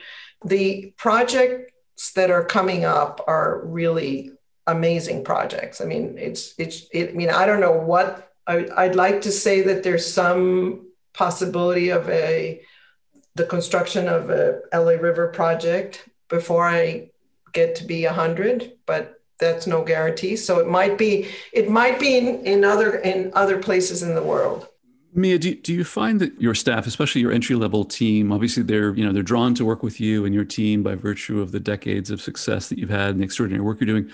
The 0.44 0.92
projects 0.96 2.12
that 2.14 2.30
are 2.30 2.44
coming 2.44 2.84
up 2.84 3.22
are 3.26 3.62
really 3.64 4.32
amazing 4.66 5.24
projects. 5.24 5.80
I 5.80 5.84
mean, 5.84 6.16
it's, 6.18 6.54
it's, 6.58 6.86
it, 6.92 7.10
I 7.10 7.12
mean, 7.12 7.30
I 7.30 7.46
don't 7.46 7.60
know 7.60 7.76
what 7.76 8.32
I, 8.46 8.66
I'd 8.76 8.96
like 8.96 9.22
to 9.22 9.32
say 9.32 9.62
that 9.62 9.82
there's 9.82 10.10
some 10.12 10.88
possibility 11.14 11.90
of 11.90 12.08
a, 12.08 12.60
the 13.34 13.46
construction 13.46 14.08
of 14.08 14.30
a 14.30 14.60
LA 14.72 14.92
River 14.92 15.28
project 15.28 16.08
before 16.28 16.66
I 16.66 17.10
get 17.56 17.74
to 17.76 17.84
be 17.84 18.04
100, 18.04 18.72
but 18.86 19.20
that's 19.38 19.66
no 19.66 19.82
guarantee. 19.82 20.36
So 20.36 20.60
it 20.60 20.68
might 20.68 20.96
be 20.96 21.28
it 21.52 21.68
might 21.68 21.98
be 21.98 22.16
in, 22.18 22.44
in 22.46 22.64
other 22.64 22.96
in 22.98 23.32
other 23.34 23.58
places 23.58 24.02
in 24.02 24.14
the 24.14 24.22
world. 24.22 24.68
Mia, 25.12 25.38
do, 25.38 25.54
do 25.54 25.72
you 25.72 25.82
find 25.82 26.20
that 26.20 26.38
your 26.38 26.54
staff, 26.54 26.86
especially 26.86 27.22
your 27.22 27.32
entry 27.32 27.56
level 27.56 27.86
team, 27.86 28.32
obviously 28.32 28.62
they're 28.62 28.94
you 28.94 29.04
know 29.04 29.12
they're 29.12 29.22
drawn 29.22 29.54
to 29.54 29.64
work 29.64 29.82
with 29.82 29.98
you 29.98 30.24
and 30.24 30.34
your 30.34 30.44
team 30.44 30.82
by 30.82 30.94
virtue 30.94 31.40
of 31.40 31.52
the 31.52 31.60
decades 31.60 32.10
of 32.10 32.20
success 32.20 32.68
that 32.68 32.78
you've 32.78 32.90
had 32.90 33.10
and 33.10 33.20
the 33.20 33.24
extraordinary 33.24 33.64
work 33.64 33.80
you're 33.80 33.86
doing. 33.86 34.10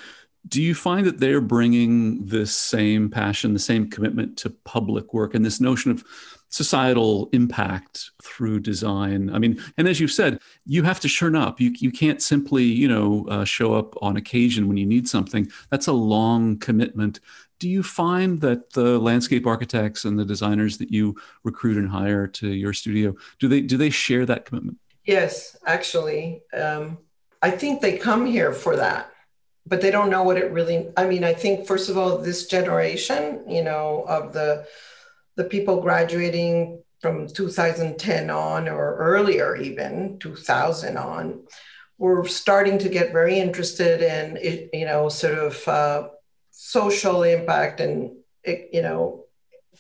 Do 0.49 0.61
you 0.61 0.75
find 0.75 1.07
that 1.07 1.21
they're 1.21 1.41
bringing 1.41 2.27
this 2.27 2.55
same 2.55 3.11
passion, 3.11 3.53
the 3.53 3.61
same 3.61 3.89
commitment 3.89 4.37
to 4.39 4.51
public 4.51 5.15
work, 5.15 5.35
and 5.35 5.45
this 5.45 5.61
notion 5.61 5.93
of 5.93 6.05
societal 6.53 7.31
impact 7.33 8.11
through 8.23 8.61
design. 8.61 9.35
I 9.35 9.39
mean, 9.39 9.61
and 9.79 9.89
as 9.89 9.99
you've 9.99 10.13
said, 10.13 10.39
you 10.67 10.83
have 10.83 11.01
to 11.01 11.09
churn 11.09 11.35
up. 11.35 11.61
You, 11.61 11.73
you 11.79 11.91
can't 11.91 12.23
simply, 12.23 12.65
you 12.65 12.87
know, 12.87 13.27
uh, 13.29 13.45
show 13.45 13.75
up 13.75 14.01
on 14.03 14.17
occasion 14.17 14.69
when 14.69 14.77
you 14.77 14.87
need 14.87 15.09
something. 15.09 15.51
That's 15.71 15.87
a 15.87 15.93
long 15.93 16.59
commitment. 16.59 17.21
Do 17.59 17.69
you 17.69 17.83
find 17.83 18.41
that 18.43 18.75
the 18.75 18.99
landscape 18.99 19.47
architects 19.47 20.05
and 20.05 20.19
the 20.19 20.27
designers 20.27 20.77
that 20.79 20.91
you 20.93 21.17
recruit 21.43 21.79
and 21.79 21.89
hire 21.89 22.27
to 22.27 22.49
your 22.49 22.73
studio 22.73 23.15
do 23.39 23.49
they 23.49 23.61
do 23.63 23.77
they 23.77 23.91
share 23.91 24.27
that 24.27 24.45
commitment? 24.45 24.79
Yes, 25.05 25.57
actually, 25.67 26.43
um, 26.53 26.99
I 27.41 27.51
think 27.51 27.81
they 27.81 27.99
come 27.99 28.27
here 28.27 28.53
for 28.53 28.77
that 28.77 29.13
but 29.67 29.81
they 29.81 29.91
don't 29.91 30.11
know 30.11 30.25
what 30.25 30.37
it 30.37 30.51
really 30.51 30.89
i 30.97 31.07
mean 31.07 31.23
i 31.23 31.33
think 31.33 31.67
first 31.67 31.89
of 31.89 31.97
all 31.97 32.19
this 32.19 32.47
generation 32.47 33.41
you 33.49 33.63
know 33.63 34.05
of 34.09 34.33
the 34.33 34.67
the 35.37 35.45
people 35.45 35.81
graduating 35.81 36.83
from 37.01 37.27
2010 37.27 38.31
on 38.31 38.69
or 38.69 38.97
earlier 38.97 39.57
even 39.57 40.19
2000 40.21 40.97
on 40.97 41.43
were 41.99 42.27
starting 42.27 42.79
to 42.79 42.89
get 42.89 43.13
very 43.13 43.39
interested 43.39 44.03
in 44.03 44.39
you 44.73 44.85
know 44.85 45.09
sort 45.09 45.39
of 45.39 45.69
uh, 45.69 46.09
social 46.51 47.23
impact. 47.23 47.81
And 47.81 48.13
you 48.45 48.83
know 48.83 49.27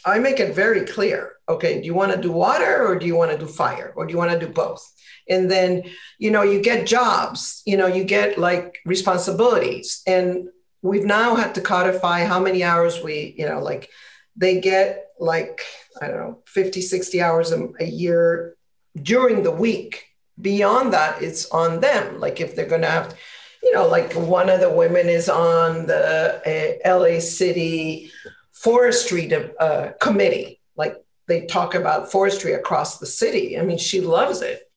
i 0.04 0.18
make 0.18 0.38
it 0.38 0.54
very 0.54 0.86
clear 0.86 1.32
okay 1.48 1.80
do 1.80 1.86
you 1.86 1.94
want 1.94 2.12
to 2.12 2.20
do 2.20 2.30
water 2.30 2.86
or 2.86 2.96
do 2.98 3.06
you 3.06 3.16
want 3.16 3.30
to 3.30 3.36
do 3.36 3.46
fire 3.46 3.92
or 3.96 4.06
do 4.06 4.12
you 4.12 4.18
want 4.18 4.30
to 4.30 4.38
do 4.38 4.50
both? 4.52 4.82
And 5.28 5.50
then 5.50 5.82
you 6.18 6.30
know 6.30 6.42
you 6.42 6.60
get 6.60 6.86
jobs 6.86 7.62
you 7.66 7.76
know 7.76 7.86
you 7.86 8.04
get 8.04 8.38
like 8.38 8.78
responsibilities. 8.86 10.02
And 10.06 10.48
we've 10.82 11.04
now 11.04 11.34
had 11.34 11.54
to 11.56 11.60
codify 11.60 12.24
how 12.24 12.40
many 12.40 12.64
hours 12.64 13.02
we 13.02 13.34
you 13.36 13.46
know 13.48 13.60
like 13.60 13.88
they 14.36 14.60
get 14.60 15.08
like, 15.18 15.62
I 16.00 16.08
don't 16.08 16.16
know, 16.16 16.38
50, 16.46 16.80
60 16.80 17.20
hours 17.20 17.52
a, 17.52 17.68
a 17.80 17.84
year 17.84 18.56
during 19.00 19.42
the 19.42 19.50
week. 19.50 20.06
Beyond 20.40 20.92
that, 20.92 21.22
it's 21.22 21.50
on 21.50 21.80
them. 21.80 22.18
Like 22.18 22.40
if 22.40 22.56
they're 22.56 22.66
going 22.66 22.82
to 22.82 22.90
have, 22.90 23.16
you 23.62 23.72
know, 23.72 23.86
like 23.86 24.12
one 24.14 24.48
of 24.48 24.60
the 24.60 24.70
women 24.70 25.08
is 25.08 25.28
on 25.28 25.86
the 25.86 26.80
uh, 26.84 26.98
LA 26.98 27.20
City 27.20 28.10
Forestry 28.52 29.32
uh, 29.60 29.90
Committee. 30.00 30.60
Like 30.76 30.96
they 31.28 31.46
talk 31.46 31.74
about 31.74 32.10
forestry 32.10 32.54
across 32.54 32.98
the 32.98 33.06
city. 33.06 33.58
I 33.58 33.62
mean, 33.62 33.78
she 33.78 34.00
loves 34.00 34.42
it. 34.42 34.70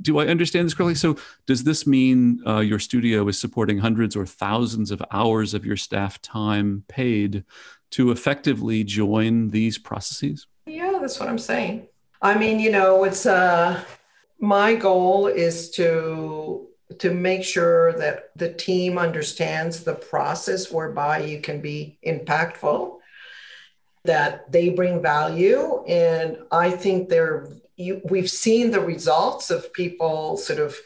Do 0.00 0.18
I 0.18 0.26
understand 0.26 0.66
this 0.66 0.74
correctly? 0.74 0.94
So, 0.94 1.18
does 1.46 1.64
this 1.64 1.86
mean 1.86 2.42
uh, 2.46 2.60
your 2.60 2.78
studio 2.78 3.28
is 3.28 3.38
supporting 3.38 3.78
hundreds 3.78 4.16
or 4.16 4.24
thousands 4.24 4.90
of 4.90 5.02
hours 5.10 5.52
of 5.52 5.66
your 5.66 5.76
staff 5.76 6.20
time 6.22 6.84
paid 6.88 7.44
to 7.92 8.10
effectively 8.10 8.84
join 8.84 9.50
these 9.50 9.78
processes? 9.78 10.46
Yeah, 10.66 10.98
that's 11.00 11.18
what 11.18 11.28
I'm 11.28 11.38
saying. 11.38 11.88
I 12.20 12.36
mean, 12.36 12.60
you 12.60 12.70
know, 12.70 13.04
it's 13.04 13.26
uh 13.26 13.82
my 14.38 14.74
goal 14.74 15.28
is 15.28 15.70
to 15.70 16.68
to 16.98 17.14
make 17.14 17.44
sure 17.44 17.92
that 17.94 18.30
the 18.36 18.52
team 18.52 18.98
understands 18.98 19.84
the 19.84 19.94
process 19.94 20.70
whereby 20.70 21.18
you 21.18 21.40
can 21.40 21.60
be 21.60 21.98
impactful 22.06 22.98
that 24.04 24.50
they 24.50 24.68
bring 24.68 25.00
value 25.00 25.82
and 25.86 26.36
i 26.50 26.70
think 26.70 27.08
they're 27.08 27.48
you, 27.76 28.00
we've 28.04 28.28
seen 28.28 28.70
the 28.70 28.80
results 28.80 29.50
of 29.50 29.72
people 29.72 30.36
sort 30.36 30.58
of 30.58 30.76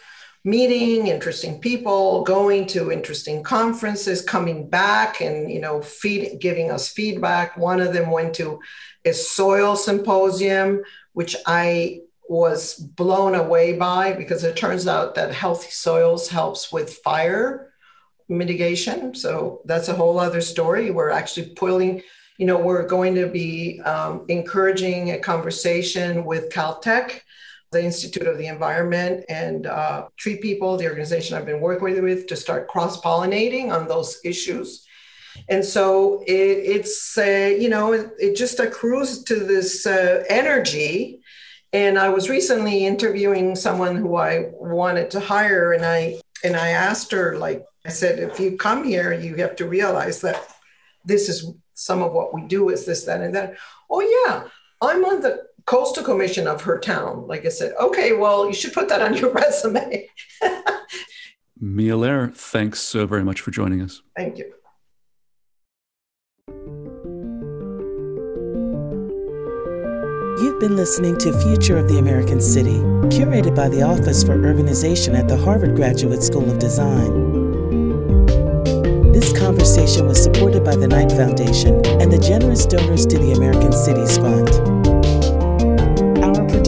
meeting 0.46 1.08
interesting 1.08 1.58
people, 1.58 2.22
going 2.22 2.66
to 2.68 2.92
interesting 2.92 3.42
conferences, 3.42 4.22
coming 4.22 4.70
back 4.70 5.20
and 5.20 5.50
you 5.50 5.60
know 5.60 5.82
feed, 5.82 6.38
giving 6.40 6.70
us 6.70 6.88
feedback. 6.88 7.56
One 7.56 7.80
of 7.80 7.92
them 7.92 8.10
went 8.12 8.32
to 8.34 8.60
a 9.04 9.12
soil 9.12 9.74
symposium, 9.74 10.84
which 11.14 11.34
I 11.46 12.02
was 12.28 12.76
blown 12.76 13.34
away 13.34 13.72
by 13.72 14.12
because 14.12 14.44
it 14.44 14.56
turns 14.56 14.86
out 14.86 15.16
that 15.16 15.34
healthy 15.34 15.70
soils 15.70 16.28
helps 16.28 16.72
with 16.72 16.98
fire 16.98 17.72
mitigation. 18.28 19.16
So 19.16 19.62
that's 19.64 19.88
a 19.88 19.94
whole 19.94 20.18
other 20.18 20.40
story. 20.40 20.92
We're 20.92 21.10
actually 21.10 21.50
pulling, 21.50 22.02
you 22.38 22.46
know, 22.46 22.58
we're 22.58 22.86
going 22.86 23.16
to 23.16 23.26
be 23.26 23.80
um, 23.80 24.24
encouraging 24.28 25.10
a 25.10 25.18
conversation 25.18 26.24
with 26.24 26.50
Caltech 26.50 27.20
the 27.72 27.84
Institute 27.84 28.26
of 28.26 28.38
the 28.38 28.46
Environment 28.46 29.24
and 29.28 29.66
uh, 29.66 30.08
Tree 30.16 30.36
People, 30.36 30.76
the 30.76 30.88
organization 30.88 31.36
I've 31.36 31.46
been 31.46 31.60
working 31.60 32.02
with, 32.02 32.26
to 32.28 32.36
start 32.36 32.68
cross 32.68 33.00
pollinating 33.00 33.70
on 33.70 33.88
those 33.88 34.18
issues. 34.24 34.86
And 35.48 35.64
so 35.64 36.22
it, 36.26 36.32
it's, 36.32 37.18
uh, 37.18 37.54
you 37.58 37.68
know, 37.68 37.92
it, 37.92 38.10
it, 38.18 38.36
just 38.36 38.58
accrues 38.58 39.22
to 39.24 39.36
this 39.36 39.86
uh, 39.86 40.24
energy. 40.28 41.20
And 41.72 41.98
I 41.98 42.08
was 42.08 42.30
recently 42.30 42.86
interviewing 42.86 43.54
someone 43.54 43.96
who 43.96 44.16
I 44.16 44.50
wanted 44.52 45.10
to 45.10 45.20
hire, 45.20 45.72
and 45.72 45.84
I 45.84 46.20
and 46.42 46.56
I 46.56 46.68
asked 46.68 47.12
her, 47.12 47.36
like 47.36 47.64
I 47.84 47.90
said, 47.90 48.18
if 48.18 48.40
you 48.40 48.56
come 48.56 48.84
here, 48.84 49.12
you 49.12 49.34
have 49.36 49.56
to 49.56 49.68
realize 49.68 50.20
that 50.22 50.42
this 51.04 51.28
is 51.28 51.52
some 51.74 52.02
of 52.02 52.12
what 52.12 52.32
we 52.32 52.42
do 52.42 52.70
is 52.70 52.86
this, 52.86 53.04
that, 53.04 53.20
and 53.20 53.34
that. 53.34 53.56
Oh 53.90 54.00
yeah, 54.00 54.44
I'm 54.80 55.04
on 55.04 55.20
the 55.20 55.46
coastal 55.66 56.04
commission 56.04 56.46
of 56.46 56.62
her 56.62 56.78
town. 56.78 57.26
Like 57.26 57.44
I 57.44 57.50
said, 57.50 57.74
okay, 57.78 58.12
well, 58.12 58.46
you 58.46 58.54
should 58.54 58.72
put 58.72 58.88
that 58.88 59.02
on 59.02 59.14
your 59.14 59.30
resume. 59.32 60.08
Mia 61.60 61.94
Lehrer, 61.94 62.32
thanks 62.34 62.80
so 62.80 63.06
very 63.06 63.24
much 63.24 63.40
for 63.40 63.50
joining 63.50 63.82
us. 63.82 64.02
Thank 64.16 64.38
you. 64.38 64.52
You've 70.38 70.60
been 70.60 70.76
listening 70.76 71.16
to 71.18 71.32
Future 71.42 71.78
of 71.78 71.88
the 71.88 71.98
American 71.98 72.40
City, 72.40 72.78
curated 73.08 73.56
by 73.56 73.68
the 73.68 73.82
Office 73.82 74.22
for 74.22 74.36
Urbanization 74.36 75.18
at 75.18 75.28
the 75.28 75.36
Harvard 75.36 75.74
Graduate 75.74 76.22
School 76.22 76.48
of 76.50 76.58
Design. 76.58 77.34
This 79.12 79.36
conversation 79.36 80.06
was 80.06 80.22
supported 80.22 80.62
by 80.62 80.76
the 80.76 80.86
Knight 80.86 81.10
Foundation 81.10 81.84
and 82.00 82.12
the 82.12 82.18
generous 82.18 82.66
donors 82.66 83.06
to 83.06 83.18
the 83.18 83.32
American 83.32 83.72
Cities 83.72 84.18
Fund 84.18 84.85